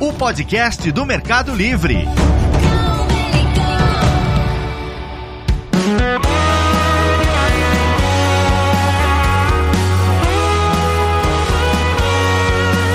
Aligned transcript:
O 0.00 0.12
podcast 0.12 0.90
do 0.90 1.06
Mercado 1.06 1.54
Livre. 1.54 1.98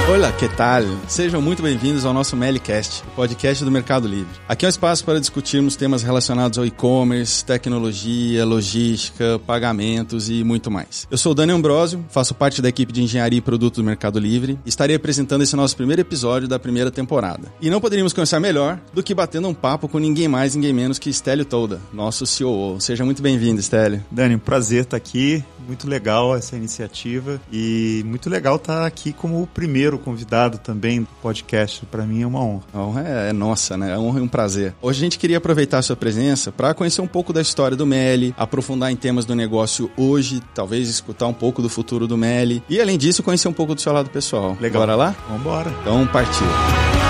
Olá, 0.07 0.31
que 0.31 0.47
tal? 0.47 0.83
Sejam 1.07 1.41
muito 1.41 1.63
bem-vindos 1.63 2.05
ao 2.05 2.13
nosso 2.13 2.37
Melicast, 2.37 3.01
o 3.07 3.11
podcast 3.15 3.65
do 3.65 3.71
Mercado 3.71 4.07
Livre. 4.07 4.39
Aqui 4.47 4.63
é 4.63 4.67
um 4.67 4.69
espaço 4.69 5.03
para 5.03 5.19
discutirmos 5.19 5.75
temas 5.75 6.03
relacionados 6.03 6.59
ao 6.59 6.65
e-commerce, 6.65 7.43
tecnologia, 7.43 8.45
logística, 8.45 9.39
pagamentos 9.47 10.29
e 10.29 10.43
muito 10.43 10.69
mais. 10.69 11.07
Eu 11.09 11.17
sou 11.17 11.31
o 11.31 11.35
Dani 11.35 11.53
Ambrosio, 11.53 12.05
faço 12.09 12.35
parte 12.35 12.61
da 12.61 12.69
equipe 12.69 12.93
de 12.93 13.01
engenharia 13.01 13.39
e 13.39 13.41
produto 13.41 13.77
do 13.77 13.83
Mercado 13.83 14.19
Livre 14.19 14.59
e 14.63 14.69
estarei 14.69 14.95
apresentando 14.95 15.41
esse 15.41 15.55
nosso 15.55 15.75
primeiro 15.75 16.03
episódio 16.03 16.47
da 16.47 16.59
primeira 16.59 16.91
temporada. 16.91 17.51
E 17.59 17.71
não 17.71 17.81
poderíamos 17.81 18.13
começar 18.13 18.39
melhor 18.39 18.79
do 18.93 19.01
que 19.01 19.15
batendo 19.15 19.47
um 19.47 19.55
papo 19.55 19.87
com 19.87 19.97
ninguém 19.97 20.27
mais, 20.27 20.53
ninguém 20.53 20.71
menos 20.71 20.99
que 20.99 21.11
Stélio 21.11 21.45
Tolda, 21.45 21.81
nosso 21.91 22.27
CEO. 22.27 22.79
Seja 22.79 23.03
muito 23.03 23.23
bem-vindo, 23.23 23.59
Stélio. 23.59 24.05
Dani, 24.11 24.35
um 24.35 24.39
prazer 24.39 24.83
estar 24.83 24.97
aqui. 24.97 25.43
Muito 25.65 25.87
legal 25.87 26.35
essa 26.35 26.55
iniciativa 26.55 27.39
e 27.51 28.03
muito 28.05 28.29
legal 28.29 28.55
estar 28.57 28.85
aqui 28.85 29.13
como 29.13 29.41
o 29.41 29.47
primeiro 29.47 29.97
convidado 29.97 30.57
também 30.57 31.01
do 31.01 31.07
podcast. 31.21 31.85
Para 31.85 32.05
mim 32.05 32.21
é 32.21 32.27
uma 32.27 32.41
honra. 32.43 32.63
A 32.73 32.79
honra 32.79 33.07
é, 33.07 33.29
é 33.29 33.33
nossa, 33.33 33.77
né? 33.77 33.93
É 33.93 33.97
honra 33.97 34.19
e 34.19 34.21
um 34.21 34.27
prazer. 34.27 34.73
Hoje 34.81 34.99
a 34.99 35.03
gente 35.03 35.19
queria 35.19 35.37
aproveitar 35.37 35.79
a 35.79 35.81
sua 35.81 35.95
presença 35.95 36.51
para 36.51 36.73
conhecer 36.73 37.01
um 37.01 37.07
pouco 37.07 37.33
da 37.33 37.41
história 37.41 37.75
do 37.75 37.85
Meli, 37.85 38.33
aprofundar 38.37 38.91
em 38.91 38.95
temas 38.95 39.25
do 39.25 39.35
negócio 39.35 39.89
hoje, 39.97 40.41
talvez 40.53 40.89
escutar 40.89 41.27
um 41.27 41.33
pouco 41.33 41.61
do 41.61 41.69
futuro 41.69 42.07
do 42.07 42.17
Meli 42.17 42.63
e, 42.69 42.79
além 42.79 42.97
disso, 42.97 43.23
conhecer 43.23 43.47
um 43.47 43.53
pouco 43.53 43.75
do 43.75 43.81
seu 43.81 43.93
lado 43.93 44.09
pessoal. 44.09 44.57
Legal. 44.59 44.81
Bora 44.81 44.95
lá? 44.95 45.15
Vamos 45.27 45.41
embora. 45.41 45.73
Então, 45.81 46.07
partiu. 46.07 47.04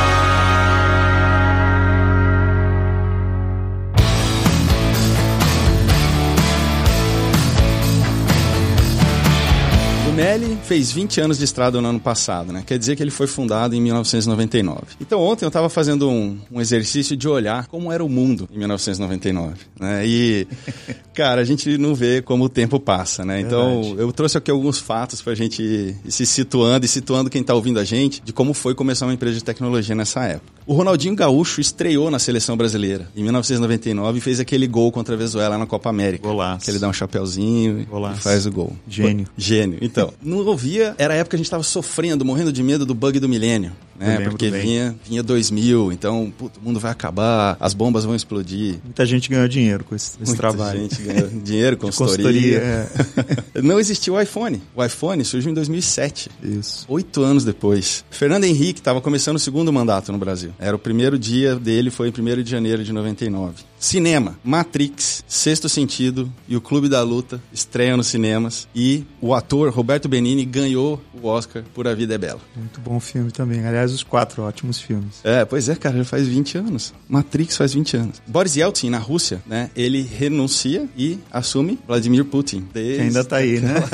Meli 10.15 10.54
fez 10.65 10.91
20 10.91 11.21
anos 11.21 11.37
de 11.37 11.45
estrada 11.45 11.79
no 11.79 11.87
ano 11.87 11.99
passado, 11.99 12.51
né? 12.51 12.63
Quer 12.65 12.77
dizer 12.77 12.95
que 12.95 13.03
ele 13.03 13.11
foi 13.11 13.27
fundado 13.27 13.75
em 13.75 13.81
1999. 13.81 14.81
Então 14.99 15.21
ontem 15.21 15.45
eu 15.45 15.49
estava 15.49 15.69
fazendo 15.69 16.09
um, 16.09 16.37
um, 16.51 16.59
exercício 16.59 17.15
de 17.15 17.27
olhar 17.27 17.67
como 17.67 17.91
era 17.91 18.03
o 18.03 18.09
mundo 18.09 18.49
em 18.51 18.57
1999, 18.57 19.55
né? 19.79 20.05
E, 20.05 20.47
cara, 21.13 21.41
a 21.41 21.43
gente 21.43 21.77
não 21.77 21.93
vê 21.93 22.21
como 22.21 22.45
o 22.45 22.49
tempo 22.49 22.79
passa, 22.79 23.23
né? 23.23 23.39
Então 23.39 23.81
Verdade. 23.83 24.01
eu 24.01 24.11
trouxe 24.11 24.37
aqui 24.37 24.49
alguns 24.49 24.79
fatos 24.79 25.21
para 25.21 25.33
a 25.33 25.35
gente 25.35 25.61
ir 25.61 26.11
se 26.11 26.25
situando 26.25 26.85
e 26.85 26.89
situando 26.89 27.29
quem 27.29 27.41
está 27.41 27.53
ouvindo 27.53 27.79
a 27.79 27.83
gente 27.83 28.21
de 28.21 28.33
como 28.33 28.53
foi 28.53 28.73
começar 28.73 29.05
uma 29.05 29.13
empresa 29.13 29.35
de 29.35 29.43
tecnologia 29.43 29.95
nessa 29.95 30.25
época. 30.25 30.55
O 30.65 30.73
Ronaldinho 30.73 31.15
Gaúcho 31.15 31.61
estreou 31.61 32.09
na 32.09 32.17
seleção 32.17 32.57
brasileira 32.57 33.07
em 33.15 33.21
1999 33.21 34.17
e 34.17 34.21
fez 34.21 34.39
aquele 34.39 34.65
gol 34.65 34.91
contra 34.91 35.13
a 35.13 35.17
Venezuela 35.17 35.59
na 35.59 35.67
Copa 35.67 35.89
América. 35.89 36.27
Golaço. 36.27 36.65
Que 36.65 36.71
ele 36.71 36.79
dá 36.79 36.87
um 36.87 36.93
chapeuzinho 36.93 37.85
Golaço. 37.85 38.19
e 38.19 38.23
faz 38.23 38.47
o 38.47 38.51
gol. 38.51 38.75
Gênio. 38.87 39.27
Gênio. 39.37 39.77
Então, 39.79 40.11
não 40.55 40.57
ouvia, 40.57 40.95
era 40.97 41.13
a 41.13 41.17
época 41.17 41.31
que 41.31 41.35
a 41.35 41.39
gente 41.39 41.47
estava 41.47 41.63
sofrendo, 41.63 42.23
morrendo 42.23 42.51
de 42.51 42.63
medo 42.63 42.85
do 42.85 42.95
bug 42.95 43.19
do 43.19 43.27
milênio. 43.27 43.73
Né? 43.97 44.19
Porque 44.29 44.49
bem. 44.49 44.61
vinha, 44.61 44.95
vinha 45.05 45.23
2000, 45.23 45.91
então 45.91 46.31
puto, 46.37 46.59
o 46.59 46.63
mundo 46.63 46.79
vai 46.79 46.91
acabar, 46.91 47.55
as 47.59 47.73
bombas 47.73 48.03
vão 48.03 48.15
explodir. 48.15 48.79
Muita 48.83 49.05
gente 49.05 49.29
ganhou 49.29 49.47
dinheiro 49.47 49.83
com 49.83 49.95
esse, 49.95 50.11
esse 50.21 50.25
Muita 50.25 50.35
trabalho. 50.35 50.79
gente 50.81 51.01
ganhou 51.01 51.27
dinheiro, 51.43 51.77
consultoria. 51.77 52.87
consultoria 52.87 53.55
é. 53.55 53.61
Não 53.61 53.79
existiu 53.79 54.15
o 54.15 54.21
iPhone. 54.21 54.61
O 54.75 54.83
iPhone 54.83 55.23
surgiu 55.23 55.51
em 55.51 55.53
2007. 55.53 56.29
Isso. 56.43 56.85
Oito 56.89 57.23
anos 57.23 57.43
depois. 57.43 58.03
Fernando 58.09 58.43
Henrique 58.43 58.79
estava 58.79 58.99
começando 59.01 59.37
o 59.37 59.39
segundo 59.39 59.71
mandato 59.71 60.11
no 60.11 60.17
Brasil. 60.17 60.51
Era 60.59 60.75
o 60.75 60.79
primeiro 60.79 61.17
dia 61.17 61.55
dele, 61.55 61.89
foi 61.89 62.09
em 62.09 62.11
1 62.11 62.43
de 62.43 62.51
janeiro 62.51 62.83
de 62.83 62.91
99. 62.91 63.63
Cinema, 63.79 64.37
Matrix, 64.43 65.23
Sexto 65.27 65.69
Sentido 65.69 66.31
e 66.47 66.55
o 66.57 66.61
Clube 66.61 66.89
da 66.89 67.03
Luta 67.03 67.39
estreiam 67.53 67.97
nos 67.97 68.07
cinemas 68.07 68.67
e 68.75 69.03
o 69.21 69.33
ator 69.33 69.69
Roberto 69.71 70.09
Benini 70.09 70.43
ganhou 70.43 70.99
o 71.13 71.27
Oscar 71.27 71.63
por 71.73 71.87
A 71.87 71.93
Vida 71.93 72.15
é 72.15 72.17
Bela. 72.17 72.39
Muito 72.55 72.79
bom 72.81 72.99
filme 72.99 73.31
também. 73.31 73.61
Aliás, 73.85 73.93
os 73.93 74.03
quatro 74.03 74.41
ótimos 74.41 74.79
filmes. 74.79 75.19
É, 75.23 75.45
pois 75.45 75.69
é, 75.69 75.75
cara, 75.75 75.97
já 75.97 76.03
faz 76.03 76.27
20 76.27 76.57
anos. 76.57 76.93
Matrix 77.07 77.55
faz 77.55 77.73
20 77.73 77.97
anos. 77.97 78.21
Boris 78.25 78.55
Yeltsin, 78.55 78.89
na 78.89 78.97
Rússia, 78.97 79.41
né, 79.45 79.69
ele 79.75 80.01
renuncia 80.01 80.87
e 80.97 81.19
assume 81.31 81.77
Vladimir 81.87 82.25
Putin. 82.25 82.67
Desde... 82.73 82.95
Que 82.95 83.01
ainda 83.01 83.23
tá 83.23 83.37
aí, 83.37 83.59
né? 83.59 83.75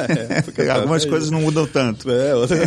É, 0.58 0.70
Algumas 0.72 1.06
coisas 1.06 1.30
não 1.30 1.42
mudam 1.42 1.66
tanto. 1.66 2.10
É, 2.10 2.36
outra, 2.36 2.58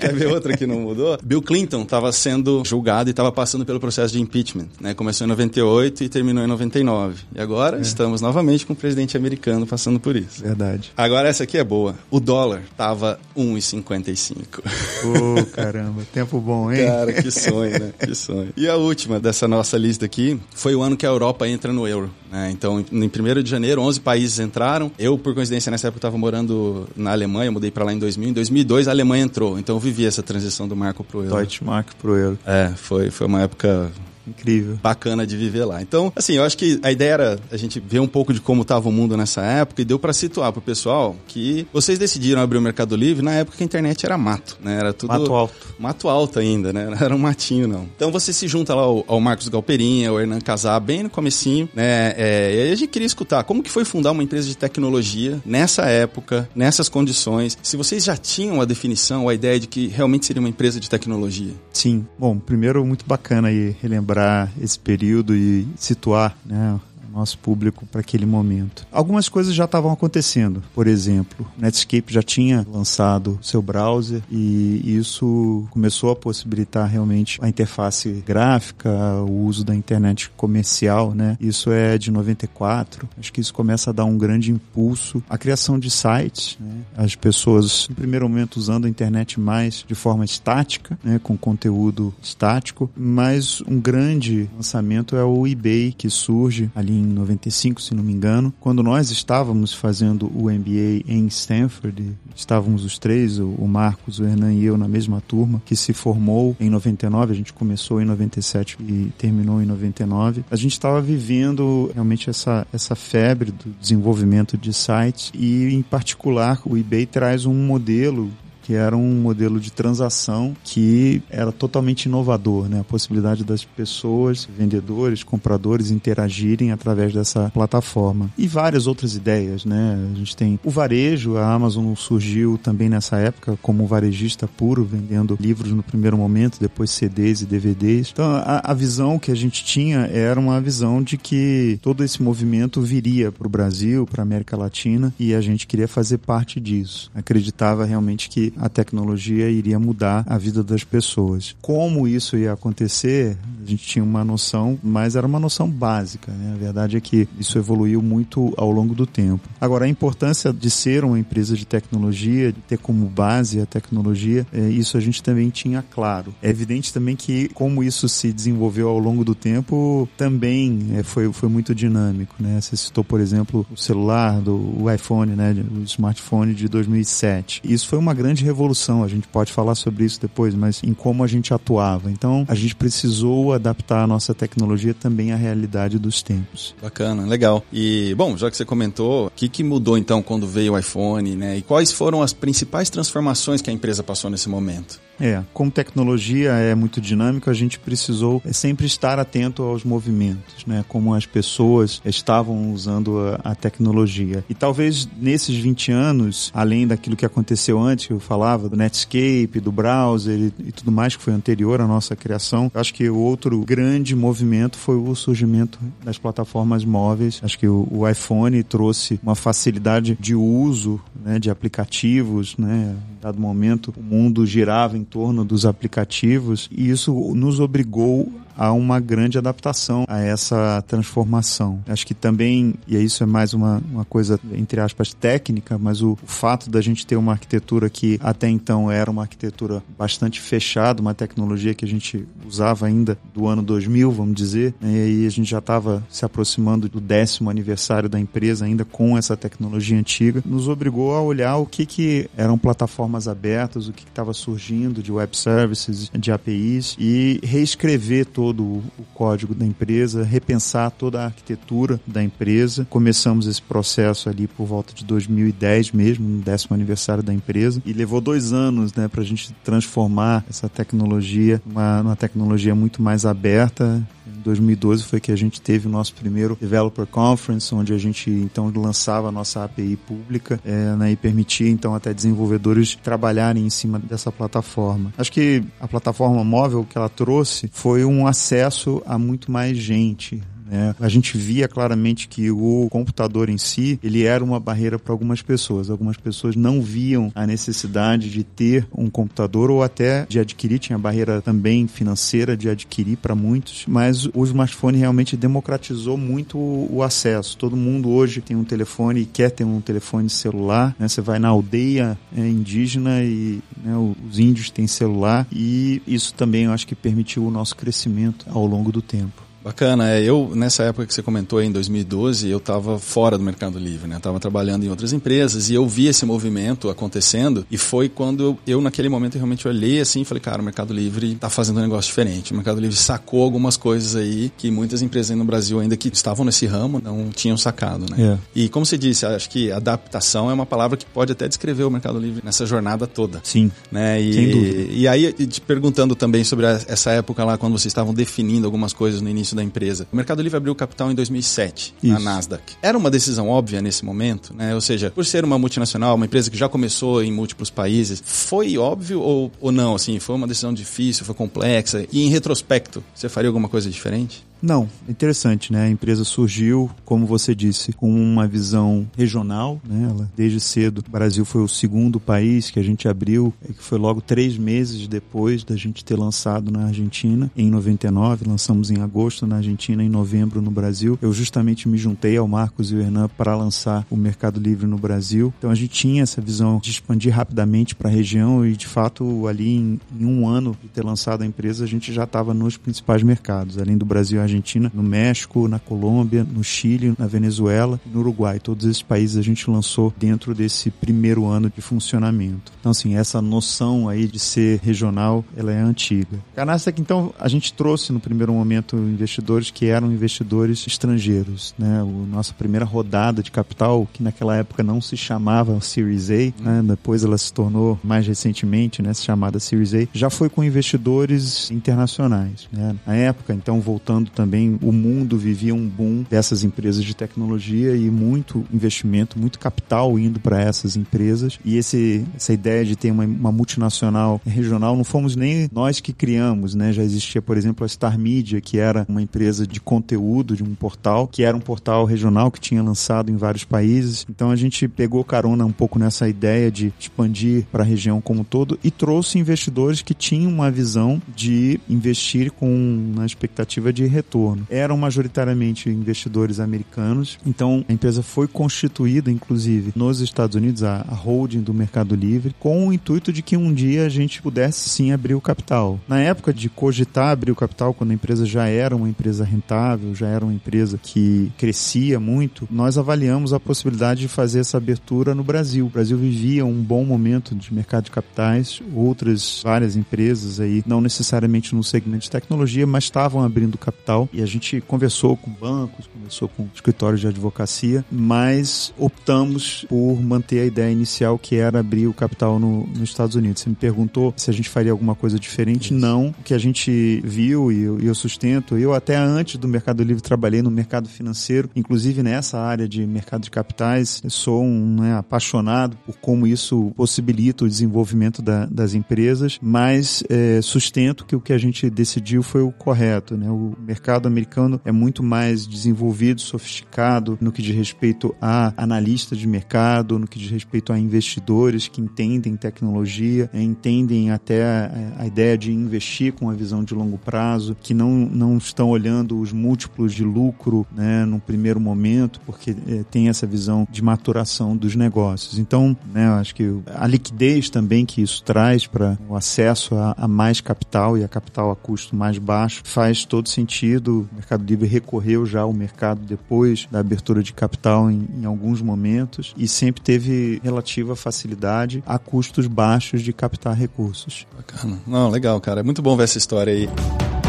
quer 0.00 0.12
ver 0.14 0.26
outra 0.26 0.56
que 0.56 0.66
não 0.66 0.80
mudou? 0.80 1.18
Bill 1.22 1.42
Clinton 1.42 1.82
estava 1.82 2.10
sendo 2.12 2.62
julgado 2.64 3.10
e 3.10 3.12
estava 3.12 3.30
passando 3.30 3.64
pelo 3.64 3.80
processo 3.80 4.12
de 4.14 4.20
impeachment, 4.20 4.68
né? 4.80 4.94
Começou 4.94 5.24
em 5.24 5.28
98 5.28 6.04
e 6.04 6.08
terminou 6.08 6.44
em 6.44 6.46
99. 6.46 7.22
E 7.34 7.40
agora 7.40 7.78
é. 7.78 7.80
estamos 7.80 8.20
novamente 8.20 8.66
com 8.66 8.72
o 8.72 8.76
presidente 8.76 9.16
americano 9.16 9.66
passando 9.66 9.98
por 9.98 10.16
isso. 10.16 10.42
Verdade. 10.42 10.92
Agora 10.96 11.28
essa 11.28 11.44
aqui 11.44 11.58
é 11.58 11.64
boa. 11.64 11.94
O 12.10 12.20
dólar 12.20 12.62
tava 12.76 13.18
1,55. 13.36 14.58
Ô, 15.04 15.40
oh, 15.40 15.46
caramba, 15.46 16.02
tempo 16.12 16.40
bom, 16.40 16.70
hein? 16.70 16.71
Cara, 16.76 17.12
que 17.12 17.30
sonho, 17.30 17.70
né? 17.72 17.92
Que 17.98 18.14
sonho. 18.14 18.52
E 18.56 18.68
a 18.68 18.76
última 18.76 19.20
dessa 19.20 19.46
nossa 19.48 19.76
lista 19.76 20.04
aqui 20.04 20.40
foi 20.54 20.74
o 20.74 20.82
ano 20.82 20.96
que 20.96 21.06
a 21.06 21.08
Europa 21.08 21.48
entra 21.48 21.72
no 21.72 21.86
euro. 21.86 22.10
Né? 22.30 22.50
Então, 22.52 22.80
em 22.80 23.04
1 23.04 23.42
de 23.42 23.50
janeiro, 23.50 23.82
11 23.82 24.00
países 24.00 24.38
entraram. 24.38 24.90
Eu, 24.98 25.18
por 25.18 25.34
coincidência, 25.34 25.70
nessa 25.70 25.88
época 25.88 25.98
estava 25.98 26.16
morando 26.16 26.88
na 26.96 27.12
Alemanha, 27.12 27.50
mudei 27.50 27.70
para 27.70 27.84
lá 27.84 27.92
em 27.92 27.98
2000. 27.98 28.30
Em 28.30 28.32
2002, 28.32 28.88
a 28.88 28.90
Alemanha 28.90 29.24
entrou. 29.24 29.58
Então, 29.58 29.76
eu 29.76 29.80
vivi 29.80 30.06
essa 30.06 30.22
transição 30.22 30.66
do 30.66 30.76
marco 30.76 31.04
pro 31.04 31.20
euro. 31.20 31.36
Deutsche 31.36 31.64
Mark 31.64 31.88
pro 32.00 32.16
euro. 32.16 32.38
É, 32.46 32.72
foi, 32.76 33.10
foi 33.10 33.26
uma 33.26 33.42
época 33.42 33.90
Incrível. 34.26 34.78
Bacana 34.82 35.26
de 35.26 35.36
viver 35.36 35.64
lá. 35.64 35.82
Então, 35.82 36.12
assim, 36.14 36.34
eu 36.34 36.44
acho 36.44 36.56
que 36.56 36.78
a 36.82 36.90
ideia 36.90 37.12
era 37.12 37.40
a 37.50 37.56
gente 37.56 37.80
ver 37.80 38.00
um 38.00 38.06
pouco 38.06 38.32
de 38.32 38.40
como 38.40 38.62
estava 38.62 38.88
o 38.88 38.92
mundo 38.92 39.16
nessa 39.16 39.42
época 39.42 39.82
e 39.82 39.84
deu 39.84 39.98
para 39.98 40.12
situar 40.12 40.52
pro 40.52 40.60
pessoal 40.60 41.16
que 41.26 41.66
vocês 41.72 41.98
decidiram 41.98 42.40
abrir 42.40 42.58
o 42.58 42.60
Mercado 42.60 42.96
Livre 42.96 43.24
na 43.24 43.32
época 43.32 43.56
que 43.56 43.62
a 43.62 43.66
internet 43.66 44.04
era 44.04 44.16
mato, 44.16 44.58
né? 44.62 44.78
Era 44.78 44.92
tudo 44.92 45.10
mato 45.10 45.34
alto. 45.34 45.74
Mato 45.78 46.08
alto 46.08 46.38
ainda, 46.38 46.72
né? 46.72 46.86
Não 46.86 46.96
era 46.96 47.14
um 47.14 47.18
matinho 47.18 47.66
não. 47.66 47.88
Então 47.96 48.10
você 48.10 48.32
se 48.32 48.46
junta 48.46 48.74
lá 48.74 48.82
ao, 48.82 49.04
ao 49.06 49.20
Marcos 49.20 49.48
Galperinha, 49.48 50.10
ao 50.10 50.20
Hernan 50.20 50.40
Casar, 50.40 50.80
bem 50.80 51.02
no 51.02 51.10
comecinho, 51.10 51.68
né? 51.74 52.14
É, 52.16 52.54
e 52.54 52.62
aí 52.62 52.72
a 52.72 52.76
gente 52.76 52.90
queria 52.90 53.06
escutar 53.06 53.42
como 53.44 53.62
que 53.62 53.70
foi 53.70 53.84
fundar 53.84 54.12
uma 54.12 54.22
empresa 54.22 54.48
de 54.48 54.56
tecnologia 54.56 55.40
nessa 55.44 55.86
época, 55.86 56.48
nessas 56.54 56.88
condições. 56.88 57.58
Se 57.62 57.76
vocês 57.76 58.04
já 58.04 58.16
tinham 58.16 58.60
a 58.60 58.64
definição, 58.64 59.28
a 59.28 59.34
ideia 59.34 59.58
de 59.58 59.66
que 59.66 59.88
realmente 59.88 60.26
seria 60.26 60.40
uma 60.40 60.48
empresa 60.48 60.78
de 60.78 60.88
tecnologia. 60.88 61.52
Sim. 61.72 62.06
Bom, 62.18 62.38
primeiro 62.38 62.84
muito 62.84 63.04
bacana 63.06 63.48
aí 63.48 63.74
relembrar 63.80 64.11
esse 64.60 64.78
período 64.78 65.34
e 65.34 65.66
situar 65.76 66.36
né, 66.44 66.78
nosso 67.12 67.38
público 67.38 67.86
para 67.86 68.00
aquele 68.00 68.26
momento. 68.26 68.86
Algumas 68.90 69.28
coisas 69.28 69.54
já 69.54 69.64
estavam 69.64 69.92
acontecendo. 69.92 70.62
Por 70.74 70.86
exemplo, 70.86 71.46
Netscape 71.56 72.12
já 72.12 72.22
tinha 72.22 72.66
lançado 72.70 73.38
seu 73.42 73.60
browser 73.60 74.22
e 74.30 74.96
isso 74.96 75.66
começou 75.70 76.10
a 76.10 76.16
possibilitar 76.16 76.88
realmente 76.88 77.38
a 77.42 77.48
interface 77.48 78.22
gráfica, 78.26 78.90
o 79.26 79.44
uso 79.44 79.64
da 79.64 79.74
internet 79.74 80.30
comercial, 80.36 81.14
né? 81.14 81.36
Isso 81.40 81.70
é 81.70 81.98
de 81.98 82.10
94. 82.10 83.08
Acho 83.18 83.32
que 83.32 83.40
isso 83.40 83.52
começa 83.52 83.90
a 83.90 83.92
dar 83.92 84.04
um 84.04 84.16
grande 84.16 84.50
impulso 84.50 85.22
à 85.28 85.36
criação 85.36 85.78
de 85.78 85.90
sites, 85.90 86.56
né? 86.60 86.82
As 86.96 87.14
pessoas, 87.14 87.88
no 87.88 87.94
primeiro 87.94 88.28
momento, 88.28 88.56
usando 88.56 88.86
a 88.86 88.88
internet 88.88 89.38
mais 89.38 89.84
de 89.86 89.94
forma 89.94 90.24
estática, 90.24 90.98
né? 91.04 91.20
Com 91.22 91.36
conteúdo 91.36 92.14
estático, 92.22 92.90
mas 92.96 93.60
um 93.62 93.78
grande 93.78 94.48
lançamento 94.54 95.16
é 95.16 95.24
o 95.24 95.46
eBay 95.46 95.92
que 95.92 96.08
surge 96.08 96.70
ali 96.74 97.01
em 97.02 97.12
95, 97.12 97.80
se 97.80 97.94
não 97.94 98.02
me 98.02 98.12
engano, 98.12 98.52
quando 98.60 98.82
nós 98.82 99.10
estávamos 99.10 99.72
fazendo 99.72 100.26
o 100.34 100.50
MBA 100.50 101.02
em 101.06 101.26
Stanford, 101.26 102.12
estávamos 102.34 102.84
os 102.84 102.98
três, 102.98 103.38
o 103.38 103.66
Marcos, 103.66 104.18
o 104.18 104.24
Hernan 104.24 104.52
e 104.54 104.64
eu 104.64 104.76
na 104.76 104.88
mesma 104.88 105.20
turma, 105.20 105.62
que 105.64 105.76
se 105.76 105.92
formou 105.92 106.56
em 106.60 106.70
99, 106.70 107.32
a 107.32 107.36
gente 107.36 107.52
começou 107.52 108.00
em 108.00 108.04
97 108.04 108.76
e 108.80 109.12
terminou 109.18 109.62
em 109.62 109.66
99. 109.66 110.44
A 110.50 110.56
gente 110.56 110.72
estava 110.72 111.00
vivendo 111.00 111.90
realmente 111.94 112.30
essa, 112.30 112.66
essa 112.72 112.94
febre 112.94 113.50
do 113.50 113.70
desenvolvimento 113.80 114.56
de 114.56 114.72
sites 114.72 115.30
e, 115.34 115.74
em 115.74 115.82
particular, 115.82 116.60
o 116.64 116.76
eBay 116.76 117.06
traz 117.06 117.46
um 117.46 117.54
modelo 117.54 118.30
que 118.62 118.74
era 118.74 118.96
um 118.96 119.14
modelo 119.20 119.58
de 119.60 119.72
transação 119.72 120.54
que 120.64 121.22
era 121.28 121.52
totalmente 121.52 122.06
inovador, 122.06 122.68
né? 122.68 122.80
A 122.80 122.84
possibilidade 122.84 123.44
das 123.44 123.64
pessoas, 123.64 124.48
vendedores, 124.56 125.22
compradores 125.22 125.90
interagirem 125.90 126.72
através 126.72 127.12
dessa 127.12 127.50
plataforma. 127.50 128.30
E 128.38 128.46
várias 128.46 128.86
outras 128.86 129.14
ideias, 129.14 129.64
né? 129.64 129.98
A 130.12 130.16
gente 130.16 130.36
tem 130.36 130.58
o 130.64 130.70
varejo, 130.70 131.36
a 131.36 131.52
Amazon 131.52 131.94
surgiu 131.94 132.58
também 132.58 132.88
nessa 132.88 133.16
época 133.18 133.58
como 133.60 133.86
varejista 133.86 134.46
puro, 134.46 134.84
vendendo 134.84 135.36
livros 135.40 135.72
no 135.72 135.82
primeiro 135.82 136.16
momento, 136.16 136.58
depois 136.60 136.90
CDs 136.90 137.42
e 137.42 137.46
DVDs. 137.46 138.10
Então, 138.12 138.30
a, 138.30 138.70
a 138.70 138.74
visão 138.74 139.18
que 139.18 139.30
a 139.30 139.36
gente 139.36 139.64
tinha 139.64 140.00
era 140.00 140.38
uma 140.38 140.60
visão 140.60 141.02
de 141.02 141.16
que 141.16 141.78
todo 141.82 142.04
esse 142.04 142.22
movimento 142.22 142.80
viria 142.80 143.32
para 143.32 143.46
o 143.46 143.50
Brasil, 143.50 144.06
para 144.06 144.22
a 144.22 144.24
América 144.24 144.56
Latina, 144.56 145.12
e 145.18 145.34
a 145.34 145.40
gente 145.40 145.66
queria 145.66 145.88
fazer 145.88 146.18
parte 146.18 146.60
disso. 146.60 147.10
Acreditava 147.14 147.84
realmente 147.84 148.28
que 148.28 148.51
a 148.56 148.68
tecnologia 148.68 149.50
iria 149.50 149.78
mudar 149.78 150.24
a 150.26 150.38
vida 150.38 150.62
das 150.62 150.84
pessoas. 150.84 151.54
Como 151.60 152.06
isso 152.06 152.36
ia 152.36 152.52
acontecer, 152.52 153.36
a 153.62 153.68
gente 153.68 153.84
tinha 153.86 154.04
uma 154.04 154.24
noção, 154.24 154.78
mas 154.82 155.16
era 155.16 155.26
uma 155.26 155.38
noção 155.38 155.68
básica. 155.68 156.32
Né? 156.32 156.52
A 156.54 156.58
verdade 156.58 156.96
é 156.96 157.00
que 157.00 157.28
isso 157.38 157.58
evoluiu 157.58 158.02
muito 158.02 158.52
ao 158.56 158.70
longo 158.70 158.94
do 158.94 159.06
tempo. 159.06 159.48
Agora, 159.60 159.84
a 159.84 159.88
importância 159.88 160.52
de 160.52 160.70
ser 160.70 161.04
uma 161.04 161.18
empresa 161.18 161.56
de 161.56 161.64
tecnologia, 161.64 162.52
de 162.52 162.60
ter 162.60 162.78
como 162.78 163.06
base 163.06 163.60
a 163.60 163.66
tecnologia, 163.66 164.46
é, 164.52 164.68
isso 164.68 164.96
a 164.96 165.00
gente 165.00 165.22
também 165.22 165.50
tinha 165.50 165.82
claro. 165.82 166.34
É 166.42 166.50
evidente 166.50 166.92
também 166.92 167.16
que, 167.16 167.48
como 167.50 167.82
isso 167.82 168.08
se 168.08 168.32
desenvolveu 168.32 168.88
ao 168.88 168.98
longo 168.98 169.24
do 169.24 169.34
tempo, 169.34 170.08
também 170.16 170.90
é, 170.94 171.02
foi, 171.02 171.32
foi 171.32 171.48
muito 171.48 171.74
dinâmico. 171.74 172.34
Né? 172.38 172.60
Você 172.60 172.76
citou, 172.76 173.04
por 173.04 173.20
exemplo, 173.20 173.66
o 173.70 173.76
celular, 173.76 174.40
do, 174.40 174.82
o 174.82 174.90
iPhone, 174.90 175.34
né? 175.34 175.54
o 175.74 175.82
smartphone 175.82 176.54
de 176.54 176.68
2007. 176.68 177.62
Isso 177.64 177.88
foi 177.88 177.98
uma 177.98 178.14
grande 178.14 178.41
revolução. 178.42 179.02
A 179.02 179.08
gente 179.08 179.26
pode 179.28 179.52
falar 179.52 179.74
sobre 179.74 180.04
isso 180.04 180.20
depois, 180.20 180.54
mas 180.54 180.82
em 180.82 180.94
como 180.94 181.24
a 181.24 181.26
gente 181.26 181.52
atuava. 181.52 182.10
Então, 182.10 182.44
a 182.48 182.54
gente 182.54 182.74
precisou 182.74 183.52
adaptar 183.52 184.02
a 184.02 184.06
nossa 184.06 184.34
tecnologia 184.34 184.94
também 184.94 185.32
à 185.32 185.36
realidade 185.36 185.98
dos 185.98 186.22
tempos. 186.22 186.74
Bacana, 186.80 187.26
legal. 187.26 187.64
E, 187.72 188.14
bom, 188.16 188.36
já 188.36 188.50
que 188.50 188.56
você 188.56 188.64
comentou, 188.64 189.26
o 189.26 189.30
que, 189.30 189.48
que 189.48 189.62
mudou 189.62 189.96
então 189.96 190.22
quando 190.22 190.46
veio 190.46 190.74
o 190.74 190.78
iPhone, 190.78 191.36
né? 191.36 191.58
E 191.58 191.62
quais 191.62 191.92
foram 191.92 192.22
as 192.22 192.32
principais 192.32 192.90
transformações 192.90 193.62
que 193.62 193.70
a 193.70 193.72
empresa 193.72 194.02
passou 194.02 194.30
nesse 194.30 194.48
momento? 194.48 195.00
É, 195.22 195.40
como 195.54 195.70
tecnologia 195.70 196.50
é 196.50 196.74
muito 196.74 197.00
dinâmica, 197.00 197.48
a 197.48 197.54
gente 197.54 197.78
precisou 197.78 198.42
sempre 198.50 198.86
estar 198.86 199.20
atento 199.20 199.62
aos 199.62 199.84
movimentos, 199.84 200.66
né? 200.66 200.84
Como 200.88 201.14
as 201.14 201.24
pessoas 201.24 202.02
estavam 202.04 202.72
usando 202.72 203.20
a, 203.20 203.52
a 203.52 203.54
tecnologia. 203.54 204.44
E 204.50 204.54
talvez 204.54 205.08
nesses 205.16 205.56
20 205.56 205.92
anos, 205.92 206.50
além 206.52 206.88
daquilo 206.88 207.14
que 207.14 207.24
aconteceu 207.24 207.78
antes, 207.78 208.08
que 208.08 208.12
eu 208.12 208.18
falava 208.18 208.68
do 208.68 208.76
Netscape, 208.76 209.60
do 209.60 209.70
browser 209.70 210.36
e, 210.36 210.52
e 210.66 210.72
tudo 210.72 210.90
mais 210.90 211.14
que 211.14 211.22
foi 211.22 211.32
anterior 211.32 211.80
à 211.80 211.86
nossa 211.86 212.16
criação, 212.16 212.68
acho 212.74 212.92
que 212.92 213.08
o 213.08 213.16
outro 213.16 213.60
grande 213.60 214.16
movimento 214.16 214.76
foi 214.76 214.96
o 214.96 215.14
surgimento 215.14 215.78
das 216.02 216.18
plataformas 216.18 216.84
móveis. 216.84 217.40
Acho 217.44 217.56
que 217.56 217.68
o, 217.68 217.86
o 217.92 218.08
iPhone 218.08 218.60
trouxe 218.64 219.20
uma 219.22 219.36
facilidade 219.36 220.18
de 220.18 220.34
uso 220.34 221.00
né, 221.24 221.38
de 221.38 221.48
aplicativos, 221.48 222.56
né? 222.56 222.96
Dado 223.20 223.38
momento, 223.38 223.94
o 223.96 224.02
mundo 224.02 224.44
girava 224.44 224.98
em 224.98 225.04
torno 225.12 225.44
dos 225.44 225.66
aplicativos 225.66 226.70
e 226.72 226.88
isso 226.88 227.12
nos 227.34 227.60
obrigou 227.60 228.32
há 228.56 228.72
uma 228.72 229.00
grande 229.00 229.38
adaptação 229.38 230.04
a 230.08 230.20
essa 230.20 230.82
transformação. 230.86 231.80
Acho 231.86 232.06
que 232.06 232.14
também, 232.14 232.74
e 232.86 232.96
isso 232.96 233.22
é 233.22 233.26
mais 233.26 233.54
uma, 233.54 233.82
uma 233.90 234.04
coisa, 234.04 234.38
entre 234.52 234.80
aspas, 234.80 235.12
técnica, 235.12 235.78
mas 235.78 236.02
o, 236.02 236.12
o 236.12 236.26
fato 236.26 236.70
da 236.70 236.80
gente 236.80 237.06
ter 237.06 237.16
uma 237.16 237.32
arquitetura 237.32 237.88
que 237.88 238.18
até 238.22 238.48
então 238.48 238.90
era 238.90 239.10
uma 239.10 239.22
arquitetura 239.22 239.82
bastante 239.98 240.40
fechada, 240.40 241.00
uma 241.00 241.14
tecnologia 241.14 241.74
que 241.74 241.84
a 241.84 241.88
gente 241.88 242.26
usava 242.46 242.86
ainda 242.86 243.18
do 243.34 243.46
ano 243.46 243.62
2000, 243.62 244.10
vamos 244.10 244.34
dizer, 244.34 244.74
né? 244.80 244.92
e 244.92 245.02
aí 245.02 245.26
a 245.26 245.30
gente 245.30 245.48
já 245.48 245.58
estava 245.58 246.02
se 246.10 246.24
aproximando 246.24 246.88
do 246.88 247.00
décimo 247.00 247.50
aniversário 247.50 248.08
da 248.08 248.20
empresa 248.20 248.64
ainda 248.64 248.84
com 248.84 249.16
essa 249.16 249.36
tecnologia 249.36 249.98
antiga, 249.98 250.42
nos 250.44 250.68
obrigou 250.68 251.14
a 251.14 251.22
olhar 251.22 251.56
o 251.56 251.66
que, 251.66 251.86
que 251.86 252.28
eram 252.36 252.58
plataformas 252.58 253.26
abertas, 253.26 253.88
o 253.88 253.92
que 253.92 254.04
estava 254.04 254.32
surgindo 254.32 255.02
de 255.02 255.10
web 255.10 255.36
services, 255.36 256.10
de 256.12 256.30
APIs 256.30 256.96
e 256.98 257.40
reescrever 257.42 258.26
todo 258.26 258.41
todo 258.42 258.64
o 258.64 259.04
código 259.14 259.54
da 259.54 259.64
empresa, 259.64 260.24
repensar 260.24 260.90
toda 260.90 261.22
a 261.22 261.26
arquitetura 261.26 262.00
da 262.04 262.20
empresa. 262.20 262.84
Começamos 262.90 263.46
esse 263.46 263.62
processo 263.62 264.28
ali 264.28 264.48
por 264.48 264.66
volta 264.66 264.92
de 264.92 265.04
2010 265.04 265.92
mesmo, 265.92 266.28
no 266.28 266.42
décimo 266.42 266.74
aniversário 266.74 267.22
da 267.22 267.32
empresa, 267.32 267.80
e 267.86 267.92
levou 267.92 268.20
dois 268.20 268.52
anos 268.52 268.92
né, 268.94 269.06
para 269.06 269.20
a 269.20 269.24
gente 269.24 269.52
transformar 269.62 270.44
essa 270.50 270.68
tecnologia 270.68 271.62
numa, 271.64 272.02
numa 272.02 272.16
tecnologia 272.16 272.74
muito 272.74 273.00
mais 273.00 273.24
aberta 273.24 274.04
2012 274.42 275.04
foi 275.04 275.20
que 275.20 275.32
a 275.32 275.36
gente 275.36 275.60
teve 275.60 275.86
o 275.86 275.90
nosso 275.90 276.14
primeiro 276.14 276.56
Developer 276.60 277.06
Conference, 277.06 277.74
onde 277.74 277.94
a 277.94 277.98
gente 277.98 278.30
então 278.30 278.70
lançava 278.74 279.28
a 279.28 279.32
nossa 279.32 279.64
API 279.64 279.96
pública 279.96 280.60
é, 280.64 280.96
né, 280.96 281.12
e 281.12 281.16
permitia 281.16 281.70
então 281.70 281.94
até 281.94 282.12
desenvolvedores 282.12 282.94
trabalharem 282.96 283.64
em 283.64 283.70
cima 283.70 283.98
dessa 283.98 284.30
plataforma. 284.30 285.12
Acho 285.16 285.32
que 285.32 285.62
a 285.80 285.88
plataforma 285.88 286.42
móvel 286.44 286.84
que 286.88 286.98
ela 286.98 287.08
trouxe 287.08 287.70
foi 287.72 288.04
um 288.04 288.26
acesso 288.32 289.02
a 289.06 289.16
muito 289.16 289.50
mais 289.52 289.76
gente, 289.76 290.42
é, 290.72 290.94
a 290.98 291.08
gente 291.08 291.36
via 291.36 291.68
claramente 291.68 292.26
que 292.26 292.50
o 292.50 292.88
computador 292.90 293.50
em 293.50 293.58
si 293.58 294.00
ele 294.02 294.24
era 294.24 294.42
uma 294.42 294.58
barreira 294.58 294.98
para 294.98 295.12
algumas 295.12 295.42
pessoas. 295.42 295.90
Algumas 295.90 296.16
pessoas 296.16 296.56
não 296.56 296.80
viam 296.80 297.30
a 297.34 297.46
necessidade 297.46 298.30
de 298.30 298.42
ter 298.42 298.88
um 298.96 299.10
computador 299.10 299.70
ou 299.70 299.82
até 299.82 300.24
de 300.26 300.40
adquirir. 300.40 300.78
Tinha 300.78 300.98
barreira 300.98 301.42
também 301.42 301.86
financeira 301.86 302.56
de 302.56 302.70
adquirir 302.70 303.18
para 303.18 303.34
muitos, 303.34 303.84
mas 303.86 304.26
o 304.32 304.44
smartphone 304.44 304.96
realmente 304.96 305.36
democratizou 305.36 306.16
muito 306.16 306.58
o 306.58 307.02
acesso. 307.02 307.58
Todo 307.58 307.76
mundo 307.76 308.08
hoje 308.08 308.40
tem 308.40 308.56
um 308.56 308.64
telefone 308.64 309.20
e 309.20 309.26
quer 309.26 309.50
ter 309.50 309.64
um 309.64 309.80
telefone 309.80 310.30
celular. 310.30 310.96
Né? 310.98 311.06
Você 311.06 311.20
vai 311.20 311.38
na 311.38 311.48
aldeia 311.48 312.18
é, 312.34 312.40
indígena 312.40 313.22
e 313.22 313.60
né, 313.84 313.94
os 314.26 314.38
índios 314.38 314.70
têm 314.70 314.86
celular 314.86 315.46
e 315.52 316.00
isso 316.06 316.32
também 316.32 316.64
eu 316.64 316.72
acho 316.72 316.86
que 316.86 316.94
permitiu 316.94 317.44
o 317.44 317.50
nosso 317.50 317.76
crescimento 317.76 318.46
ao 318.48 318.64
longo 318.64 318.90
do 318.90 319.02
tempo. 319.02 319.41
Bacana. 319.62 320.10
É, 320.10 320.22
eu, 320.22 320.50
nessa 320.54 320.82
época 320.84 321.06
que 321.06 321.14
você 321.14 321.22
comentou, 321.22 321.62
em 321.62 321.70
2012, 321.70 322.48
eu 322.48 322.58
estava 322.58 322.98
fora 322.98 323.38
do 323.38 323.44
Mercado 323.44 323.78
Livre, 323.78 324.08
né? 324.08 324.16
Estava 324.16 324.40
trabalhando 324.40 324.84
em 324.84 324.88
outras 324.88 325.12
empresas 325.12 325.70
e 325.70 325.74
eu 325.74 325.86
vi 325.86 326.06
esse 326.06 326.26
movimento 326.26 326.90
acontecendo 326.90 327.66
e 327.70 327.78
foi 327.78 328.08
quando 328.08 328.42
eu, 328.42 328.58
eu 328.66 328.80
naquele 328.80 329.08
momento, 329.08 329.34
realmente 329.34 329.66
olhei 329.68 330.00
assim 330.00 330.22
e 330.22 330.24
falei, 330.24 330.40
cara, 330.40 330.60
o 330.60 330.64
Mercado 330.64 330.92
Livre 330.92 331.32
está 331.32 331.48
fazendo 331.48 331.78
um 331.78 331.82
negócio 331.82 332.08
diferente. 332.08 332.52
O 332.52 332.56
Mercado 332.56 332.80
Livre 332.80 332.96
sacou 332.96 333.42
algumas 333.42 333.76
coisas 333.76 334.16
aí 334.16 334.50
que 334.56 334.70
muitas 334.70 335.02
empresas 335.02 335.36
no 335.36 335.44
Brasil 335.44 335.78
ainda 335.78 335.96
que 335.96 336.08
estavam 336.08 336.44
nesse 336.44 336.66
ramo 336.66 337.00
não 337.02 337.30
tinham 337.30 337.56
sacado, 337.56 338.06
né? 338.10 338.16
Yeah. 338.18 338.40
É. 338.56 338.58
E 338.58 338.68
como 338.68 338.84
você 338.84 338.98
disse, 338.98 339.24
acho 339.24 339.48
que 339.48 339.70
adaptação 339.70 340.50
é 340.50 340.54
uma 340.54 340.66
palavra 340.66 340.96
que 340.96 341.06
pode 341.06 341.32
até 341.32 341.46
descrever 341.46 341.84
o 341.84 341.90
Mercado 341.90 342.18
Livre 342.18 342.42
nessa 342.44 342.66
jornada 342.66 343.06
toda. 343.06 343.40
Sim. 343.44 343.70
Né? 343.90 344.20
E, 344.20 344.32
Sem 344.32 344.50
dúvida. 344.50 344.92
E 344.92 345.08
aí, 345.08 345.32
te 345.32 345.60
perguntando 345.60 346.14
também 346.14 346.44
sobre 346.44 346.66
essa 346.66 347.10
época 347.12 347.44
lá, 347.44 347.56
quando 347.56 347.72
vocês 347.72 347.90
estavam 347.90 348.12
definindo 348.12 348.66
algumas 348.66 348.92
coisas 348.92 349.20
no 349.20 349.28
início 349.28 349.51
da 349.54 349.62
empresa. 349.62 350.06
O 350.12 350.16
Mercado 350.16 350.42
Livre 350.42 350.56
abriu 350.56 350.74
capital 350.74 351.10
em 351.10 351.14
2007 351.14 351.94
Isso. 352.02 352.12
na 352.12 352.18
Nasdaq. 352.18 352.74
Era 352.82 352.96
uma 352.96 353.10
decisão 353.10 353.48
óbvia 353.48 353.82
nesse 353.82 354.04
momento, 354.04 354.54
né? 354.54 354.74
Ou 354.74 354.80
seja, 354.80 355.10
por 355.10 355.24
ser 355.24 355.44
uma 355.44 355.58
multinacional, 355.58 356.14
uma 356.14 356.26
empresa 356.26 356.50
que 356.50 356.56
já 356.56 356.68
começou 356.68 357.22
em 357.22 357.32
múltiplos 357.32 357.70
países, 357.70 358.22
foi 358.24 358.76
óbvio 358.78 359.20
ou, 359.20 359.52
ou 359.60 359.72
não? 359.72 359.94
Assim, 359.94 360.18
foi 360.18 360.34
uma 360.34 360.46
decisão 360.46 360.72
difícil, 360.72 361.24
foi 361.24 361.34
complexa. 361.34 362.06
E 362.12 362.22
em 362.22 362.28
retrospecto, 362.28 363.02
você 363.14 363.28
faria 363.28 363.48
alguma 363.48 363.68
coisa 363.68 363.90
diferente? 363.90 364.44
Não, 364.62 364.88
interessante, 365.08 365.72
né? 365.72 365.86
A 365.86 365.90
empresa 365.90 366.22
surgiu, 366.22 366.88
como 367.04 367.26
você 367.26 367.52
disse, 367.52 367.92
com 367.92 368.08
uma 368.08 368.46
visão 368.46 369.10
regional, 369.16 369.80
né? 369.84 370.08
Ela, 370.08 370.30
desde 370.36 370.60
cedo, 370.60 371.02
o 371.06 371.10
Brasil 371.10 371.44
foi 371.44 371.62
o 371.62 371.68
segundo 371.68 372.20
país 372.20 372.70
que 372.70 372.78
a 372.78 372.82
gente 372.82 373.08
abriu, 373.08 373.52
que 373.66 373.82
foi 373.82 373.98
logo 373.98 374.20
três 374.20 374.56
meses 374.56 375.08
depois 375.08 375.64
da 375.64 375.74
gente 375.74 376.04
ter 376.04 376.16
lançado 376.16 376.70
na 376.70 376.86
Argentina, 376.86 377.50
em 377.56 377.68
99, 377.68 378.46
lançamos 378.46 378.90
em 378.90 379.00
agosto 379.00 379.46
na 379.46 379.56
Argentina, 379.56 380.04
em 380.04 380.08
novembro 380.08 380.62
no 380.62 380.70
Brasil. 380.70 381.18
Eu 381.20 381.32
justamente 381.32 381.88
me 381.88 381.98
juntei 381.98 382.36
ao 382.36 382.46
Marcos 382.46 382.92
e 382.92 382.94
o 382.94 383.00
Hernan 383.00 383.28
para 383.36 383.56
lançar 383.56 384.06
o 384.08 384.16
Mercado 384.16 384.60
Livre 384.60 384.86
no 384.86 384.96
Brasil. 384.96 385.52
Então 385.58 385.70
a 385.70 385.74
gente 385.74 385.92
tinha 385.92 386.22
essa 386.22 386.40
visão 386.40 386.78
de 386.78 386.90
expandir 386.90 387.34
rapidamente 387.34 387.96
para 387.96 388.08
a 388.08 388.12
região 388.12 388.64
e, 388.64 388.76
de 388.76 388.86
fato, 388.86 389.48
ali 389.48 389.74
em, 389.74 390.00
em 390.20 390.24
um 390.24 390.46
ano 390.46 390.76
de 390.80 390.88
ter 390.88 391.04
lançado 391.04 391.42
a 391.42 391.46
empresa, 391.46 391.84
a 391.84 391.88
gente 391.88 392.12
já 392.12 392.24
estava 392.24 392.54
nos 392.54 392.76
principais 392.76 393.24
mercados, 393.24 393.76
além 393.78 393.98
do 393.98 394.04
Brasil 394.04 394.38
e 394.38 394.42
Argentina, 394.42 394.51
no 394.92 395.02
México, 395.02 395.68
na 395.68 395.78
Colômbia, 395.78 396.44
no 396.44 396.62
Chile, 396.62 397.14
na 397.18 397.26
Venezuela 397.26 398.00
e 398.06 398.08
no 398.08 398.20
Uruguai. 398.20 398.58
Todos 398.58 398.86
esses 398.86 399.02
países 399.02 399.36
a 399.36 399.42
gente 399.42 399.70
lançou 399.70 400.12
dentro 400.18 400.54
desse 400.54 400.90
primeiro 400.90 401.46
ano 401.46 401.70
de 401.74 401.80
funcionamento. 401.80 402.72
Então, 402.80 402.90
assim, 402.90 403.16
essa 403.16 403.40
noção 403.40 404.08
aí 404.08 404.26
de 404.26 404.38
ser 404.38 404.80
regional, 404.82 405.44
ela 405.56 405.72
é 405.72 405.80
antiga. 405.80 406.38
A 406.56 406.64
Nasdaq, 406.64 407.00
então, 407.00 407.32
a 407.38 407.48
gente 407.48 407.72
trouxe 407.72 408.12
no 408.12 408.20
primeiro 408.20 408.52
momento 408.52 408.96
investidores 408.96 409.70
que 409.70 409.86
eram 409.86 410.12
investidores 410.12 410.86
estrangeiros, 410.86 411.74
né? 411.78 412.02
Nossa 412.30 412.52
primeira 412.54 412.84
rodada 412.84 413.42
de 413.42 413.50
capital, 413.50 414.08
que 414.12 414.22
naquela 414.22 414.56
época 414.56 414.82
não 414.82 415.00
se 415.00 415.16
chamava 415.16 415.80
Series 415.80 416.30
A, 416.30 416.62
né? 416.62 416.82
Depois 416.84 417.24
ela 417.24 417.38
se 417.38 417.52
tornou 417.52 417.98
mais 418.02 418.26
recentemente, 418.26 419.02
né, 419.02 419.14
chamada 419.14 419.58
Series 419.60 419.94
A, 419.94 420.06
já 420.12 420.30
foi 420.30 420.48
com 420.48 420.64
investidores 420.64 421.70
internacionais, 421.70 422.68
né? 422.72 422.96
Na 423.06 423.14
época, 423.14 423.54
então, 423.54 423.80
voltando 423.80 424.30
também 424.30 424.41
também 424.42 424.76
o 424.82 424.90
mundo 424.90 425.38
vivia 425.38 425.72
um 425.72 425.86
boom 425.86 426.24
dessas 426.28 426.64
empresas 426.64 427.04
de 427.04 427.14
tecnologia 427.14 427.94
e 427.94 428.10
muito 428.10 428.64
investimento, 428.72 429.38
muito 429.38 429.56
capital 429.56 430.18
indo 430.18 430.40
para 430.40 430.60
essas 430.60 430.96
empresas. 430.96 431.60
E 431.64 431.76
esse, 431.76 432.24
essa 432.34 432.52
ideia 432.52 432.84
de 432.84 432.96
ter 432.96 433.12
uma, 433.12 433.24
uma, 433.24 433.52
multinacional 433.52 434.40
regional 434.44 434.96
não 434.96 435.04
fomos 435.04 435.36
nem 435.36 435.68
nós 435.72 436.00
que 436.00 436.12
criamos, 436.12 436.74
né? 436.74 436.92
Já 436.92 437.04
existia, 437.04 437.40
por 437.40 437.56
exemplo, 437.56 437.84
a 437.84 437.88
Star 437.88 438.18
Media, 438.18 438.60
que 438.60 438.78
era 438.78 439.06
uma 439.08 439.22
empresa 439.22 439.64
de 439.64 439.80
conteúdo 439.80 440.56
de 440.56 440.64
um 440.64 440.74
portal, 440.74 441.28
que 441.28 441.44
era 441.44 441.56
um 441.56 441.60
portal 441.60 442.04
regional 442.04 442.50
que 442.50 442.60
tinha 442.60 442.82
lançado 442.82 443.30
em 443.30 443.36
vários 443.36 443.62
países. 443.62 444.26
Então 444.28 444.50
a 444.50 444.56
gente 444.56 444.88
pegou 444.88 445.22
carona 445.22 445.64
um 445.64 445.72
pouco 445.72 446.00
nessa 446.00 446.28
ideia 446.28 446.68
de 446.68 446.92
expandir 446.98 447.64
para 447.70 447.84
a 447.84 447.86
região 447.86 448.20
como 448.20 448.40
um 448.40 448.44
todo 448.44 448.76
e 448.82 448.90
trouxe 448.90 449.38
investidores 449.38 450.02
que 450.02 450.14
tinham 450.14 450.50
uma 450.50 450.68
visão 450.68 451.22
de 451.36 451.78
investir 451.88 452.50
com 452.50 453.12
na 453.14 453.24
expectativa 453.24 453.92
de 453.92 454.06
retorno. 454.22 454.66
Eram 454.70 454.96
majoritariamente 454.96 455.90
investidores 455.90 456.60
americanos, 456.60 457.38
então 457.44 457.84
a 457.88 457.92
empresa 457.92 458.22
foi 458.22 458.46
constituída, 458.46 459.30
inclusive, 459.30 459.92
nos 459.94 460.20
Estados 460.20 460.56
Unidos, 460.56 460.82
a, 460.82 461.04
a 461.08 461.14
holding 461.14 461.60
do 461.60 461.74
Mercado 461.74 462.14
Livre, 462.14 462.54
com 462.58 462.88
o 462.88 462.92
intuito 462.92 463.32
de 463.32 463.42
que 463.42 463.56
um 463.56 463.72
dia 463.72 464.06
a 464.06 464.08
gente 464.08 464.40
pudesse 464.40 464.88
sim 464.88 465.12
abrir 465.12 465.34
o 465.34 465.40
capital. 465.40 465.98
Na 466.08 466.20
época 466.20 466.52
de 466.52 466.68
cogitar 466.68 467.30
abrir 467.30 467.50
o 467.50 467.56
capital, 467.56 467.92
quando 467.92 468.12
a 468.12 468.14
empresa 468.14 468.46
já 468.46 468.68
era 468.68 468.94
uma 468.94 469.08
empresa 469.08 469.44
rentável, 469.44 470.14
já 470.14 470.28
era 470.28 470.44
uma 470.44 470.54
empresa 470.54 470.98
que 471.02 471.50
crescia 471.58 472.20
muito, 472.20 472.68
nós 472.70 472.96
avaliamos 472.96 473.52
a 473.52 473.60
possibilidade 473.60 474.20
de 474.20 474.28
fazer 474.28 474.60
essa 474.60 474.76
abertura 474.76 475.34
no 475.34 475.42
Brasil. 475.42 475.86
O 475.86 475.90
Brasil 475.90 476.16
vivia 476.16 476.64
um 476.64 476.82
bom 476.82 477.04
momento 477.04 477.54
de 477.54 477.74
mercado 477.74 478.04
de 478.04 478.10
capitais, 478.10 478.80
outras 478.94 479.60
várias 479.64 479.96
empresas 479.96 480.60
aí, 480.60 480.82
não 480.86 481.00
necessariamente 481.00 481.74
no 481.74 481.82
segmento 481.82 482.24
de 482.24 482.30
tecnologia, 482.30 482.86
mas 482.86 483.04
estavam 483.04 483.42
abrindo 483.42 483.76
capital 483.78 484.11
e 484.32 484.42
a 484.42 484.46
gente 484.46 484.80
conversou 484.80 485.36
com 485.36 485.50
bancos, 485.50 486.06
conversou 486.06 486.48
com 486.48 486.68
escritórios 486.74 487.20
de 487.20 487.26
advocacia, 487.26 488.04
mas 488.10 488.92
optamos 488.98 489.84
por 489.88 490.20
manter 490.20 490.60
a 490.60 490.64
ideia 490.64 490.90
inicial 490.90 491.38
que 491.38 491.56
era 491.56 491.80
abrir 491.80 492.06
o 492.06 492.14
capital 492.14 492.58
no, 492.58 492.86
nos 492.86 493.08
Estados 493.08 493.36
Unidos. 493.36 493.62
Você 493.62 493.70
me 493.70 493.76
perguntou 493.76 494.32
se 494.36 494.50
a 494.50 494.52
gente 494.52 494.68
faria 494.68 494.92
alguma 494.92 495.14
coisa 495.14 495.38
diferente? 495.38 495.86
Isso. 495.86 495.94
Não. 495.94 496.28
O 496.28 496.42
que 496.44 496.54
a 496.54 496.58
gente 496.58 497.20
viu 497.24 497.72
e 497.72 497.82
eu, 497.82 498.00
eu 498.00 498.14
sustento, 498.14 498.76
eu 498.76 498.92
até 498.92 499.16
antes 499.16 499.56
do 499.56 499.68
Mercado 499.68 500.02
Livre 500.02 500.22
trabalhei 500.22 500.62
no 500.62 500.70
mercado 500.70 501.08
financeiro, 501.08 501.70
inclusive 501.74 502.22
nessa 502.22 502.58
área 502.58 502.88
de 502.88 503.06
mercado 503.06 503.42
de 503.42 503.50
capitais, 503.50 504.22
sou 504.28 504.62
um 504.62 505.00
né, 505.00 505.16
apaixonado 505.16 505.96
por 506.04 506.16
como 506.16 506.46
isso 506.46 506.92
possibilita 506.96 507.64
o 507.64 507.68
desenvolvimento 507.68 508.42
da, 508.42 508.66
das 508.66 508.94
empresas, 508.94 509.58
mas 509.62 510.22
é, 510.28 510.60
sustento 510.62 511.24
que 511.24 511.36
o 511.36 511.40
que 511.40 511.52
a 511.52 511.58
gente 511.58 511.88
decidiu 511.90 512.42
foi 512.42 512.62
o 512.62 512.72
correto. 512.72 513.36
Né? 513.36 513.50
O 513.50 513.74
mercado 513.78 514.01
americano 514.26 514.80
é 514.84 514.92
muito 514.92 515.22
mais 515.22 515.66
desenvolvido, 515.66 516.40
sofisticado 516.40 517.38
no 517.40 517.52
que 517.52 517.62
diz 517.62 517.74
respeito 517.74 518.34
a 518.40 518.72
analistas 518.76 519.38
de 519.38 519.46
mercado, 519.46 520.18
no 520.18 520.26
que 520.26 520.38
diz 520.38 520.50
respeito 520.50 520.92
a 520.92 520.98
investidores 520.98 521.88
que 521.88 522.00
entendem 522.00 522.56
tecnologia, 522.56 523.48
né, 523.52 523.62
entendem 523.62 524.30
até 524.30 524.64
a, 524.64 525.14
a 525.18 525.26
ideia 525.26 525.56
de 525.56 525.72
investir 525.72 526.32
com 526.32 526.50
a 526.50 526.54
visão 526.54 526.84
de 526.84 526.94
longo 526.94 527.18
prazo, 527.18 527.76
que 527.80 527.94
não, 527.94 528.10
não 528.10 528.58
estão 528.58 528.90
olhando 528.90 529.38
os 529.38 529.52
múltiplos 529.52 530.12
de 530.12 530.24
lucro 530.24 530.86
né, 530.94 531.24
no 531.24 531.40
primeiro 531.40 531.80
momento, 531.80 532.40
porque 532.46 532.70
é, 532.70 533.04
tem 533.10 533.28
essa 533.28 533.46
visão 533.46 533.86
de 533.90 534.02
maturação 534.02 534.76
dos 534.76 534.96
negócios. 534.96 535.58
Então, 535.58 535.96
né, 536.12 536.26
eu 536.26 536.34
acho 536.34 536.54
que 536.54 536.80
a 536.94 537.06
liquidez 537.06 537.70
também 537.70 538.04
que 538.04 538.22
isso 538.22 538.42
traz 538.42 538.86
para 538.86 539.18
o 539.28 539.36
acesso 539.36 539.94
a, 539.94 540.14
a 540.16 540.28
mais 540.28 540.60
capital 540.60 541.16
e 541.16 541.24
a 541.24 541.28
capital 541.28 541.70
a 541.70 541.76
custo 541.76 542.16
mais 542.16 542.38
baixo 542.38 542.82
faz 542.84 543.24
todo 543.24 543.48
sentido. 543.48 543.91
O 543.98 544.28
Mercado 544.32 544.64
Livre 544.64 544.86
recorreu 544.86 545.44
já 545.44 545.62
ao 545.62 545.72
mercado 545.72 546.20
depois 546.20 546.86
da 546.90 547.00
abertura 547.00 547.42
de 547.42 547.52
capital 547.52 548.10
em, 548.10 548.28
em 548.38 548.44
alguns 548.44 548.80
momentos 548.80 549.54
e 549.56 549.66
sempre 549.66 550.02
teve 550.02 550.60
relativa 550.62 551.16
facilidade 551.16 552.02
a 552.06 552.18
custos 552.18 552.66
baixos 552.66 553.22
de 553.22 553.32
captar 553.32 553.76
recursos. 553.76 554.46
Bacana. 554.56 554.98
Não, 555.06 555.28
legal, 555.28 555.60
cara. 555.60 555.80
É 555.80 555.82
muito 555.82 556.02
bom 556.02 556.16
ver 556.16 556.24
essa 556.24 556.38
história 556.38 556.72
aí. 556.72 557.41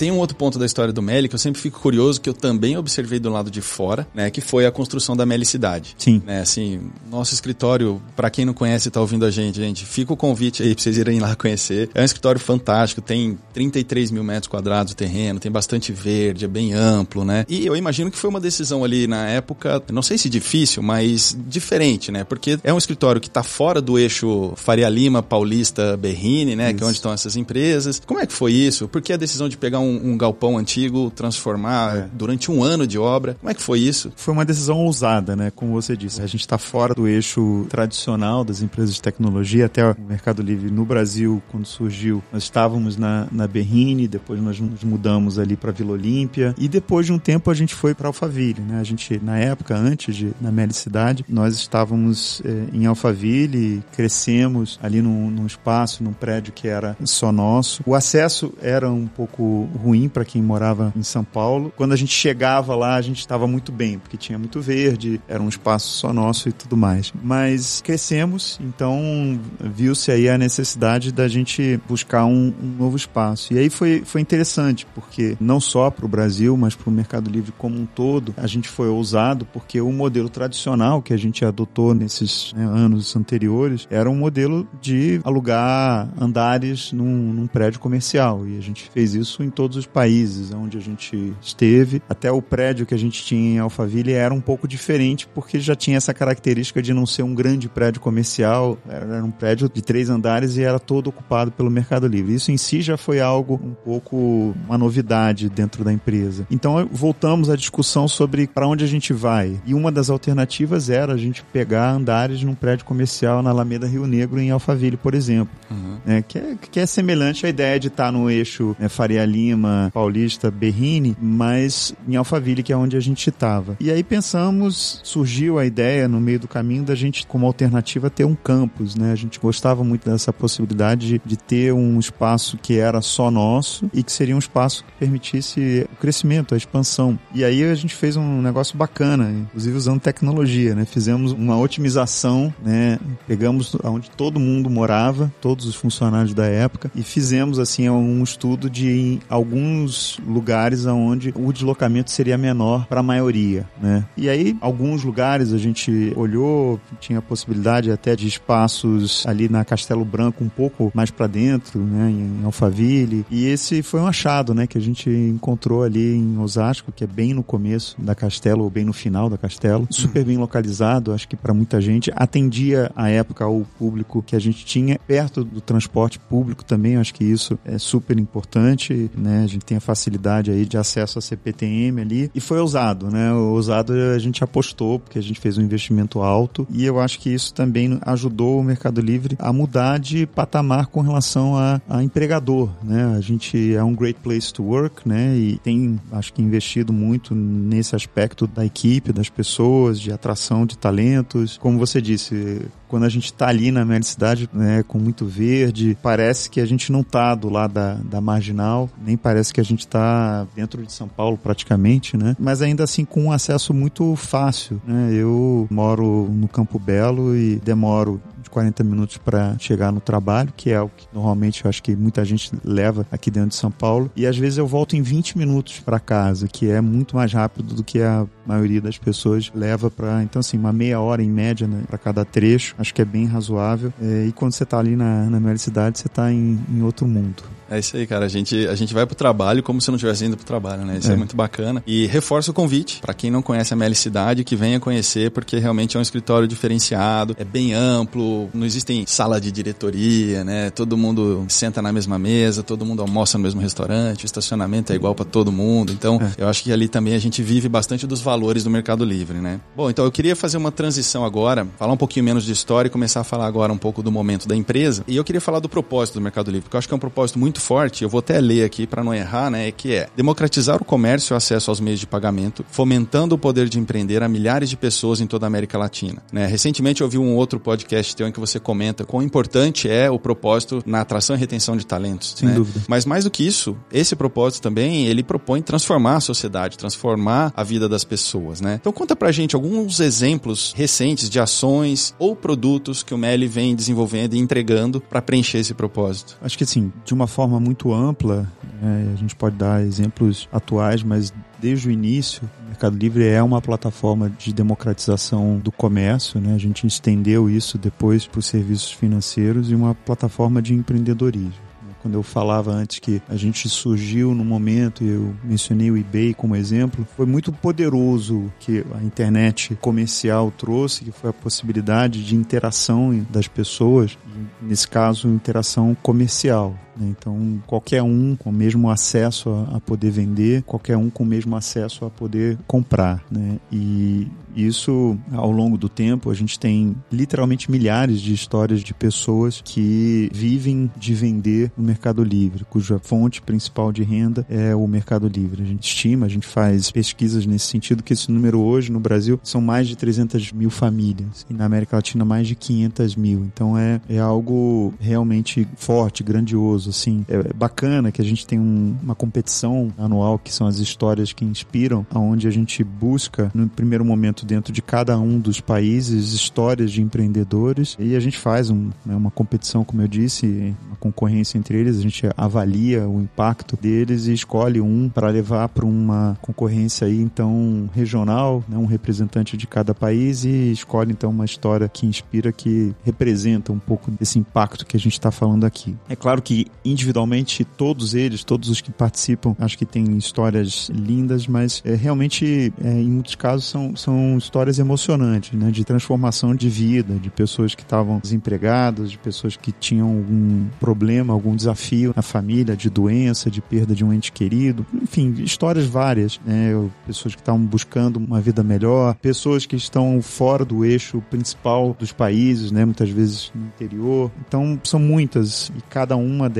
Tem 0.00 0.10
um 0.10 0.16
outro 0.16 0.34
ponto 0.34 0.58
da 0.58 0.64
história 0.64 0.94
do 0.94 1.02
Meli 1.02 1.28
que 1.28 1.34
eu 1.34 1.38
sempre 1.38 1.60
fico 1.60 1.78
curioso, 1.78 2.18
que 2.22 2.30
eu 2.30 2.32
também 2.32 2.74
observei 2.74 3.18
do 3.18 3.28
lado 3.28 3.50
de 3.50 3.60
fora, 3.60 4.08
né? 4.14 4.30
Que 4.30 4.40
foi 4.40 4.64
a 4.64 4.72
construção 4.72 5.14
da 5.14 5.26
Melicidade. 5.26 5.94
Sim. 5.98 6.22
Né, 6.24 6.40
assim, 6.40 6.80
nosso 7.10 7.34
escritório, 7.34 8.00
para 8.16 8.30
quem 8.30 8.46
não 8.46 8.54
conhece 8.54 8.88
e 8.88 8.90
tá 8.90 8.98
ouvindo 8.98 9.26
a 9.26 9.30
gente, 9.30 9.56
gente, 9.56 9.84
fica 9.84 10.10
o 10.10 10.16
convite 10.16 10.62
aí 10.62 10.74
pra 10.74 10.82
vocês 10.82 10.96
irem 10.96 11.20
lá 11.20 11.36
conhecer. 11.36 11.90
É 11.92 12.00
um 12.00 12.04
escritório 12.06 12.40
fantástico, 12.40 13.02
tem 13.02 13.38
33 13.52 14.10
mil 14.10 14.24
metros 14.24 14.48
quadrados 14.48 14.92
de 14.92 14.96
terreno, 14.96 15.38
tem 15.38 15.52
bastante 15.52 15.92
verde, 15.92 16.46
é 16.46 16.48
bem 16.48 16.72
amplo, 16.72 17.22
né? 17.22 17.44
E 17.46 17.66
eu 17.66 17.76
imagino 17.76 18.10
que 18.10 18.16
foi 18.16 18.30
uma 18.30 18.40
decisão 18.40 18.82
ali 18.82 19.06
na 19.06 19.28
época, 19.28 19.82
não 19.92 20.00
sei 20.00 20.16
se 20.16 20.30
difícil, 20.30 20.82
mas 20.82 21.36
diferente, 21.46 22.10
né? 22.10 22.24
Porque 22.24 22.58
é 22.64 22.72
um 22.72 22.78
escritório 22.78 23.20
que 23.20 23.28
tá 23.28 23.42
fora 23.42 23.82
do 23.82 23.98
eixo 23.98 24.54
Faria 24.56 24.88
Lima, 24.88 25.22
Paulista, 25.22 25.94
Berrini, 25.94 26.56
né? 26.56 26.68
Isso. 26.68 26.78
Que 26.78 26.84
é 26.84 26.86
onde 26.86 26.96
estão 26.96 27.12
essas 27.12 27.36
empresas. 27.36 28.00
Como 28.06 28.18
é 28.18 28.24
que 28.24 28.32
foi 28.32 28.54
isso? 28.54 28.88
Por 28.88 29.02
que 29.02 29.12
a 29.12 29.18
decisão 29.18 29.46
de 29.46 29.58
pegar 29.58 29.78
um 29.78 29.89
um, 29.90 30.12
um 30.12 30.18
galpão 30.18 30.56
antigo, 30.56 31.10
transformar 31.10 31.96
é. 31.96 32.08
durante 32.12 32.50
um 32.50 32.62
ano 32.62 32.86
de 32.86 32.98
obra. 32.98 33.36
Como 33.40 33.50
é 33.50 33.54
que 33.54 33.62
foi 33.62 33.80
isso? 33.80 34.12
Foi 34.16 34.32
uma 34.32 34.44
decisão 34.44 34.78
ousada, 34.78 35.34
né? 35.36 35.50
Como 35.50 35.72
você 35.72 35.96
disse, 35.96 36.22
a 36.22 36.26
gente 36.26 36.40
está 36.40 36.58
fora 36.58 36.94
do 36.94 37.06
eixo 37.06 37.66
tradicional 37.68 38.44
das 38.44 38.62
empresas 38.62 38.94
de 38.94 39.02
tecnologia. 39.02 39.66
Até 39.66 39.90
o 39.90 39.96
Mercado 40.08 40.42
Livre 40.42 40.70
no 40.70 40.84
Brasil, 40.84 41.42
quando 41.50 41.66
surgiu, 41.66 42.22
nós 42.32 42.42
estávamos 42.42 42.96
na, 42.96 43.26
na 43.30 43.46
Berrine, 43.46 44.06
depois 44.08 44.40
nós 44.40 44.58
nos 44.60 44.84
mudamos 44.84 45.38
ali 45.38 45.56
para 45.56 45.72
Vila 45.72 45.92
Olímpia 45.92 46.54
e 46.58 46.68
depois 46.68 47.06
de 47.06 47.12
um 47.12 47.18
tempo 47.18 47.50
a 47.50 47.54
gente 47.54 47.74
foi 47.74 47.94
para 47.94 48.08
Alphaville, 48.08 48.60
né? 48.60 48.78
A 48.80 48.84
gente, 48.84 49.20
na 49.22 49.38
época, 49.38 49.76
antes 49.76 50.14
de 50.14 50.32
na 50.40 50.50
Melicidade, 50.50 51.24
nós 51.28 51.54
estávamos 51.54 52.42
eh, 52.44 52.66
em 52.72 52.86
Alphaville, 52.86 53.82
crescemos 53.92 54.78
ali 54.82 55.02
num, 55.02 55.30
num 55.30 55.46
espaço, 55.46 56.02
num 56.02 56.12
prédio 56.12 56.52
que 56.52 56.68
era 56.68 56.96
só 57.04 57.32
nosso. 57.32 57.82
O 57.86 57.94
acesso 57.94 58.52
era 58.60 58.90
um 58.90 59.06
pouco 59.06 59.68
ruim 59.80 60.08
para 60.08 60.24
quem 60.24 60.42
morava 60.42 60.92
em 60.96 61.02
São 61.02 61.24
Paulo. 61.24 61.72
Quando 61.76 61.92
a 61.92 61.96
gente 61.96 62.12
chegava 62.12 62.74
lá, 62.76 62.96
a 62.96 63.00
gente 63.00 63.18
estava 63.18 63.46
muito 63.46 63.72
bem, 63.72 63.98
porque 63.98 64.16
tinha 64.16 64.38
muito 64.38 64.60
verde, 64.60 65.20
era 65.26 65.42
um 65.42 65.48
espaço 65.48 65.88
só 65.98 66.12
nosso 66.12 66.48
e 66.48 66.52
tudo 66.52 66.76
mais. 66.76 67.12
Mas 67.22 67.80
crescemos, 67.80 68.60
então 68.62 69.38
viu-se 69.60 70.10
aí 70.10 70.28
a 70.28 70.36
necessidade 70.36 71.12
da 71.12 71.26
gente 71.28 71.80
buscar 71.88 72.24
um, 72.24 72.52
um, 72.62 72.76
novo 72.78 72.96
espaço. 72.96 73.52
E 73.52 73.58
aí 73.58 73.70
foi, 73.70 74.02
foi 74.04 74.20
interessante, 74.20 74.86
porque 74.94 75.36
não 75.40 75.60
só 75.60 75.90
para 75.90 76.04
o 76.04 76.08
Brasil, 76.08 76.56
mas 76.56 76.74
para 76.74 76.88
o 76.88 76.92
Mercado 76.92 77.30
Livre 77.30 77.52
como 77.56 77.78
um 77.78 77.86
todo, 77.86 78.34
a 78.36 78.46
gente 78.46 78.68
foi 78.68 78.88
ousado, 78.88 79.46
porque 79.52 79.80
o 79.80 79.92
modelo 79.92 80.28
tradicional 80.28 81.02
que 81.02 81.12
a 81.12 81.16
gente 81.16 81.44
adotou 81.44 81.94
nesses 81.94 82.52
né, 82.54 82.64
anos 82.64 83.16
anteriores 83.16 83.86
era 83.90 84.10
um 84.10 84.16
modelo 84.16 84.68
de 84.80 85.20
alugar 85.24 86.08
andares 86.20 86.92
num, 86.92 87.32
num 87.32 87.46
prédio 87.46 87.80
comercial. 87.80 88.46
E 88.46 88.58
a 88.58 88.60
gente 88.60 88.90
fez 88.92 89.14
isso 89.14 89.42
em 89.42 89.50
todos 89.70 89.76
os 89.76 89.86
países 89.86 90.52
onde 90.52 90.76
a 90.76 90.80
gente 90.80 91.32
esteve. 91.40 92.02
Até 92.08 92.30
o 92.32 92.42
prédio 92.42 92.84
que 92.84 92.94
a 92.94 92.98
gente 92.98 93.22
tinha 93.22 93.54
em 93.54 93.58
Alphaville 93.58 94.12
era 94.12 94.34
um 94.34 94.40
pouco 94.40 94.66
diferente 94.66 95.28
porque 95.32 95.60
já 95.60 95.76
tinha 95.76 95.96
essa 95.96 96.12
característica 96.12 96.82
de 96.82 96.92
não 96.92 97.06
ser 97.06 97.22
um 97.22 97.34
grande 97.34 97.68
prédio 97.68 98.00
comercial, 98.00 98.76
era 98.88 99.24
um 99.24 99.30
prédio 99.30 99.70
de 99.72 99.80
três 99.80 100.10
andares 100.10 100.56
e 100.56 100.62
era 100.62 100.80
todo 100.80 101.06
ocupado 101.06 101.52
pelo 101.52 101.70
Mercado 101.70 102.08
Livre. 102.08 102.34
Isso 102.34 102.50
em 102.50 102.56
si 102.56 102.82
já 102.82 102.96
foi 102.96 103.20
algo 103.20 103.60
um 103.62 103.72
pouco 103.72 104.54
uma 104.66 104.76
novidade 104.76 105.48
dentro 105.48 105.84
da 105.84 105.92
empresa. 105.92 106.46
Então 106.50 106.88
voltamos 106.90 107.48
à 107.48 107.54
discussão 107.54 108.08
sobre 108.08 108.48
para 108.48 108.66
onde 108.66 108.84
a 108.84 108.88
gente 108.88 109.12
vai. 109.12 109.60
E 109.64 109.72
uma 109.72 109.92
das 109.92 110.10
alternativas 110.10 110.90
era 110.90 111.12
a 111.12 111.16
gente 111.16 111.44
pegar 111.52 111.92
andares 111.92 112.42
num 112.42 112.56
prédio 112.56 112.84
comercial 112.84 113.40
na 113.40 113.50
Alameda 113.50 113.86
Rio 113.86 114.06
Negro 114.06 114.40
em 114.40 114.50
Alphaville, 114.50 114.96
por 114.96 115.14
exemplo, 115.14 115.54
uhum. 115.70 115.98
né? 116.04 116.24
que, 116.26 116.38
é, 116.38 116.56
que 116.58 116.80
é 116.80 116.86
semelhante 116.86 117.46
à 117.46 117.48
ideia 117.48 117.78
de 117.78 117.86
estar 117.86 118.10
no 118.10 118.28
eixo 118.28 118.74
né, 118.80 118.88
Faria 118.88 119.24
Lima 119.24 119.59
Lima, 119.60 119.90
Paulista, 119.92 120.50
Berrini, 120.50 121.14
mas 121.20 121.94
em 122.08 122.16
Alphaville, 122.16 122.62
que 122.62 122.72
é 122.72 122.76
onde 122.76 122.96
a 122.96 123.00
gente 123.00 123.28
estava. 123.28 123.76
E 123.78 123.90
aí 123.90 124.02
pensamos, 124.02 125.00
surgiu 125.04 125.58
a 125.58 125.66
ideia 125.66 126.08
no 126.08 126.18
meio 126.18 126.40
do 126.40 126.48
caminho 126.48 126.82
da 126.82 126.94
gente, 126.94 127.26
como 127.26 127.46
alternativa, 127.46 128.08
ter 128.08 128.24
um 128.24 128.34
campus, 128.34 128.96
né? 128.96 129.12
A 129.12 129.16
gente 129.16 129.38
gostava 129.38 129.84
muito 129.84 130.08
dessa 130.08 130.32
possibilidade 130.32 131.06
de, 131.06 131.20
de 131.24 131.36
ter 131.36 131.72
um 131.72 131.98
espaço 131.98 132.56
que 132.56 132.78
era 132.78 133.02
só 133.02 133.30
nosso 133.30 133.90
e 133.92 134.02
que 134.02 134.10
seria 134.10 134.34
um 134.34 134.38
espaço 134.38 134.84
que 134.84 134.92
permitisse 134.98 135.86
o 135.92 135.96
crescimento, 135.96 136.54
a 136.54 136.56
expansão. 136.56 137.18
E 137.34 137.44
aí 137.44 137.62
a 137.62 137.74
gente 137.74 137.94
fez 137.94 138.16
um 138.16 138.40
negócio 138.40 138.76
bacana, 138.78 139.30
inclusive 139.30 139.76
usando 139.76 140.00
tecnologia, 140.00 140.74
né? 140.74 140.84
Fizemos 140.86 141.32
uma 141.32 141.58
otimização, 141.58 142.52
né? 142.64 142.98
Pegamos 143.26 143.76
onde 143.84 144.10
todo 144.10 144.40
mundo 144.40 144.70
morava, 144.70 145.30
todos 145.40 145.66
os 145.66 145.74
funcionários 145.74 146.32
da 146.32 146.46
época, 146.46 146.90
e 146.94 147.02
fizemos 147.02 147.58
assim 147.58 147.88
um 147.90 148.22
estudo 148.22 148.70
de 148.70 149.18
alguns 149.40 150.20
lugares 150.26 150.84
onde 150.86 151.32
o 151.34 151.52
deslocamento 151.52 152.10
seria 152.10 152.36
menor 152.36 152.86
para 152.86 153.00
a 153.00 153.02
maioria, 153.02 153.66
né? 153.80 154.04
E 154.16 154.28
aí, 154.28 154.56
alguns 154.60 155.02
lugares 155.02 155.52
a 155.52 155.58
gente 155.58 156.12
olhou, 156.14 156.78
tinha 157.00 157.18
a 157.18 157.22
possibilidade 157.22 157.90
até 157.90 158.14
de 158.14 158.28
espaços 158.28 159.24
ali 159.26 159.48
na 159.48 159.64
Castelo 159.64 160.04
Branco 160.04 160.44
um 160.44 160.48
pouco 160.48 160.92
mais 160.94 161.10
para 161.10 161.26
dentro, 161.26 161.80
né, 161.80 162.10
em 162.10 162.44
Alphaville. 162.44 163.24
E 163.30 163.46
esse 163.46 163.82
foi 163.82 164.00
um 164.00 164.06
achado, 164.06 164.54
né, 164.54 164.66
que 164.66 164.76
a 164.76 164.80
gente 164.80 165.08
encontrou 165.08 165.82
ali 165.82 166.14
em 166.14 166.38
Osasco, 166.38 166.92
que 166.92 167.04
é 167.04 167.06
bem 167.06 167.32
no 167.32 167.42
começo 167.42 167.96
da 167.98 168.14
Castelo 168.14 168.64
ou 168.64 168.70
bem 168.70 168.84
no 168.84 168.92
final 168.92 169.30
da 169.30 169.38
Castelo, 169.38 169.86
super 169.90 170.24
bem 170.24 170.36
localizado, 170.36 171.12
acho 171.12 171.26
que 171.26 171.36
para 171.36 171.54
muita 171.54 171.80
gente 171.80 172.10
atendia 172.14 172.90
à 172.94 173.08
época 173.08 173.46
o 173.46 173.64
público 173.78 174.22
que 174.22 174.36
a 174.36 174.38
gente 174.38 174.64
tinha 174.64 174.98
perto 175.06 175.44
do 175.44 175.60
transporte 175.60 176.18
público 176.18 176.64
também, 176.64 176.96
acho 176.96 177.14
que 177.14 177.24
isso 177.24 177.58
é 177.64 177.78
super 177.78 178.18
importante, 178.18 179.10
né? 179.16 179.29
A 179.38 179.46
gente 179.46 179.64
tem 179.64 179.76
a 179.76 179.80
facilidade 179.80 180.50
aí 180.50 180.64
de 180.64 180.76
acesso 180.76 181.18
a 181.18 181.22
CPTM 181.22 182.00
ali 182.00 182.30
e 182.34 182.40
foi 182.40 182.58
ousado, 182.58 183.10
né? 183.10 183.32
O 183.32 183.52
ousado 183.52 183.92
a 183.92 184.18
gente 184.18 184.42
apostou 184.42 184.98
porque 184.98 185.18
a 185.18 185.22
gente 185.22 185.40
fez 185.40 185.58
um 185.58 185.62
investimento 185.62 186.20
alto 186.20 186.66
e 186.70 186.84
eu 186.84 187.00
acho 187.00 187.18
que 187.18 187.30
isso 187.30 187.52
também 187.54 187.98
ajudou 188.02 188.60
o 188.60 188.64
Mercado 188.64 189.00
Livre 189.00 189.36
a 189.38 189.52
mudar 189.52 189.98
de 189.98 190.26
patamar 190.26 190.86
com 190.86 191.00
relação 191.00 191.56
a, 191.56 191.80
a 191.88 192.02
empregador, 192.02 192.70
né? 192.82 193.14
A 193.16 193.20
gente 193.20 193.74
é 193.74 193.82
um 193.82 193.94
great 193.94 194.20
place 194.20 194.52
to 194.52 194.62
work, 194.62 195.08
né? 195.08 195.36
E 195.36 195.58
tem, 195.58 196.00
acho 196.12 196.32
que 196.32 196.42
investido 196.42 196.92
muito 196.92 197.34
nesse 197.34 197.94
aspecto 197.94 198.46
da 198.46 198.64
equipe, 198.64 199.12
das 199.12 199.28
pessoas, 199.28 200.00
de 200.00 200.12
atração 200.12 200.66
de 200.66 200.76
talentos. 200.76 201.58
Como 201.58 201.78
você 201.78 202.00
disse, 202.00 202.62
quando 202.90 203.04
a 203.04 203.08
gente 203.08 203.26
está 203.26 203.46
ali 203.46 203.70
na 203.70 203.84
minha 203.84 204.02
cidade, 204.02 204.50
né, 204.52 204.82
com 204.82 204.98
muito 204.98 205.24
verde, 205.24 205.96
parece 206.02 206.50
que 206.50 206.60
a 206.60 206.66
gente 206.66 206.90
não 206.90 207.02
está 207.02 207.36
do 207.36 207.48
lado 207.48 207.74
da, 207.74 207.94
da 207.94 208.20
marginal, 208.20 208.90
nem 209.00 209.16
parece 209.16 209.54
que 209.54 209.60
a 209.60 209.64
gente 209.64 209.80
está 209.80 210.44
dentro 210.56 210.84
de 210.84 210.92
São 210.92 211.06
Paulo 211.06 211.38
praticamente, 211.38 212.16
né? 212.16 212.36
Mas 212.36 212.60
ainda 212.60 212.82
assim 212.82 213.04
com 213.04 213.26
um 213.26 213.32
acesso 213.32 213.72
muito 213.72 214.16
fácil, 214.16 214.82
né? 214.84 215.10
Eu 215.12 215.68
moro 215.70 216.28
no 216.32 216.48
Campo 216.48 216.80
Belo 216.80 217.36
e 217.36 217.60
demoro 217.60 218.20
de 218.40 218.50
40 218.50 218.82
minutos 218.84 219.16
para 219.16 219.56
chegar 219.58 219.92
no 219.92 220.00
trabalho, 220.00 220.52
que 220.56 220.70
é 220.70 220.80
o 220.80 220.88
que 220.88 221.06
normalmente 221.12 221.64
eu 221.64 221.68
acho 221.68 221.82
que 221.82 221.94
muita 221.94 222.24
gente 222.24 222.50
leva 222.64 223.06
aqui 223.10 223.30
dentro 223.30 223.50
de 223.50 223.56
São 223.56 223.70
Paulo. 223.70 224.10
E 224.16 224.26
às 224.26 224.36
vezes 224.36 224.58
eu 224.58 224.66
volto 224.66 224.96
em 224.96 225.02
20 225.02 225.38
minutos 225.38 225.80
para 225.80 225.98
casa, 225.98 226.48
que 226.48 226.70
é 226.70 226.80
muito 226.80 227.16
mais 227.16 227.32
rápido 227.32 227.74
do 227.74 227.84
que 227.84 228.00
a 228.00 228.26
maioria 228.46 228.80
das 228.80 228.98
pessoas 228.98 229.50
leva 229.54 229.90
para. 229.90 230.22
Então, 230.22 230.40
assim, 230.40 230.58
uma 230.58 230.72
meia 230.72 231.00
hora 231.00 231.22
em 231.22 231.30
média 231.30 231.66
né, 231.66 231.82
para 231.86 231.98
cada 231.98 232.24
trecho, 232.24 232.74
acho 232.78 232.94
que 232.94 233.02
é 233.02 233.04
bem 233.04 233.26
razoável. 233.26 233.92
É, 234.00 234.26
e 234.26 234.32
quando 234.32 234.52
você 234.52 234.64
está 234.64 234.78
ali 234.78 234.96
na, 234.96 235.28
na 235.30 235.40
minha 235.40 235.56
cidade, 235.58 235.98
você 235.98 236.06
está 236.06 236.32
em, 236.32 236.58
em 236.68 236.82
outro 236.82 237.06
mundo. 237.06 237.42
É 237.70 237.78
isso 237.78 237.96
aí, 237.96 238.06
cara. 238.06 238.26
A 238.26 238.28
gente, 238.28 238.66
a 238.66 238.74
gente 238.74 238.92
vai 238.92 239.06
pro 239.06 239.14
trabalho 239.14 239.62
como 239.62 239.80
se 239.80 239.88
não 239.88 239.96
estivesse 239.96 240.24
indo 240.24 240.36
pro 240.36 240.44
trabalho, 240.44 240.84
né? 240.84 240.98
Isso 240.98 241.10
é, 241.10 241.14
é 241.14 241.16
muito 241.16 241.36
bacana. 241.36 241.82
E 241.86 242.06
reforça 242.06 242.50
o 242.50 242.54
convite 242.54 243.00
para 243.00 243.14
quem 243.14 243.30
não 243.30 243.40
conhece 243.40 243.72
a 243.72 243.76
Melicidade, 243.76 244.42
que 244.42 244.56
venha 244.56 244.80
conhecer, 244.80 245.30
porque 245.30 245.58
realmente 245.58 245.96
é 245.96 246.00
um 246.00 246.02
escritório 246.02 246.48
diferenciado, 246.48 247.36
é 247.38 247.44
bem 247.44 247.72
amplo, 247.72 248.50
não 248.52 248.66
existem 248.66 249.04
sala 249.06 249.40
de 249.40 249.52
diretoria, 249.52 250.42
né? 250.42 250.70
Todo 250.70 250.96
mundo 250.96 251.46
senta 251.48 251.80
na 251.80 251.92
mesma 251.92 252.18
mesa, 252.18 252.62
todo 252.62 252.84
mundo 252.84 253.02
almoça 253.02 253.38
no 253.38 253.44
mesmo 253.44 253.60
restaurante, 253.60 254.24
o 254.24 254.26
estacionamento 254.26 254.92
é 254.92 254.96
igual 254.96 255.14
para 255.14 255.24
todo 255.24 255.52
mundo. 255.52 255.92
Então, 255.92 256.20
é. 256.20 256.42
eu 256.42 256.48
acho 256.48 256.64
que 256.64 256.72
ali 256.72 256.88
também 256.88 257.14
a 257.14 257.18
gente 257.18 257.42
vive 257.42 257.68
bastante 257.68 258.06
dos 258.06 258.20
valores 258.20 258.64
do 258.64 258.70
Mercado 258.70 259.04
Livre, 259.04 259.38
né? 259.38 259.60
Bom, 259.76 259.88
então 259.88 260.04
eu 260.04 260.10
queria 260.10 260.34
fazer 260.34 260.56
uma 260.56 260.72
transição 260.72 261.24
agora, 261.24 261.66
falar 261.78 261.92
um 261.92 261.96
pouquinho 261.96 262.24
menos 262.24 262.44
de 262.44 262.52
história 262.52 262.88
e 262.88 262.90
começar 262.90 263.20
a 263.20 263.24
falar 263.24 263.46
agora 263.46 263.72
um 263.72 263.78
pouco 263.78 264.02
do 264.02 264.10
momento 264.10 264.48
da 264.48 264.56
empresa. 264.56 265.04
E 265.06 265.16
eu 265.16 265.22
queria 265.22 265.40
falar 265.40 265.60
do 265.60 265.68
propósito 265.68 266.14
do 266.14 266.20
Mercado 266.20 266.50
Livre, 266.50 266.62
porque 266.62 266.76
eu 266.76 266.78
acho 266.78 266.88
que 266.88 266.94
é 266.94 266.96
um 266.96 267.00
propósito 267.00 267.38
muito 267.38 267.59
muito 267.60 267.70
forte, 267.70 268.02
eu 268.02 268.08
vou 268.08 268.18
até 268.20 268.40
ler 268.40 268.64
aqui 268.64 268.86
para 268.86 269.04
não 269.04 269.14
errar, 269.14 269.50
né, 269.50 269.70
que 269.70 269.94
é 269.94 270.08
democratizar 270.16 270.80
o 270.80 270.84
comércio 270.84 271.32
e 271.32 271.34
o 271.34 271.36
acesso 271.36 271.70
aos 271.70 271.80
meios 271.80 272.00
de 272.00 272.06
pagamento, 272.06 272.64
fomentando 272.70 273.34
o 273.34 273.38
poder 273.38 273.68
de 273.68 273.78
empreender 273.78 274.22
a 274.22 274.28
milhares 274.28 274.70
de 274.70 274.76
pessoas 274.76 275.20
em 275.20 275.26
toda 275.26 275.46
a 275.46 275.48
América 275.48 275.78
Latina. 275.78 276.22
Né? 276.32 276.46
Recentemente 276.46 277.02
eu 277.02 277.08
vi 277.08 277.18
um 277.18 277.36
outro 277.36 277.60
podcast 277.60 278.16
teu 278.16 278.26
em 278.26 278.32
que 278.32 278.40
você 278.40 278.58
comenta 278.58 279.04
quão 279.04 279.22
importante 279.22 279.88
é 279.88 280.10
o 280.10 280.18
propósito 280.18 280.82
na 280.86 281.02
atração 281.02 281.36
e 281.36 281.38
retenção 281.38 281.76
de 281.76 281.84
talentos. 281.84 282.34
Sem 282.36 282.48
né? 282.48 282.54
dúvida. 282.54 282.80
Mas 282.88 283.04
mais 283.04 283.24
do 283.24 283.30
que 283.30 283.46
isso, 283.46 283.76
esse 283.92 284.16
propósito 284.16 284.62
também, 284.62 285.06
ele 285.06 285.22
propõe 285.22 285.60
transformar 285.60 286.16
a 286.16 286.20
sociedade, 286.20 286.78
transformar 286.78 287.52
a 287.54 287.62
vida 287.62 287.88
das 287.88 288.04
pessoas, 288.04 288.60
né? 288.60 288.78
Então 288.80 288.92
conta 288.92 289.14
pra 289.14 289.30
gente 289.32 289.54
alguns 289.54 290.00
exemplos 290.00 290.72
recentes 290.74 291.28
de 291.28 291.38
ações 291.38 292.14
ou 292.18 292.34
produtos 292.34 293.02
que 293.02 293.14
o 293.14 293.18
Meli 293.18 293.46
vem 293.46 293.74
desenvolvendo 293.74 294.34
e 294.34 294.38
entregando 294.38 295.00
para 295.00 295.20
preencher 295.20 295.58
esse 295.58 295.74
propósito. 295.74 296.36
Acho 296.40 296.56
que 296.56 296.64
assim, 296.64 296.92
de 297.04 297.12
uma 297.12 297.26
forma 297.26 297.49
forma 297.50 297.58
muito 297.58 297.92
ampla. 297.92 298.46
É, 298.82 299.12
a 299.12 299.16
gente 299.16 299.34
pode 299.34 299.56
dar 299.56 299.82
exemplos 299.82 300.48
atuais, 300.52 301.02
mas 301.02 301.32
desde 301.58 301.88
o 301.88 301.90
início, 301.90 302.48
o 302.62 302.68
Mercado 302.68 302.96
Livre 302.96 303.26
é 303.26 303.42
uma 303.42 303.60
plataforma 303.60 304.30
de 304.30 304.52
democratização 304.52 305.58
do 305.58 305.72
comércio. 305.72 306.40
Né? 306.40 306.54
A 306.54 306.58
gente 306.58 306.86
estendeu 306.86 307.50
isso 307.50 307.76
depois 307.76 308.26
para 308.26 308.38
os 308.38 308.46
serviços 308.46 308.92
financeiros 308.92 309.70
e 309.70 309.74
uma 309.74 309.94
plataforma 309.94 310.62
de 310.62 310.72
empreendedorismo 310.72 311.70
quando 312.02 312.14
eu 312.14 312.22
falava 312.22 312.70
antes 312.72 312.98
que 312.98 313.20
a 313.28 313.36
gente 313.36 313.68
surgiu 313.68 314.34
no 314.34 314.44
momento, 314.44 315.04
eu 315.04 315.34
mencionei 315.44 315.90
o 315.90 315.96
eBay 315.96 316.32
como 316.32 316.56
exemplo, 316.56 317.06
foi 317.14 317.26
muito 317.26 317.52
poderoso 317.52 318.50
que 318.58 318.84
a 318.94 319.02
internet 319.04 319.74
comercial 319.76 320.50
trouxe, 320.50 321.04
que 321.04 321.12
foi 321.12 321.30
a 321.30 321.32
possibilidade 321.32 322.24
de 322.24 322.34
interação 322.34 323.26
das 323.30 323.46
pessoas, 323.46 324.16
nesse 324.62 324.88
caso, 324.88 325.28
interação 325.28 325.94
comercial. 326.02 326.74
Né? 327.00 327.14
Então, 327.18 327.60
qualquer 327.66 328.02
um 328.02 328.36
com 328.36 328.50
o 328.50 328.52
mesmo 328.52 328.90
acesso 328.90 329.50
a, 329.72 329.80
poder 329.80 330.10
vender, 330.10 330.62
qualquer 330.62 330.96
um 330.96 331.08
com 331.08 331.22
o 331.22 331.26
mesmo 331.26 331.56
acesso 331.56 332.04
a 332.04 332.10
poder 332.10 332.58
comprar. 332.66 333.24
Né? 333.30 333.58
E 333.72 334.28
isso, 334.54 335.16
ao 335.32 335.50
longo 335.50 335.78
do 335.78 335.88
tempo, 335.88 336.30
a 336.30 336.34
gente 336.34 336.58
tem 336.58 336.96
literalmente 337.10 337.70
milhares 337.70 338.20
de 338.20 338.34
histórias 338.34 338.80
de 338.80 338.92
pessoas 338.92 339.62
que 339.64 340.28
vivem 340.32 340.90
de 340.96 341.14
vender 341.14 341.72
no 341.76 341.84
Mercado 341.84 342.22
Livre, 342.22 342.64
cuja 342.68 342.98
fonte 342.98 343.40
principal 343.40 343.92
de 343.92 344.02
renda 344.02 344.44
é 344.48 344.74
o 344.74 344.86
Mercado 344.86 345.28
Livre. 345.28 345.62
A 345.62 345.66
gente 345.66 345.84
estima, 345.84 346.26
a 346.26 346.28
gente 346.28 346.46
faz 346.46 346.90
pesquisas 346.90 347.46
nesse 347.46 347.66
sentido, 347.66 348.02
que 348.02 348.12
esse 348.12 348.30
número 348.30 348.60
hoje 348.60 348.90
no 348.90 349.00
Brasil 349.00 349.40
são 349.42 349.60
mais 349.60 349.88
de 349.88 349.96
300 349.96 350.52
mil 350.52 350.70
famílias 350.70 351.46
e 351.48 351.54
na 351.54 351.64
América 351.64 351.96
Latina 351.96 352.24
mais 352.24 352.46
de 352.46 352.54
500 352.54 353.16
mil. 353.16 353.44
Então 353.44 353.78
é, 353.78 354.00
é 354.08 354.18
algo 354.18 354.92
realmente 354.98 355.66
forte, 355.76 356.22
grandioso 356.22 356.89
assim. 356.90 357.24
É 357.28 357.52
bacana 357.54 358.12
que 358.12 358.20
a 358.20 358.24
gente 358.24 358.46
tem 358.46 358.58
um, 358.58 358.96
uma 359.02 359.14
competição 359.14 359.92
anual 359.98 360.38
que 360.38 360.52
são 360.52 360.66
as 360.66 360.78
histórias 360.78 361.32
que 361.32 361.44
inspiram, 361.44 362.06
aonde 362.10 362.46
a 362.46 362.50
gente 362.50 362.82
busca 362.84 363.50
no 363.54 363.68
primeiro 363.68 364.04
momento 364.04 364.44
dentro 364.44 364.72
de 364.72 364.82
cada 364.82 365.18
um 365.18 365.38
dos 365.38 365.60
países 365.60 366.32
histórias 366.32 366.90
de 366.90 367.02
empreendedores 367.02 367.96
e 367.98 368.16
a 368.16 368.20
gente 368.20 368.38
faz 368.38 368.70
um, 368.70 368.90
né, 369.04 369.14
uma 369.14 369.30
competição, 369.30 369.84
como 369.84 370.02
eu 370.02 370.08
disse, 370.08 370.74
uma 370.86 370.96
concorrência 370.96 371.58
entre 371.58 371.78
eles, 371.78 371.98
a 371.98 372.02
gente 372.02 372.28
avalia 372.36 373.08
o 373.08 373.20
impacto 373.20 373.76
deles 373.76 374.26
e 374.26 374.32
escolhe 374.32 374.80
um 374.80 375.08
para 375.08 375.28
levar 375.28 375.68
para 375.68 375.84
uma 375.84 376.36
concorrência 376.40 377.06
aí 377.06 377.20
então 377.20 377.88
regional, 377.94 378.64
né, 378.68 378.76
um 378.76 378.86
representante 378.86 379.56
de 379.56 379.66
cada 379.66 379.94
país 379.94 380.44
e 380.44 380.72
escolhe 380.72 381.12
então 381.12 381.30
uma 381.30 381.44
história 381.44 381.88
que 381.88 382.06
inspira, 382.06 382.52
que 382.52 382.94
representa 383.04 383.72
um 383.72 383.78
pouco 383.78 384.10
desse 384.10 384.38
impacto 384.38 384.86
que 384.86 384.96
a 384.96 385.00
gente 385.00 385.12
está 385.12 385.30
falando 385.30 385.64
aqui. 385.64 385.96
É 386.08 386.16
claro 386.16 386.42
que 386.42 386.66
individualmente 386.84 387.64
todos 387.64 388.14
eles, 388.14 388.44
todos 388.44 388.68
os 388.68 388.80
que 388.80 388.90
participam, 388.90 389.54
acho 389.58 389.76
que 389.76 389.84
têm 389.84 390.16
histórias 390.16 390.90
lindas, 390.92 391.46
mas 391.46 391.82
é, 391.84 391.94
realmente 391.94 392.72
é, 392.82 392.90
em 392.90 393.10
muitos 393.10 393.34
casos 393.34 393.66
são, 393.66 393.94
são 393.96 394.38
histórias 394.38 394.78
emocionantes, 394.78 395.52
né? 395.52 395.70
De 395.70 395.84
transformação 395.84 396.54
de 396.54 396.68
vida, 396.68 397.14
de 397.14 397.30
pessoas 397.30 397.74
que 397.74 397.82
estavam 397.82 398.18
desempregadas, 398.18 399.10
de 399.10 399.18
pessoas 399.18 399.56
que 399.56 399.72
tinham 399.72 400.08
algum 400.08 400.66
problema, 400.78 401.32
algum 401.32 401.54
desafio 401.54 402.12
na 402.14 402.22
família, 402.22 402.76
de 402.76 402.88
doença, 402.88 403.50
de 403.50 403.60
perda 403.60 403.94
de 403.94 404.04
um 404.04 404.12
ente 404.12 404.32
querido, 404.32 404.86
enfim, 404.94 405.34
histórias 405.38 405.86
várias, 405.86 406.40
né? 406.44 406.70
Pessoas 407.06 407.34
que 407.34 407.40
estavam 407.40 407.60
buscando 407.60 408.16
uma 408.16 408.40
vida 408.40 408.62
melhor, 408.62 409.14
pessoas 409.16 409.66
que 409.66 409.76
estão 409.76 410.20
fora 410.22 410.64
do 410.64 410.84
eixo 410.84 411.22
principal 411.30 411.96
dos 411.98 412.12
países, 412.12 412.70
né? 412.70 412.84
Muitas 412.84 413.10
vezes 413.10 413.52
no 413.54 413.66
interior. 413.66 414.30
Então 414.46 414.78
são 414.84 415.00
muitas 415.00 415.70
e 415.76 415.82
cada 415.88 416.16
uma 416.16 416.48
delas 416.48 416.59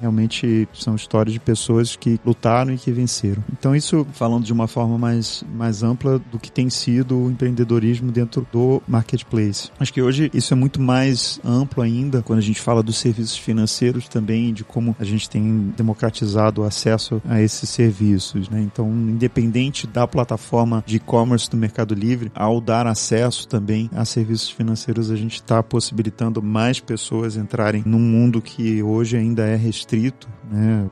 realmente 0.00 0.68
são 0.72 0.94
histórias 0.94 1.32
de 1.32 1.40
pessoas 1.40 1.96
que 1.96 2.18
lutaram 2.24 2.72
e 2.74 2.78
que 2.78 2.90
venceram. 2.90 3.42
Então 3.52 3.74
isso 3.74 4.06
falando 4.12 4.44
de 4.44 4.52
uma 4.52 4.66
forma 4.66 4.98
mais 4.98 5.44
mais 5.54 5.82
ampla 5.82 6.18
do 6.18 6.38
que 6.38 6.50
tem 6.50 6.68
sido 6.70 7.04
do 7.14 7.30
empreendedorismo 7.30 8.10
dentro 8.10 8.46
do 8.50 8.82
marketplace. 8.88 9.70
Acho 9.78 9.92
que 9.92 10.02
hoje 10.02 10.30
isso 10.34 10.52
é 10.52 10.56
muito 10.56 10.80
mais 10.80 11.38
amplo 11.44 11.82
ainda 11.82 12.22
quando 12.22 12.38
a 12.40 12.42
gente 12.42 12.60
fala 12.60 12.82
dos 12.82 12.98
serviços 12.98 13.36
financeiros 13.36 14.08
também, 14.08 14.52
de 14.52 14.64
como 14.64 14.96
a 14.98 15.04
gente 15.04 15.30
tem 15.30 15.72
democratizado 15.76 16.62
o 16.62 16.64
acesso 16.64 17.22
a 17.24 17.40
esses 17.40 17.68
serviços. 17.70 18.48
Né? 18.48 18.60
Então, 18.60 18.90
independente 18.90 19.86
da 19.86 20.06
plataforma 20.06 20.82
de 20.86 20.96
e-commerce 20.96 21.48
do 21.48 21.56
Mercado 21.56 21.94
Livre, 21.94 22.32
ao 22.34 22.60
dar 22.60 22.86
acesso 22.86 23.46
também 23.46 23.88
a 23.94 24.04
serviços 24.04 24.50
financeiros, 24.50 25.10
a 25.10 25.16
gente 25.16 25.34
está 25.34 25.62
possibilitando 25.62 26.42
mais 26.42 26.80
pessoas 26.80 27.36
entrarem 27.36 27.82
num 27.86 27.98
mundo 27.98 28.40
que 28.40 28.82
hoje 28.82 29.16
ainda 29.16 29.33
é 29.42 29.56
restrito, 29.56 30.28
né? 30.50 30.88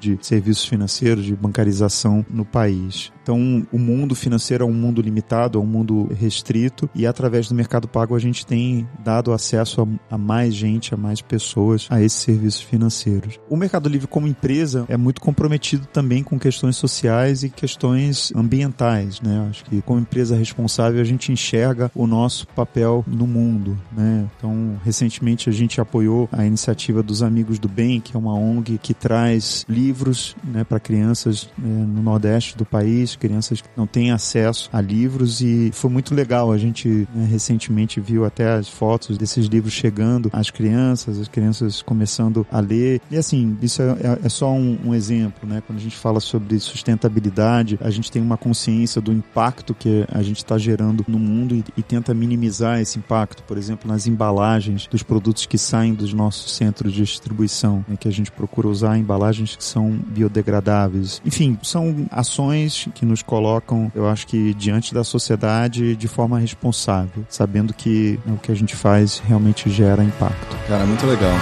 de 0.00 0.18
serviços 0.22 0.64
financeiros, 0.64 1.24
de 1.24 1.36
bancarização 1.36 2.24
no 2.30 2.44
país. 2.44 3.12
Então, 3.30 3.64
o 3.70 3.78
mundo 3.78 4.16
financeiro 4.16 4.64
é 4.64 4.66
um 4.66 4.72
mundo 4.72 5.00
limitado, 5.00 5.56
é 5.56 5.62
um 5.62 5.64
mundo 5.64 6.08
restrito, 6.18 6.90
e 6.92 7.06
através 7.06 7.48
do 7.48 7.54
Mercado 7.54 7.86
Pago 7.86 8.16
a 8.16 8.18
gente 8.18 8.44
tem 8.44 8.88
dado 9.04 9.32
acesso 9.32 9.82
a, 9.82 10.16
a 10.16 10.18
mais 10.18 10.52
gente, 10.52 10.92
a 10.92 10.96
mais 10.96 11.22
pessoas 11.22 11.86
a 11.90 12.02
esses 12.02 12.18
serviços 12.18 12.60
financeiros. 12.60 13.38
O 13.48 13.56
Mercado 13.56 13.88
Livre, 13.88 14.08
como 14.08 14.26
empresa, 14.26 14.84
é 14.88 14.96
muito 14.96 15.20
comprometido 15.20 15.86
também 15.86 16.24
com 16.24 16.40
questões 16.40 16.74
sociais 16.74 17.44
e 17.44 17.50
questões 17.50 18.32
ambientais. 18.34 19.20
Né? 19.20 19.46
Acho 19.48 19.64
que, 19.64 19.80
como 19.82 20.00
empresa 20.00 20.34
responsável, 20.34 21.00
a 21.00 21.04
gente 21.04 21.30
enxerga 21.30 21.88
o 21.94 22.08
nosso 22.08 22.48
papel 22.48 23.04
no 23.06 23.28
mundo. 23.28 23.78
Né? 23.96 24.28
Então, 24.36 24.76
recentemente 24.84 25.48
a 25.48 25.52
gente 25.52 25.80
apoiou 25.80 26.28
a 26.32 26.44
iniciativa 26.44 27.00
dos 27.00 27.22
Amigos 27.22 27.60
do 27.60 27.68
Bem, 27.68 28.00
que 28.00 28.16
é 28.16 28.18
uma 28.18 28.34
ONG 28.34 28.76
que 28.78 28.92
traz 28.92 29.64
livros 29.68 30.34
né, 30.42 30.64
para 30.64 30.80
crianças 30.80 31.48
né, 31.56 31.86
no 31.86 32.02
Nordeste 32.02 32.58
do 32.58 32.64
país 32.64 33.19
crianças 33.20 33.60
que 33.60 33.68
não 33.76 33.86
têm 33.86 34.10
acesso 34.10 34.68
a 34.72 34.80
livros 34.80 35.40
e 35.40 35.70
foi 35.72 35.90
muito 35.90 36.14
legal. 36.14 36.50
A 36.50 36.58
gente 36.58 37.06
né, 37.14 37.26
recentemente 37.30 38.00
viu 38.00 38.24
até 38.24 38.54
as 38.54 38.68
fotos 38.68 39.18
desses 39.18 39.46
livros 39.46 39.72
chegando 39.72 40.30
às 40.32 40.50
crianças, 40.50 41.18
as 41.18 41.28
crianças 41.28 41.82
começando 41.82 42.46
a 42.50 42.60
ler. 42.60 43.00
E 43.10 43.16
assim, 43.16 43.56
isso 43.62 43.82
é, 43.82 43.90
é, 43.90 44.18
é 44.24 44.28
só 44.28 44.52
um, 44.52 44.78
um, 44.86 44.94
exemplo, 44.94 45.48
né? 45.48 45.62
Quando 45.66 45.78
a 45.78 45.82
gente 45.82 45.96
fala 45.96 46.20
sobre 46.20 46.58
sustentabilidade, 46.58 47.78
a 47.80 47.90
gente 47.90 48.10
tem 48.10 48.22
uma 48.22 48.36
consciência 48.36 49.00
do 49.00 49.12
impacto 49.12 49.74
que 49.74 50.04
a 50.10 50.22
gente 50.22 50.38
está 50.38 50.56
gerando 50.56 51.04
no 51.06 51.18
mundo 51.18 51.54
e, 51.54 51.64
e 51.76 51.82
tenta 51.82 52.14
minimizar 52.14 52.80
esse 52.80 52.98
impacto, 52.98 53.42
por 53.42 53.58
exemplo, 53.58 53.90
nas 53.90 54.06
embalagens 54.06 54.86
dos 54.86 55.02
produtos 55.02 55.46
que 55.46 55.58
saem 55.58 55.94
dos 55.94 56.12
nossos 56.12 56.56
centros 56.56 56.92
de 56.92 57.02
distribuição, 57.02 57.84
né, 57.86 57.96
que 57.98 58.08
a 58.08 58.12
gente 58.12 58.30
procura 58.30 58.68
usar 58.68 58.98
embalagens 58.98 59.56
que 59.56 59.64
são 59.64 59.90
biodegradáveis. 59.90 61.20
Enfim, 61.24 61.58
são 61.62 62.06
ações 62.10 62.88
que 62.94 63.04
nos 63.10 63.22
colocam, 63.22 63.90
eu 63.94 64.08
acho 64.08 64.26
que 64.26 64.54
diante 64.54 64.94
da 64.94 65.04
sociedade 65.04 65.94
de 65.96 66.08
forma 66.08 66.38
responsável, 66.38 67.24
sabendo 67.28 67.74
que 67.74 68.18
né, 68.24 68.32
o 68.34 68.38
que 68.38 68.50
a 68.50 68.54
gente 68.54 68.74
faz 68.74 69.20
realmente 69.26 69.68
gera 69.68 70.02
impacto. 70.02 70.56
Cara, 70.66 70.84
muito 70.86 71.04
legal. 71.06 71.34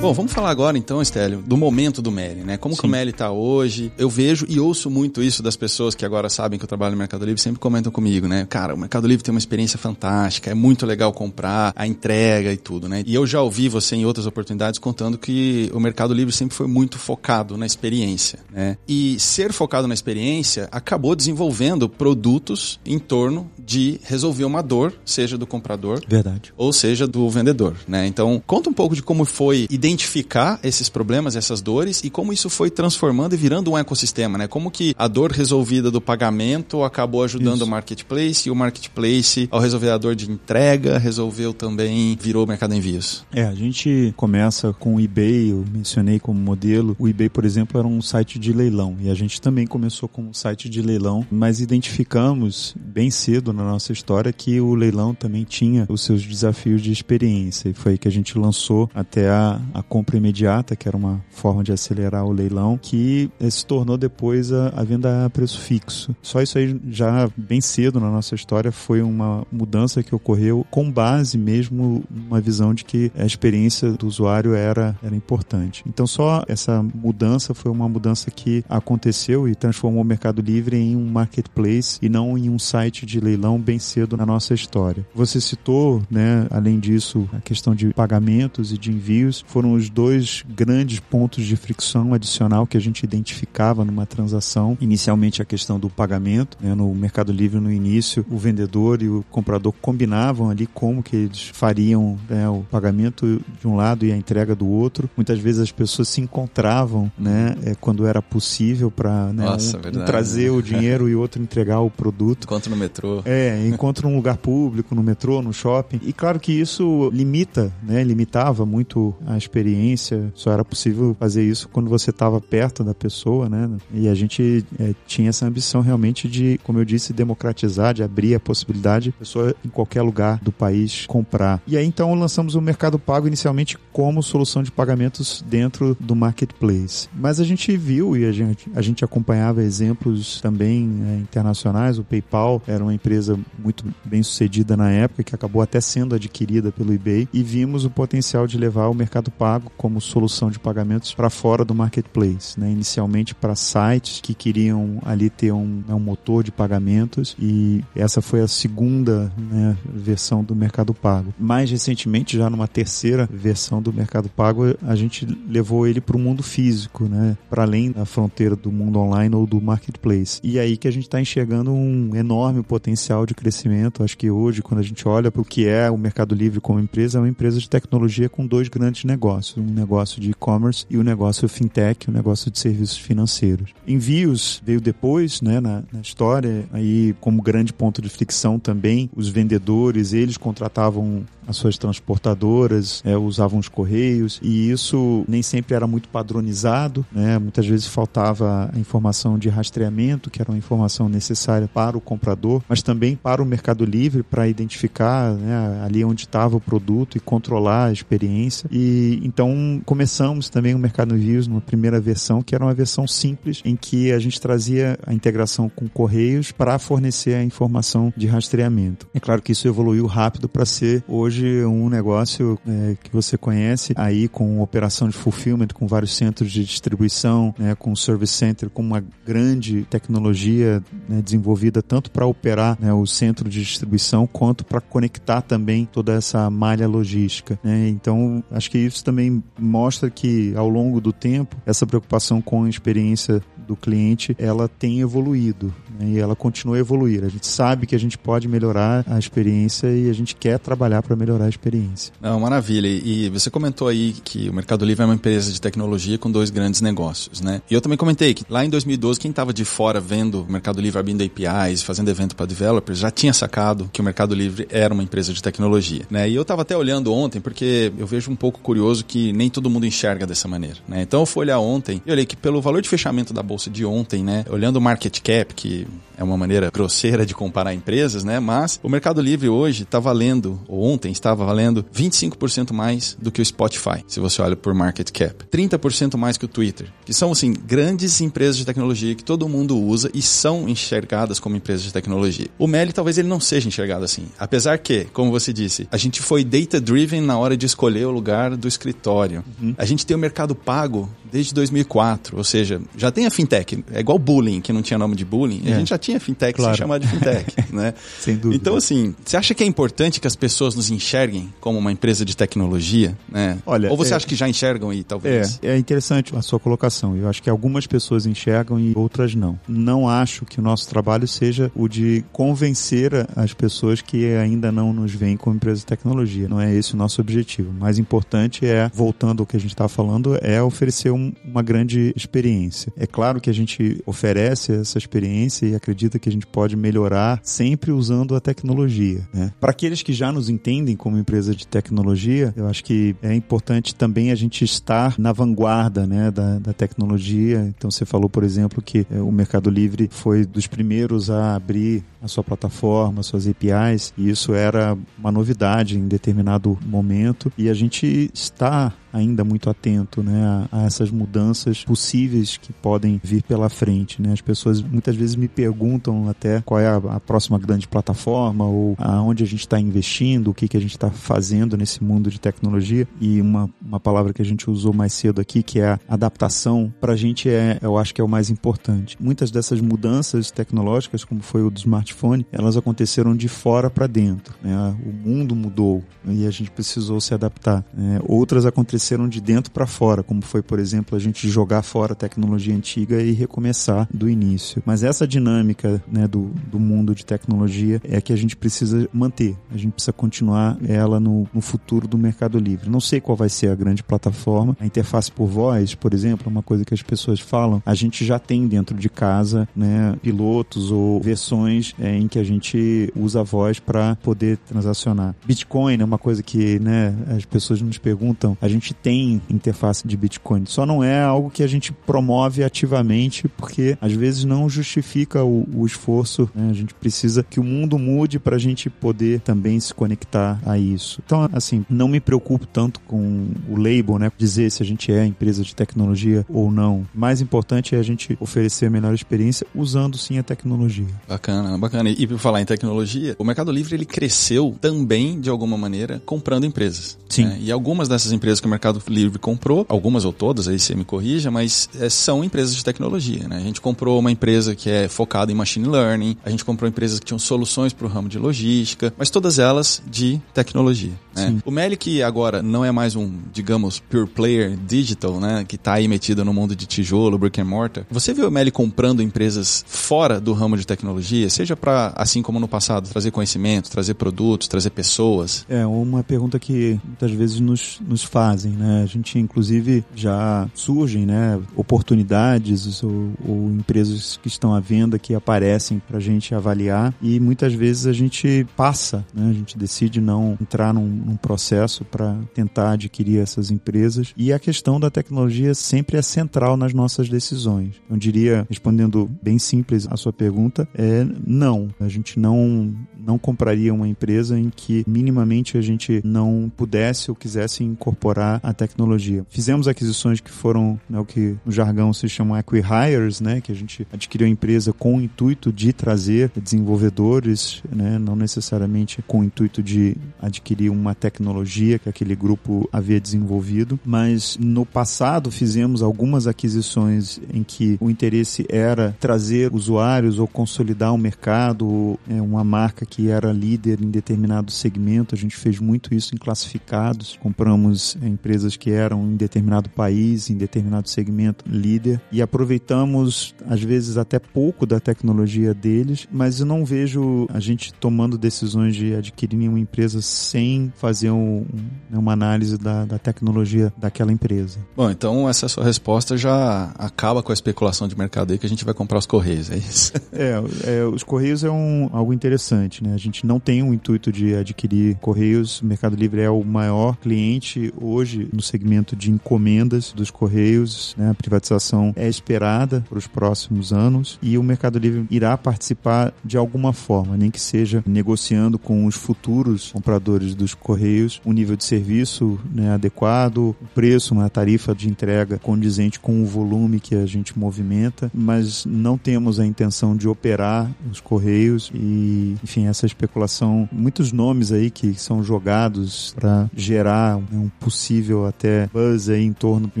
Bom, 0.00 0.12
vamos 0.12 0.32
falar 0.32 0.50
agora 0.50 0.78
então, 0.78 1.02
Estélio, 1.02 1.42
do 1.44 1.56
momento 1.56 2.00
do 2.00 2.12
Meli, 2.12 2.42
né? 2.42 2.56
Como 2.56 2.72
Sim. 2.72 2.80
que 2.80 2.86
o 2.86 2.90
Meli 2.90 3.10
está 3.10 3.32
hoje? 3.32 3.90
Eu 3.98 4.08
vejo 4.08 4.46
e 4.48 4.60
ouço 4.60 4.88
muito 4.88 5.20
isso 5.20 5.42
das 5.42 5.56
pessoas 5.56 5.92
que 5.92 6.04
agora 6.04 6.30
sabem 6.30 6.56
que 6.56 6.64
eu 6.64 6.68
trabalho 6.68 6.92
no 6.92 6.98
Mercado 6.98 7.24
Livre, 7.24 7.42
sempre 7.42 7.58
comentam 7.58 7.90
comigo, 7.90 8.28
né? 8.28 8.46
Cara, 8.48 8.76
o 8.76 8.78
Mercado 8.78 9.08
Livre 9.08 9.24
tem 9.24 9.34
uma 9.34 9.40
experiência 9.40 9.76
fantástica, 9.76 10.52
é 10.52 10.54
muito 10.54 10.86
legal 10.86 11.12
comprar, 11.12 11.72
a 11.74 11.84
entrega 11.84 12.52
e 12.52 12.56
tudo, 12.56 12.88
né? 12.88 13.02
E 13.04 13.12
eu 13.12 13.26
já 13.26 13.42
ouvi 13.42 13.68
você 13.68 13.96
em 13.96 14.06
outras 14.06 14.24
oportunidades 14.24 14.78
contando 14.78 15.18
que 15.18 15.68
o 15.74 15.80
Mercado 15.80 16.14
Livre 16.14 16.32
sempre 16.32 16.54
foi 16.54 16.68
muito 16.68 16.96
focado 16.96 17.56
na 17.56 17.66
experiência, 17.66 18.38
né? 18.52 18.78
E 18.86 19.18
ser 19.18 19.52
focado 19.52 19.88
na 19.88 19.94
experiência 19.94 20.68
acabou 20.70 21.16
desenvolvendo 21.16 21.88
produtos 21.88 22.78
em 22.86 23.00
torno 23.00 23.50
de 23.58 24.00
resolver 24.04 24.44
uma 24.44 24.62
dor, 24.62 24.94
seja 25.04 25.36
do 25.36 25.46
comprador, 25.46 26.00
verdade, 26.06 26.54
ou 26.56 26.72
seja 26.72 27.04
do 27.04 27.28
vendedor, 27.28 27.74
né? 27.88 28.06
Então, 28.06 28.40
conta 28.46 28.70
um 28.70 28.72
pouco 28.72 28.94
de 28.94 29.02
como 29.02 29.24
foi 29.24 29.66
identificar 29.68 29.87
identificar 29.88 30.60
esses 30.62 30.88
problemas, 30.88 31.34
essas 31.34 31.60
dores 31.60 32.02
e 32.04 32.10
como 32.10 32.32
isso 32.32 32.50
foi 32.50 32.70
transformando 32.70 33.34
e 33.34 33.36
virando 33.36 33.72
um 33.72 33.78
ecossistema, 33.78 34.36
né? 34.36 34.46
Como 34.46 34.70
que 34.70 34.94
a 34.98 35.08
dor 35.08 35.32
resolvida 35.32 35.90
do 35.90 36.00
pagamento 36.00 36.84
acabou 36.84 37.22
ajudando 37.24 37.56
isso. 37.56 37.64
o 37.64 37.68
marketplace 37.68 38.48
e 38.48 38.50
o 38.50 38.54
marketplace, 38.54 39.48
ao 39.50 39.60
resolver 39.60 39.90
a 39.90 39.98
dor 39.98 40.14
de 40.14 40.30
entrega, 40.30 40.98
resolveu 40.98 41.54
também, 41.54 42.16
virou 42.20 42.46
mercado 42.46 42.74
envios. 42.74 43.24
É, 43.32 43.44
a 43.44 43.54
gente 43.54 44.12
começa 44.16 44.72
com 44.72 44.96
o 44.96 45.00
eBay, 45.00 45.50
eu 45.50 45.64
mencionei 45.72 46.18
como 46.18 46.38
modelo. 46.38 46.94
O 46.98 47.08
eBay, 47.08 47.28
por 47.28 47.44
exemplo, 47.44 47.78
era 47.78 47.88
um 47.88 48.02
site 48.02 48.38
de 48.38 48.52
leilão 48.52 48.96
e 49.00 49.10
a 49.10 49.14
gente 49.14 49.40
também 49.40 49.66
começou 49.66 50.08
como 50.08 50.28
um 50.28 50.34
site 50.34 50.68
de 50.68 50.82
leilão, 50.82 51.26
mas 51.30 51.60
identificamos 51.60 52.74
bem 52.78 53.10
cedo 53.10 53.52
na 53.52 53.64
nossa 53.64 53.92
história 53.92 54.32
que 54.32 54.60
o 54.60 54.74
leilão 54.74 55.14
também 55.14 55.44
tinha 55.44 55.86
os 55.88 56.02
seus 56.02 56.22
desafios 56.22 56.82
de 56.82 56.92
experiência 56.92 57.68
e 57.68 57.74
foi 57.74 57.92
aí 57.92 57.98
que 57.98 58.08
a 58.08 58.10
gente 58.10 58.38
lançou 58.38 58.90
até 58.94 59.28
a, 59.28 59.60
a 59.78 59.82
compra 59.82 60.16
imediata, 60.16 60.74
que 60.74 60.88
era 60.88 60.96
uma 60.96 61.20
forma 61.30 61.62
de 61.62 61.72
acelerar 61.72 62.24
o 62.24 62.32
leilão, 62.32 62.78
que 62.80 63.30
eh, 63.40 63.50
se 63.50 63.64
tornou 63.64 63.96
depois 63.96 64.52
a, 64.52 64.68
a 64.76 64.82
venda 64.82 65.24
a 65.24 65.30
preço 65.30 65.60
fixo. 65.60 66.14
Só 66.22 66.42
isso 66.42 66.58
aí 66.58 66.78
já 66.90 67.28
bem 67.36 67.60
cedo 67.60 68.00
na 68.00 68.10
nossa 68.10 68.34
história 68.34 68.72
foi 68.72 69.02
uma 69.02 69.46
mudança 69.50 70.02
que 70.02 70.14
ocorreu 70.14 70.66
com 70.70 70.90
base 70.90 71.38
mesmo 71.38 72.02
numa 72.10 72.40
visão 72.40 72.74
de 72.74 72.84
que 72.84 73.12
a 73.16 73.24
experiência 73.24 73.92
do 73.92 74.06
usuário 74.06 74.54
era, 74.54 74.96
era 75.02 75.14
importante. 75.14 75.84
Então 75.86 76.06
só 76.06 76.44
essa 76.48 76.82
mudança 76.82 77.54
foi 77.54 77.70
uma 77.70 77.88
mudança 77.88 78.30
que 78.30 78.64
aconteceu 78.68 79.48
e 79.48 79.54
transformou 79.54 80.02
o 80.02 80.04
Mercado 80.04 80.42
Livre 80.42 80.76
em 80.76 80.96
um 80.96 81.06
marketplace 81.06 81.98
e 82.02 82.08
não 82.08 82.36
em 82.36 82.50
um 82.50 82.58
site 82.58 83.06
de 83.06 83.20
leilão 83.20 83.58
bem 83.58 83.78
cedo 83.78 84.16
na 84.16 84.26
nossa 84.26 84.54
história. 84.54 85.06
Você 85.14 85.40
citou, 85.40 86.02
né, 86.10 86.46
além 86.50 86.78
disso, 86.78 87.28
a 87.32 87.40
questão 87.40 87.74
de 87.74 87.92
pagamentos 87.92 88.72
e 88.72 88.78
de 88.78 88.90
envios, 88.90 89.44
foram 89.46 89.67
os 89.72 89.88
dois 89.88 90.44
grandes 90.48 91.00
pontos 91.00 91.44
de 91.44 91.56
fricção 91.56 92.14
adicional 92.14 92.66
que 92.66 92.76
a 92.76 92.80
gente 92.80 93.02
identificava 93.02 93.84
numa 93.84 94.06
transação. 94.06 94.76
Inicialmente 94.80 95.42
a 95.42 95.44
questão 95.44 95.78
do 95.78 95.88
pagamento, 95.88 96.56
né? 96.60 96.74
no 96.74 96.94
Mercado 96.94 97.32
Livre 97.32 97.60
no 97.60 97.70
início, 97.70 98.24
o 98.30 98.38
vendedor 98.38 99.02
e 99.02 99.08
o 99.08 99.24
comprador 99.30 99.72
combinavam 99.80 100.50
ali 100.50 100.66
como 100.66 101.02
que 101.02 101.16
eles 101.16 101.50
fariam 101.52 102.18
né, 102.28 102.48
o 102.48 102.64
pagamento 102.70 103.40
de 103.60 103.66
um 103.66 103.76
lado 103.76 104.04
e 104.04 104.12
a 104.12 104.16
entrega 104.16 104.54
do 104.54 104.66
outro. 104.66 105.08
Muitas 105.16 105.38
vezes 105.38 105.60
as 105.60 105.72
pessoas 105.72 106.08
se 106.08 106.20
encontravam, 106.20 107.10
né, 107.18 107.56
é, 107.64 107.74
quando 107.74 108.06
era 108.06 108.22
possível 108.22 108.90
para 108.90 109.32
né, 109.32 109.46
um, 109.48 110.00
um 110.00 110.04
trazer 110.04 110.50
o 110.50 110.62
dinheiro 110.62 111.08
e 111.08 111.14
outro 111.14 111.42
entregar 111.42 111.80
o 111.80 111.90
produto. 111.90 112.44
Encontro 112.44 112.70
no 112.70 112.76
metrô. 112.76 113.22
É, 113.24 113.66
encontro 113.66 114.08
num 114.08 114.16
lugar 114.16 114.36
público, 114.36 114.94
no 114.94 115.02
metrô, 115.02 115.42
no 115.42 115.52
shopping. 115.52 116.00
E 116.02 116.12
claro 116.12 116.38
que 116.38 116.52
isso 116.52 117.10
limita, 117.12 117.72
né, 117.82 118.02
limitava 118.02 118.64
muito 118.64 119.14
a 119.26 119.36
experiência 119.36 119.57
experiência, 119.58 120.32
só 120.34 120.52
era 120.52 120.64
possível 120.64 121.16
fazer 121.18 121.44
isso 121.44 121.68
quando 121.68 121.90
você 121.90 122.10
estava 122.10 122.40
perto 122.40 122.84
da 122.84 122.94
pessoa, 122.94 123.48
né? 123.48 123.68
E 123.92 124.08
a 124.08 124.14
gente 124.14 124.64
é, 124.78 124.94
tinha 125.06 125.28
essa 125.28 125.46
ambição 125.46 125.80
realmente 125.80 126.28
de, 126.28 126.60
como 126.62 126.78
eu 126.78 126.84
disse, 126.84 127.12
democratizar, 127.12 127.92
de 127.92 128.02
abrir 128.02 128.34
a 128.34 128.40
possibilidade 128.40 129.06
de 129.06 129.12
pessoa 129.12 129.54
em 129.64 129.68
qualquer 129.68 130.02
lugar 130.02 130.38
do 130.40 130.52
país 130.52 131.06
comprar. 131.06 131.60
E 131.66 131.76
aí 131.76 131.84
então 131.84 132.14
lançamos 132.14 132.54
o 132.54 132.60
Mercado 132.60 132.98
Pago 132.98 133.26
inicialmente 133.26 133.76
como 133.92 134.22
solução 134.22 134.62
de 134.62 134.70
pagamentos 134.70 135.44
dentro 135.46 135.96
do 135.98 136.14
marketplace. 136.14 137.08
Mas 137.12 137.40
a 137.40 137.44
gente 137.44 137.76
viu 137.76 138.16
e 138.16 138.24
a 138.24 138.32
gente, 138.32 138.70
a 138.74 138.82
gente 138.82 139.04
acompanhava 139.04 139.62
exemplos 139.62 140.40
também 140.40 140.88
é, 141.06 141.16
internacionais. 141.16 141.98
O 141.98 142.04
PayPal 142.04 142.62
era 142.66 142.82
uma 142.82 142.94
empresa 142.94 143.38
muito 143.58 143.84
bem 144.04 144.22
sucedida 144.22 144.76
na 144.76 144.90
época 144.90 145.24
que 145.24 145.34
acabou 145.34 145.62
até 145.62 145.80
sendo 145.80 146.14
adquirida 146.14 146.70
pelo 146.70 146.92
eBay 146.92 147.28
e 147.32 147.42
vimos 147.42 147.84
o 147.84 147.90
potencial 147.90 148.46
de 148.46 148.56
levar 148.56 148.88
o 148.88 148.94
Mercado 148.94 149.30
Pago 149.30 149.47
pago 149.48 149.72
como 149.78 149.98
solução 149.98 150.50
de 150.50 150.58
pagamentos 150.58 151.14
para 151.14 151.30
fora 151.30 151.64
do 151.64 151.74
marketplace, 151.74 152.60
né? 152.60 152.70
inicialmente 152.70 153.34
para 153.34 153.54
sites 153.54 154.20
que 154.20 154.34
queriam 154.34 155.00
ali 155.06 155.30
ter 155.30 155.52
um, 155.52 155.82
né, 155.88 155.94
um, 155.94 155.98
motor 155.98 156.44
de 156.44 156.52
pagamentos 156.52 157.34
e 157.40 157.82
essa 157.96 158.20
foi 158.20 158.42
a 158.42 158.46
segunda 158.46 159.32
né, 159.38 159.74
versão 159.90 160.44
do 160.44 160.54
Mercado 160.54 160.92
Pago. 160.92 161.32
Mais 161.38 161.70
recentemente, 161.70 162.36
já 162.36 162.50
numa 162.50 162.68
terceira 162.68 163.26
versão 163.32 163.80
do 163.80 163.90
Mercado 163.90 164.28
Pago, 164.28 164.64
a 164.82 164.94
gente 164.94 165.24
levou 165.48 165.86
ele 165.86 166.02
para 166.02 166.18
o 166.18 166.20
mundo 166.20 166.42
físico, 166.42 167.04
né? 167.04 167.34
para 167.48 167.62
além 167.62 167.90
da 167.90 168.04
fronteira 168.04 168.54
do 168.54 168.70
mundo 168.70 168.98
online 168.98 169.34
ou 169.34 169.46
do 169.46 169.58
marketplace. 169.62 170.40
E 170.44 170.58
aí 170.58 170.76
que 170.76 170.86
a 170.86 170.90
gente 170.90 171.04
está 171.04 171.18
enxergando 171.18 171.72
um 171.72 172.14
enorme 172.14 172.62
potencial 172.62 173.24
de 173.24 173.32
crescimento. 173.32 174.04
Acho 174.04 174.18
que 174.18 174.30
hoje, 174.30 174.60
quando 174.60 174.80
a 174.80 174.84
gente 174.84 175.08
olha 175.08 175.30
para 175.30 175.40
o 175.40 175.44
que 175.44 175.66
é 175.66 175.90
o 175.90 175.96
Mercado 175.96 176.34
Livre 176.34 176.60
como 176.60 176.78
empresa, 176.78 177.16
é 177.16 177.20
uma 177.22 177.28
empresa 177.30 177.58
de 177.58 177.70
tecnologia 177.70 178.28
com 178.28 178.46
dois 178.46 178.68
grandes 178.68 179.04
negócios 179.04 179.37
um 179.56 179.62
negócio 179.64 180.20
de 180.20 180.30
e-commerce 180.30 180.84
e 180.88 180.96
o 180.96 181.00
um 181.00 181.04
negócio 181.04 181.48
fintech, 181.48 182.10
um 182.10 182.12
negócio 182.12 182.50
de 182.50 182.58
serviços 182.58 182.96
financeiros. 182.96 183.72
Envios 183.86 184.62
veio 184.64 184.80
depois, 184.80 185.40
né, 185.40 185.60
na, 185.60 185.82
na 185.92 186.00
história, 186.00 186.66
aí 186.72 187.14
como 187.20 187.42
grande 187.42 187.72
ponto 187.72 188.02
de 188.02 188.08
fricção 188.08 188.58
também, 188.58 189.10
os 189.14 189.28
vendedores, 189.28 190.12
eles 190.12 190.36
contratavam 190.36 191.24
as 191.48 191.56
suas 191.56 191.78
transportadoras, 191.78 193.02
é, 193.04 193.16
usavam 193.16 193.58
os 193.58 193.68
correios 193.68 194.38
e 194.42 194.70
isso 194.70 195.24
nem 195.26 195.42
sempre 195.42 195.74
era 195.74 195.86
muito 195.86 196.08
padronizado, 196.10 197.06
né? 197.10 197.38
Muitas 197.38 197.66
vezes 197.66 197.86
faltava 197.86 198.70
a 198.72 198.78
informação 198.78 199.38
de 199.38 199.48
rastreamento, 199.48 200.30
que 200.30 200.42
era 200.42 200.50
uma 200.50 200.58
informação 200.58 201.08
necessária 201.08 201.66
para 201.66 201.96
o 201.96 202.00
comprador, 202.00 202.62
mas 202.68 202.82
também 202.82 203.16
para 203.16 203.42
o 203.42 203.46
Mercado 203.46 203.84
Livre 203.84 204.22
para 204.22 204.46
identificar 204.46 205.32
né, 205.32 205.82
ali 205.84 206.04
onde 206.04 206.24
estava 206.24 206.56
o 206.56 206.60
produto 206.60 207.16
e 207.16 207.20
controlar 207.20 207.86
a 207.86 207.92
experiência. 207.92 208.68
E 208.70 209.18
então 209.28 209.82
começamos 209.84 210.48
também 210.48 210.74
o 210.74 210.78
Mercado 210.78 211.14
Envios 211.14 211.46
numa 211.46 211.60
primeira 211.60 212.00
versão, 212.00 212.42
que 212.42 212.54
era 212.54 212.64
uma 212.64 212.72
versão 212.72 213.06
simples, 213.06 213.60
em 213.64 213.76
que 213.76 214.10
a 214.10 214.18
gente 214.18 214.40
trazia 214.40 214.98
a 215.06 215.12
integração 215.12 215.68
com 215.68 215.86
Correios 215.86 216.50
para 216.50 216.78
fornecer 216.78 217.34
a 217.34 217.42
informação 217.42 218.12
de 218.16 218.26
rastreamento. 218.26 219.06
É 219.14 219.20
claro 219.20 219.42
que 219.42 219.52
isso 219.52 219.68
evoluiu 219.68 220.06
rápido 220.06 220.48
para 220.48 220.64
ser 220.64 221.04
hoje 221.06 221.64
um 221.64 221.90
negócio 221.90 222.58
é, 222.66 222.96
que 223.02 223.12
você 223.12 223.36
conhece 223.36 223.92
aí 223.96 224.28
com 224.28 224.60
operação 224.62 225.08
de 225.08 225.16
fulfillment, 225.16 225.68
com 225.74 225.86
vários 225.86 226.16
centros 226.16 226.50
de 226.50 226.64
distribuição, 226.64 227.54
né, 227.58 227.74
com 227.74 227.94
service 227.94 228.32
center, 228.32 228.70
com 228.70 228.82
uma 228.82 229.04
grande 229.26 229.82
tecnologia 229.90 230.82
né, 231.08 231.20
desenvolvida 231.20 231.82
tanto 231.82 232.10
para 232.10 232.26
operar 232.26 232.78
né, 232.80 232.92
o 232.92 233.06
centro 233.06 233.48
de 233.48 233.62
distribuição 233.62 234.26
quanto 234.26 234.64
para 234.64 234.80
conectar 234.80 235.42
também 235.42 235.84
toda 235.84 236.14
essa 236.14 236.48
malha 236.48 236.88
logística. 236.88 237.58
Né? 237.62 237.88
Então, 237.88 238.42
acho 238.50 238.70
que 238.70 238.78
isso 238.78 239.04
também 239.04 239.17
mostra 239.58 240.10
que 240.10 240.54
ao 240.56 240.68
longo 240.68 241.00
do 241.00 241.12
tempo 241.12 241.56
essa 241.66 241.86
preocupação 241.86 242.40
com 242.40 242.64
a 242.64 242.68
experiência 242.68 243.42
do 243.56 243.76
cliente 243.76 244.34
ela 244.38 244.68
tem 244.68 245.00
evoluído? 245.00 245.74
E 246.00 246.18
ela 246.18 246.36
continua 246.36 246.76
a 246.76 246.78
evoluir. 246.78 247.24
A 247.24 247.28
gente 247.28 247.46
sabe 247.46 247.86
que 247.86 247.94
a 247.94 247.98
gente 247.98 248.16
pode 248.16 248.48
melhorar 248.48 249.04
a 249.06 249.18
experiência 249.18 249.88
e 249.88 250.08
a 250.08 250.12
gente 250.12 250.34
quer 250.34 250.58
trabalhar 250.58 251.02
para 251.02 251.16
melhorar 251.16 251.46
a 251.46 251.48
experiência. 251.48 252.12
Não, 252.20 252.40
maravilha. 252.40 252.86
E 252.88 253.28
você 253.30 253.50
comentou 253.50 253.88
aí 253.88 254.14
que 254.24 254.48
o 254.48 254.52
Mercado 254.52 254.84
Livre 254.84 255.02
é 255.02 255.06
uma 255.06 255.14
empresa 255.14 255.52
de 255.52 255.60
tecnologia 255.60 256.18
com 256.18 256.30
dois 256.30 256.50
grandes 256.50 256.80
negócios, 256.80 257.40
né? 257.40 257.60
E 257.70 257.74
eu 257.74 257.80
também 257.80 257.98
comentei 257.98 258.34
que 258.34 258.44
lá 258.48 258.64
em 258.64 258.70
2012 258.70 259.18
quem 259.18 259.30
estava 259.30 259.52
de 259.52 259.64
fora 259.64 260.00
vendo 260.00 260.42
o 260.42 260.52
Mercado 260.52 260.80
Livre 260.80 260.98
abrindo 260.98 261.22
APIs, 261.22 261.82
fazendo 261.82 262.08
evento 262.08 262.36
para 262.36 262.46
developers, 262.46 262.98
já 262.98 263.10
tinha 263.10 263.32
sacado 263.32 263.88
que 263.92 264.00
o 264.00 264.04
Mercado 264.04 264.34
Livre 264.34 264.66
era 264.70 264.92
uma 264.92 265.02
empresa 265.02 265.32
de 265.32 265.42
tecnologia, 265.42 266.02
né? 266.10 266.28
E 266.28 266.34
eu 266.34 266.42
estava 266.42 266.62
até 266.62 266.76
olhando 266.76 267.12
ontem 267.12 267.40
porque 267.40 267.92
eu 267.98 268.06
vejo 268.06 268.30
um 268.30 268.36
pouco 268.36 268.60
curioso 268.60 269.04
que 269.04 269.32
nem 269.32 269.50
todo 269.50 269.70
mundo 269.70 269.86
enxerga 269.86 270.26
dessa 270.26 270.46
maneira, 270.46 270.76
né? 270.86 271.02
Então 271.02 271.20
eu 271.20 271.26
fui 271.26 271.42
olhar 271.44 271.58
ontem 271.58 272.02
e 272.04 272.10
olhei 272.10 272.26
que 272.26 272.36
pelo 272.36 272.60
valor 272.60 272.82
de 272.82 272.88
fechamento 272.88 273.32
da 273.32 273.42
bolsa 273.42 273.70
de 273.70 273.84
ontem, 273.84 274.22
né? 274.22 274.44
Olhando 274.50 274.76
o 274.76 274.80
market 274.80 275.20
cap, 275.20 275.54
que 275.54 275.87
é 276.16 276.24
uma 276.24 276.36
maneira 276.36 276.70
grosseira 276.70 277.24
de 277.24 277.34
comparar 277.34 277.74
empresas, 277.74 278.24
né? 278.24 278.40
Mas 278.40 278.80
o 278.82 278.88
Mercado 278.88 279.20
Livre 279.20 279.48
hoje 279.48 279.84
está 279.84 279.98
valendo, 279.98 280.60
ou 280.68 280.82
ontem 280.82 281.12
estava 281.12 281.44
valendo, 281.44 281.84
25% 281.94 282.72
mais 282.72 283.16
do 283.20 283.30
que 283.30 283.40
o 283.40 283.44
Spotify, 283.44 284.04
se 284.06 284.20
você 284.20 284.42
olha 284.42 284.56
por 284.56 284.74
market 284.74 285.10
cap. 285.10 285.44
30% 285.50 286.16
mais 286.16 286.36
que 286.36 286.44
o 286.44 286.48
Twitter, 286.48 286.88
que 287.04 287.14
são, 287.14 287.32
assim, 287.32 287.52
grandes 287.52 288.20
empresas 288.20 288.56
de 288.56 288.64
tecnologia 288.64 289.14
que 289.14 289.24
todo 289.24 289.48
mundo 289.48 289.78
usa 289.78 290.10
e 290.12 290.20
são 290.20 290.68
enxergadas 290.68 291.38
como 291.38 291.56
empresas 291.56 291.84
de 291.84 291.92
tecnologia. 291.92 292.48
O 292.58 292.66
Meli 292.66 292.92
talvez 292.92 293.18
ele 293.18 293.28
não 293.28 293.40
seja 293.40 293.68
enxergado 293.68 294.04
assim. 294.04 294.26
Apesar 294.38 294.78
que, 294.78 295.04
como 295.12 295.30
você 295.30 295.52
disse, 295.52 295.88
a 295.90 295.96
gente 295.96 296.20
foi 296.20 296.44
data-driven 296.44 297.20
na 297.20 297.38
hora 297.38 297.56
de 297.56 297.66
escolher 297.66 298.06
o 298.06 298.10
lugar 298.10 298.56
do 298.56 298.66
escritório. 298.66 299.44
Uhum. 299.60 299.74
A 299.78 299.84
gente 299.84 300.04
tem 300.04 300.16
o 300.16 300.20
mercado 300.20 300.54
pago 300.54 301.08
desde 301.30 301.54
2004, 301.54 302.36
ou 302.36 302.44
seja, 302.44 302.80
já 302.96 303.10
tem 303.10 303.26
a 303.26 303.30
fintech. 303.30 303.84
É 303.92 304.00
igual 304.00 304.18
bullying, 304.18 304.60
que 304.60 304.72
não 304.72 304.82
tinha 304.82 304.98
nome 304.98 305.14
de 305.14 305.24
bullying. 305.24 305.62
É. 305.66 305.77
A 305.78 305.80
gente 305.80 305.90
já 305.90 305.98
tinha 305.98 306.20
fintech 306.20 306.54
claro. 306.54 306.74
se 306.74 306.78
chamar 306.78 306.98
de 306.98 307.06
fintech, 307.06 307.54
né? 307.72 307.94
Sem 308.20 308.36
dúvida. 308.36 308.56
Então, 308.56 308.76
assim, 308.76 309.14
você 309.24 309.36
acha 309.36 309.54
que 309.54 309.62
é 309.62 309.66
importante 309.66 310.20
que 310.20 310.26
as 310.26 310.36
pessoas 310.36 310.74
nos 310.74 310.90
enxerguem 310.90 311.52
como 311.60 311.78
uma 311.78 311.92
empresa 311.92 312.24
de 312.24 312.36
tecnologia, 312.36 313.16
né? 313.28 313.58
Olha, 313.66 313.90
Ou 313.90 313.96
você 313.96 314.12
é... 314.12 314.16
acha 314.16 314.26
que 314.26 314.34
já 314.34 314.48
enxergam 314.48 314.92
e 314.92 315.02
talvez? 315.02 315.58
É, 315.62 315.74
é 315.74 315.78
interessante 315.78 316.36
a 316.36 316.42
sua 316.42 316.58
colocação. 316.58 317.16
Eu 317.16 317.28
acho 317.28 317.42
que 317.42 317.50
algumas 317.50 317.86
pessoas 317.86 318.26
enxergam 318.26 318.78
e 318.78 318.92
outras 318.94 319.34
não. 319.34 319.58
Não 319.66 320.08
acho 320.08 320.44
que 320.44 320.60
o 320.60 320.62
nosso 320.62 320.88
trabalho 320.88 321.26
seja 321.26 321.70
o 321.74 321.88
de 321.88 322.24
convencer 322.32 323.12
as 323.36 323.52
pessoas 323.52 324.00
que 324.00 324.34
ainda 324.36 324.70
não 324.72 324.92
nos 324.92 325.12
veem 325.12 325.36
como 325.36 325.56
empresa 325.56 325.80
de 325.80 325.86
tecnologia. 325.86 326.48
Não 326.48 326.60
é 326.60 326.74
esse 326.74 326.94
o 326.94 326.96
nosso 326.96 327.20
objetivo. 327.20 327.70
O 327.70 327.74
mais 327.74 327.98
importante 327.98 328.66
é, 328.66 328.90
voltando 328.92 329.40
ao 329.40 329.46
que 329.46 329.56
a 329.56 329.60
gente 329.60 329.70
está 329.70 329.88
falando, 329.88 330.38
é 330.42 330.62
oferecer 330.62 331.10
um, 331.10 331.32
uma 331.44 331.62
grande 331.62 332.12
experiência. 332.16 332.92
É 332.96 333.06
claro 333.06 333.40
que 333.40 333.50
a 333.50 333.54
gente 333.54 334.02
oferece 334.06 334.72
essa 334.72 334.98
experiência 334.98 335.66
acredita 335.74 336.18
que 336.18 336.28
a 336.28 336.32
gente 336.32 336.46
pode 336.46 336.76
melhorar 336.76 337.40
sempre 337.42 337.90
usando 337.90 338.34
a 338.34 338.40
tecnologia. 338.40 339.26
Né? 339.32 339.52
Para 339.60 339.70
aqueles 339.70 340.02
que 340.02 340.12
já 340.12 340.32
nos 340.32 340.48
entendem 340.48 340.96
como 340.96 341.18
empresa 341.18 341.54
de 341.54 341.66
tecnologia, 341.66 342.52
eu 342.56 342.66
acho 342.66 342.84
que 342.84 343.14
é 343.22 343.34
importante 343.34 343.94
também 343.94 344.30
a 344.30 344.34
gente 344.34 344.64
estar 344.64 345.14
na 345.18 345.32
vanguarda 345.32 346.06
né, 346.06 346.30
da, 346.30 346.58
da 346.58 346.72
tecnologia. 346.72 347.72
Então 347.76 347.90
você 347.90 348.04
falou, 348.04 348.28
por 348.28 348.44
exemplo, 348.44 348.82
que 348.82 349.06
é, 349.10 349.20
o 349.20 349.30
Mercado 349.30 349.70
Livre 349.70 350.08
foi 350.10 350.44
dos 350.44 350.66
primeiros 350.66 351.30
a 351.30 351.54
abrir 351.54 352.04
a 352.22 352.28
sua 352.28 352.42
plataforma, 352.42 353.22
suas 353.22 353.46
APIs, 353.46 354.12
e 354.16 354.28
isso 354.28 354.52
era 354.52 354.96
uma 355.18 355.30
novidade 355.30 355.98
em 355.98 356.08
determinado 356.08 356.78
momento, 356.84 357.52
e 357.56 357.68
a 357.68 357.74
gente 357.74 358.30
está 358.34 358.92
ainda 359.12 359.44
muito 359.44 359.70
atento 359.70 360.22
né, 360.22 360.66
a, 360.72 360.80
a, 360.80 360.82
essas 360.84 361.10
mudanças 361.10 361.84
possíveis 361.84 362.56
que 362.56 362.72
podem 362.72 363.20
vir 363.22 363.42
pela 363.42 363.68
frente. 363.68 364.20
Né? 364.20 364.32
As 364.32 364.40
pessoas 364.40 364.80
muitas 364.82 365.16
vezes 365.16 365.36
me 365.36 365.48
perguntam 365.48 366.28
até 366.28 366.60
qual 366.62 366.80
é 366.80 366.86
a, 366.86 366.96
a 366.96 367.20
próxima 367.20 367.58
grande 367.58 367.88
plataforma 367.88 368.66
ou 368.66 368.94
aonde 368.98 369.42
a 369.42 369.46
gente 369.46 369.60
está 369.60 369.80
investindo, 369.80 370.50
o 370.50 370.54
que, 370.54 370.68
que 370.68 370.76
a 370.76 370.80
gente 370.80 370.92
está 370.92 371.10
fazendo 371.10 371.76
nesse 371.76 372.02
mundo 372.02 372.30
de 372.30 372.40
tecnologia. 372.40 373.06
E 373.20 373.40
uma, 373.40 373.70
uma 373.84 374.00
palavra 374.00 374.32
que 374.32 374.42
a 374.42 374.44
gente 374.44 374.70
usou 374.70 374.92
mais 374.92 375.12
cedo 375.12 375.40
aqui, 375.40 375.62
que 375.62 375.80
é 375.80 375.88
a 375.88 376.00
adaptação, 376.08 376.92
para 377.00 377.12
a 377.12 377.16
gente 377.16 377.48
é, 377.48 377.78
eu 377.82 377.96
acho 377.96 378.14
que 378.14 378.20
é 378.20 378.24
o 378.24 378.28
mais 378.28 378.50
importante. 378.50 379.16
Muitas 379.20 379.50
dessas 379.50 379.80
mudanças 379.80 380.50
tecnológicas, 380.50 381.24
como 381.24 381.40
foi 381.40 381.62
o 381.62 381.70
do 381.70 381.78
smartphone, 381.78 382.46
elas 382.52 382.76
aconteceram 382.76 383.34
de 383.34 383.48
fora 383.48 383.90
para 383.90 384.06
dentro. 384.06 384.54
Né? 384.62 384.96
O 385.04 385.28
mundo 385.28 385.54
mudou 385.54 386.02
e 386.26 386.46
a 386.46 386.50
gente 386.50 386.70
precisou 386.70 387.20
se 387.20 387.34
adaptar. 387.34 387.84
Né? 387.94 388.20
Outras 388.24 388.66
aconteceram 388.66 388.97
aconteceram 388.98 389.28
de 389.28 389.40
dentro 389.40 389.70
para 389.70 389.86
fora, 389.86 390.22
como 390.22 390.42
foi, 390.42 390.60
por 390.60 390.78
exemplo, 390.78 391.16
a 391.16 391.20
gente 391.20 391.48
jogar 391.48 391.82
fora 391.82 392.12
a 392.12 392.16
tecnologia 392.16 392.74
antiga 392.74 393.22
e 393.22 393.32
recomeçar 393.32 394.08
do 394.12 394.28
início. 394.28 394.82
Mas 394.84 395.04
essa 395.04 395.26
dinâmica 395.26 396.02
né, 396.10 396.26
do, 396.26 396.50
do 396.66 396.80
mundo 396.80 397.14
de 397.14 397.24
tecnologia 397.24 398.00
é 398.04 398.20
que 398.20 398.32
a 398.32 398.36
gente 398.36 398.56
precisa 398.56 399.08
manter, 399.12 399.56
a 399.70 399.76
gente 399.76 399.92
precisa 399.92 400.12
continuar 400.12 400.76
ela 400.86 401.20
no, 401.20 401.48
no 401.54 401.60
futuro 401.60 402.08
do 402.08 402.18
Mercado 402.18 402.58
Livre. 402.58 402.90
Não 402.90 403.00
sei 403.00 403.20
qual 403.20 403.36
vai 403.36 403.48
ser 403.48 403.70
a 403.70 403.74
grande 403.74 404.02
plataforma, 404.02 404.76
a 404.80 404.86
interface 404.86 405.30
por 405.30 405.46
voz, 405.46 405.94
por 405.94 406.12
exemplo, 406.12 406.46
é 406.46 406.50
uma 406.50 406.62
coisa 406.62 406.84
que 406.84 406.94
as 406.94 407.02
pessoas 407.02 407.38
falam, 407.38 407.80
a 407.86 407.94
gente 407.94 408.24
já 408.24 408.38
tem 408.38 408.66
dentro 408.66 408.96
de 408.96 409.08
casa 409.08 409.68
né, 409.76 410.16
pilotos 410.20 410.90
ou 410.90 411.20
versões 411.20 411.94
é, 412.00 412.16
em 412.16 412.26
que 412.26 412.38
a 412.38 412.44
gente 412.44 413.12
usa 413.14 413.40
a 413.40 413.44
voz 413.44 413.78
para 413.78 414.16
poder 414.16 414.56
transacionar. 414.56 415.34
Bitcoin 415.46 416.00
é 416.00 416.04
uma 416.04 416.18
coisa 416.18 416.42
que 416.42 416.78
né, 416.80 417.14
as 417.36 417.44
pessoas 417.44 417.80
nos 417.80 417.98
perguntam, 417.98 418.56
a 418.60 418.68
gente 418.68 418.87
gente 418.88 418.94
tem 418.94 419.42
interface 419.50 420.06
de 420.06 420.16
Bitcoin. 420.16 420.64
Só 420.66 420.86
não 420.86 421.04
é 421.04 421.22
algo 421.22 421.50
que 421.50 421.62
a 421.62 421.66
gente 421.66 421.92
promove 421.92 422.64
ativamente, 422.64 423.48
porque 423.48 423.96
às 424.00 424.12
vezes 424.12 424.44
não 424.44 424.68
justifica 424.68 425.44
o, 425.44 425.66
o 425.74 425.86
esforço. 425.86 426.48
Né? 426.54 426.70
A 426.70 426.74
gente 426.74 426.94
precisa 426.94 427.42
que 427.42 427.60
o 427.60 427.64
mundo 427.64 427.98
mude 427.98 428.38
para 428.38 428.56
a 428.56 428.58
gente 428.58 428.88
poder 428.88 429.40
também 429.40 429.78
se 429.78 429.92
conectar 429.92 430.60
a 430.64 430.78
isso. 430.78 431.20
Então, 431.24 431.48
assim, 431.52 431.84
não 431.88 432.08
me 432.08 432.20
preocupo 432.20 432.66
tanto 432.66 433.00
com 433.00 433.48
o 433.68 433.76
label, 433.76 434.18
né? 434.18 434.32
Dizer 434.36 434.70
se 434.70 434.82
a 434.82 434.86
gente 434.86 435.12
é 435.12 435.24
empresa 435.26 435.62
de 435.62 435.74
tecnologia 435.74 436.44
ou 436.48 436.70
não. 436.70 437.06
O 437.14 437.18
mais 437.18 437.40
importante 437.40 437.94
é 437.94 437.98
a 437.98 438.02
gente 438.02 438.36
oferecer 438.40 438.86
a 438.86 438.90
melhor 438.90 439.14
experiência 439.14 439.66
usando 439.74 440.16
sim 440.16 440.38
a 440.38 440.42
tecnologia. 440.42 441.06
Bacana, 441.28 441.76
bacana. 441.76 442.10
E 442.10 442.26
por 442.26 442.38
falar 442.38 442.60
em 442.60 442.64
tecnologia, 442.64 443.36
o 443.38 443.44
Mercado 443.44 443.70
Livre 443.70 443.94
ele 443.94 444.04
cresceu 444.04 444.76
também 444.80 445.40
de 445.40 445.50
alguma 445.50 445.76
maneira 445.76 446.22
comprando 446.24 446.64
empresas. 446.64 447.18
Sim. 447.28 447.46
Né? 447.46 447.58
E 447.60 447.72
algumas 447.72 448.08
dessas 448.08 448.32
empresas 448.32 448.60
que 448.60 448.66
o 448.66 448.70
Mercado 448.78 449.02
Livre 449.08 449.40
comprou, 449.40 449.84
algumas 449.88 450.24
ou 450.24 450.32
todas, 450.32 450.68
aí 450.68 450.78
você 450.78 450.94
me 450.94 451.04
corrija, 451.04 451.50
mas 451.50 451.90
é, 451.98 452.08
são 452.08 452.44
empresas 452.44 452.76
de 452.76 452.84
tecnologia. 452.84 453.48
Né? 453.48 453.56
A 453.56 453.60
gente 453.60 453.80
comprou 453.80 454.20
uma 454.20 454.30
empresa 454.30 454.76
que 454.76 454.88
é 454.88 455.08
focada 455.08 455.50
em 455.50 455.54
machine 455.54 455.88
learning, 455.88 456.36
a 456.44 456.50
gente 456.50 456.64
comprou 456.64 456.88
empresas 456.88 457.18
que 457.18 457.26
tinham 457.26 457.40
soluções 457.40 457.92
para 457.92 458.06
o 458.06 458.08
ramo 458.08 458.28
de 458.28 458.38
logística, 458.38 459.12
mas 459.18 459.30
todas 459.30 459.58
elas 459.58 460.00
de 460.08 460.40
tecnologia. 460.54 461.12
Né? 461.34 461.58
O 461.64 461.72
Meli, 461.72 461.96
que 461.96 462.22
agora 462.22 462.62
não 462.62 462.84
é 462.84 462.92
mais 462.92 463.16
um, 463.16 463.32
digamos, 463.52 463.98
pure 463.98 464.28
player 464.28 464.76
digital, 464.86 465.40
né? 465.40 465.64
que 465.66 465.74
está 465.74 465.94
aí 465.94 466.06
metido 466.06 466.44
no 466.44 466.54
mundo 466.54 466.76
de 466.76 466.86
tijolo, 466.86 467.36
brick 467.36 467.60
and 467.60 467.64
mortar, 467.64 468.06
você 468.08 468.32
viu 468.32 468.46
o 468.46 468.50
Meli 468.50 468.70
comprando 468.70 469.20
empresas 469.20 469.84
fora 469.88 470.40
do 470.40 470.52
ramo 470.52 470.76
de 470.76 470.86
tecnologia, 470.86 471.50
seja 471.50 471.76
para, 471.76 472.12
assim 472.14 472.42
como 472.42 472.60
no 472.60 472.68
passado, 472.68 473.08
trazer 473.08 473.32
conhecimento, 473.32 473.90
trazer 473.90 474.14
produtos, 474.14 474.68
trazer 474.68 474.90
pessoas? 474.90 475.66
É 475.68 475.84
uma 475.84 476.22
pergunta 476.22 476.60
que 476.60 477.00
muitas 477.04 477.30
vezes 477.32 477.58
nos, 477.58 477.98
nos 478.06 478.22
fazem 478.22 478.67
fazem, 478.68 478.70
né? 478.70 479.02
A 479.02 479.06
gente 479.06 479.38
inclusive 479.38 480.04
já 480.14 480.68
surgem, 480.74 481.24
né, 481.24 481.60
oportunidades 481.74 483.02
ou, 483.02 483.32
ou 483.46 483.70
empresas 483.70 484.38
que 484.42 484.48
estão 484.48 484.74
à 484.74 484.80
venda 484.80 485.18
que 485.18 485.34
aparecem 485.34 486.00
para 486.06 486.18
a 486.18 486.20
gente 486.20 486.54
avaliar 486.54 487.14
e 487.22 487.40
muitas 487.40 487.72
vezes 487.72 488.06
a 488.06 488.12
gente 488.12 488.66
passa, 488.76 489.24
né? 489.34 489.48
A 489.50 489.52
gente 489.52 489.78
decide 489.78 490.20
não 490.20 490.56
entrar 490.60 490.92
num, 490.92 491.06
num 491.06 491.36
processo 491.36 492.04
para 492.04 492.36
tentar 492.54 492.92
adquirir 492.92 493.40
essas 493.40 493.70
empresas 493.70 494.32
e 494.36 494.52
a 494.52 494.58
questão 494.58 495.00
da 495.00 495.10
tecnologia 495.10 495.74
sempre 495.74 496.16
é 496.16 496.22
central 496.22 496.76
nas 496.76 496.92
nossas 496.92 497.28
decisões. 497.28 497.94
Eu 498.10 498.16
diria, 498.16 498.66
respondendo 498.68 499.30
bem 499.42 499.58
simples 499.58 500.06
a 500.10 500.16
sua 500.16 500.32
pergunta, 500.32 500.88
é 500.94 501.26
não. 501.46 501.88
A 502.00 502.08
gente 502.08 502.38
não 502.38 502.94
não 503.28 503.38
compraria 503.38 503.92
uma 503.92 504.08
empresa 504.08 504.58
em 504.58 504.70
que 504.70 505.04
minimamente 505.06 505.76
a 505.76 505.82
gente 505.82 506.22
não 506.24 506.72
pudesse 506.74 507.30
ou 507.30 507.36
quisesse 507.36 507.84
incorporar 507.84 508.57
a 508.62 508.72
tecnologia. 508.72 509.44
Fizemos 509.48 509.88
aquisições 509.88 510.40
que 510.40 510.50
foram 510.50 510.98
né, 511.08 511.18
o 511.18 511.24
que 511.24 511.56
no 511.64 511.72
jargão 511.72 512.12
se 512.12 512.28
chamam 512.28 512.56
acquihires, 512.56 513.40
né, 513.40 513.60
que 513.60 513.72
a 513.72 513.74
gente 513.74 514.06
adquiriu 514.12 514.46
a 514.46 514.50
empresa 514.50 514.92
com 514.92 515.16
o 515.16 515.20
intuito 515.20 515.72
de 515.72 515.92
trazer 515.92 516.50
desenvolvedores, 516.56 517.82
né, 517.90 518.18
não 518.18 518.36
necessariamente 518.36 519.22
com 519.22 519.40
o 519.40 519.44
intuito 519.44 519.82
de 519.82 520.16
adquirir 520.40 520.90
uma 520.90 521.14
tecnologia 521.14 521.98
que 521.98 522.08
aquele 522.08 522.34
grupo 522.34 522.88
havia 522.92 523.20
desenvolvido, 523.20 523.98
mas 524.04 524.56
no 524.60 524.84
passado 524.86 525.50
fizemos 525.50 526.02
algumas 526.02 526.46
aquisições 526.46 527.40
em 527.52 527.62
que 527.62 527.96
o 528.00 528.10
interesse 528.10 528.66
era 528.68 529.16
trazer 529.18 529.72
usuários 529.72 530.38
ou 530.38 530.46
consolidar 530.46 531.12
um 531.12 531.18
mercado, 531.18 532.18
é, 532.28 532.40
uma 532.40 532.64
marca 532.64 533.04
que 533.04 533.30
era 533.30 533.52
líder 533.52 534.02
em 534.02 534.10
determinado 534.10 534.70
segmento. 534.70 535.34
A 535.34 535.38
gente 535.38 535.56
fez 535.56 535.78
muito 535.78 536.14
isso 536.14 536.34
em 536.34 536.38
classificados. 536.38 537.38
Compramos 537.40 538.16
empresas 538.22 538.47
que 538.76 538.90
eram 538.90 539.24
em 539.24 539.36
determinado 539.36 539.90
país, 539.90 540.50
em 540.50 540.56
determinado 540.56 541.08
segmento, 541.08 541.64
líder. 541.68 542.20
E 542.32 542.40
aproveitamos, 542.40 543.54
às 543.68 543.82
vezes, 543.82 544.16
até 544.16 544.38
pouco 544.38 544.86
da 544.86 545.00
tecnologia 545.00 545.74
deles, 545.74 546.28
mas 546.30 546.60
eu 546.60 546.66
não 546.66 546.84
vejo 546.84 547.46
a 547.52 547.60
gente 547.60 547.92
tomando 547.92 548.38
decisões 548.38 548.94
de 548.94 549.14
adquirir 549.14 549.56
nenhuma 549.56 549.80
empresa 549.80 550.20
sem 550.22 550.92
fazer 550.96 551.30
um, 551.30 551.64
né, 552.10 552.18
uma 552.18 552.32
análise 552.32 552.78
da, 552.78 553.04
da 553.04 553.18
tecnologia 553.18 553.92
daquela 553.96 554.32
empresa. 554.32 554.78
Bom, 554.96 555.10
então 555.10 555.48
essa 555.48 555.68
sua 555.68 555.84
resposta 555.84 556.36
já 556.36 556.92
acaba 556.98 557.42
com 557.42 557.52
a 557.52 557.54
especulação 557.54 558.08
de 558.08 558.16
mercado 558.16 558.52
aí 558.52 558.58
que 558.58 558.66
a 558.66 558.68
gente 558.68 558.84
vai 558.84 558.94
comprar 558.94 559.18
os 559.18 559.26
Correios, 559.26 559.70
é 559.70 559.76
isso? 559.76 560.12
É, 560.30 560.62
é 560.84 561.04
os 561.04 561.24
Correios 561.24 561.64
é 561.64 561.70
um, 561.70 562.08
algo 562.12 562.32
interessante, 562.32 563.02
né? 563.02 563.12
A 563.14 563.16
gente 563.16 563.46
não 563.46 563.58
tem 563.58 563.82
o 563.82 563.92
intuito 563.92 564.30
de 564.30 564.54
adquirir 564.54 565.16
Correios. 565.16 565.80
O 565.80 565.86
Mercado 565.86 566.14
Livre 566.14 566.40
é 566.40 566.50
o 566.50 566.62
maior 566.62 567.16
cliente 567.16 567.92
hoje 568.00 568.37
no 568.52 568.62
segmento 568.62 569.16
de 569.16 569.30
encomendas 569.30 570.12
dos 570.12 570.30
Correios. 570.30 571.14
Né? 571.16 571.30
A 571.30 571.34
privatização 571.34 572.12
é 572.16 572.28
esperada 572.28 573.04
para 573.08 573.18
os 573.18 573.26
próximos 573.26 573.92
anos 573.92 574.38
e 574.42 574.58
o 574.58 574.62
Mercado 574.62 574.98
Livre 574.98 575.26
irá 575.30 575.56
participar 575.56 576.32
de 576.44 576.56
alguma 576.56 576.92
forma, 576.92 577.36
nem 577.36 577.50
que 577.50 577.60
seja 577.60 578.02
negociando 578.06 578.78
com 578.78 579.06
os 579.06 579.14
futuros 579.14 579.92
compradores 579.92 580.54
dos 580.54 580.74
Correios 580.74 581.40
um 581.44 581.52
nível 581.52 581.76
de 581.76 581.84
serviço 581.84 582.58
né, 582.72 582.92
adequado, 582.92 583.58
o 583.58 583.76
preço, 583.94 584.34
uma 584.34 584.48
tarifa 584.48 584.94
de 584.94 585.08
entrega 585.08 585.58
condizente 585.58 586.20
com 586.20 586.42
o 586.42 586.46
volume 586.46 587.00
que 587.00 587.14
a 587.14 587.26
gente 587.26 587.58
movimenta, 587.58 588.30
mas 588.34 588.84
não 588.84 589.16
temos 589.16 589.58
a 589.58 589.66
intenção 589.66 590.16
de 590.16 590.28
operar 590.28 590.90
os 591.10 591.20
Correios 591.20 591.90
e, 591.94 592.56
enfim, 592.62 592.86
essa 592.86 593.06
especulação, 593.06 593.88
muitos 593.90 594.32
nomes 594.32 594.72
aí 594.72 594.90
que 594.90 595.14
são 595.14 595.42
jogados 595.42 596.34
para 596.34 596.68
gerar 596.74 597.36
um 597.36 597.68
possível 597.80 598.27
até 598.46 598.88
buzz 598.92 599.28
aí 599.28 599.44
em 599.44 599.52
torno 599.52 599.90
do 599.94 600.00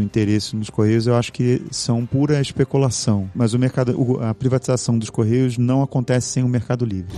interesse 0.00 0.56
nos 0.56 0.70
Correios, 0.70 1.06
eu 1.06 1.16
acho 1.16 1.32
que 1.32 1.62
são 1.70 2.04
pura 2.04 2.40
especulação. 2.40 3.30
Mas 3.34 3.54
o 3.54 3.58
mercado, 3.58 4.20
a 4.20 4.34
privatização 4.34 4.98
dos 4.98 5.10
Correios 5.10 5.58
não 5.58 5.82
acontece 5.82 6.28
sem 6.28 6.42
o 6.42 6.48
Mercado 6.48 6.84
Livre. 6.84 7.16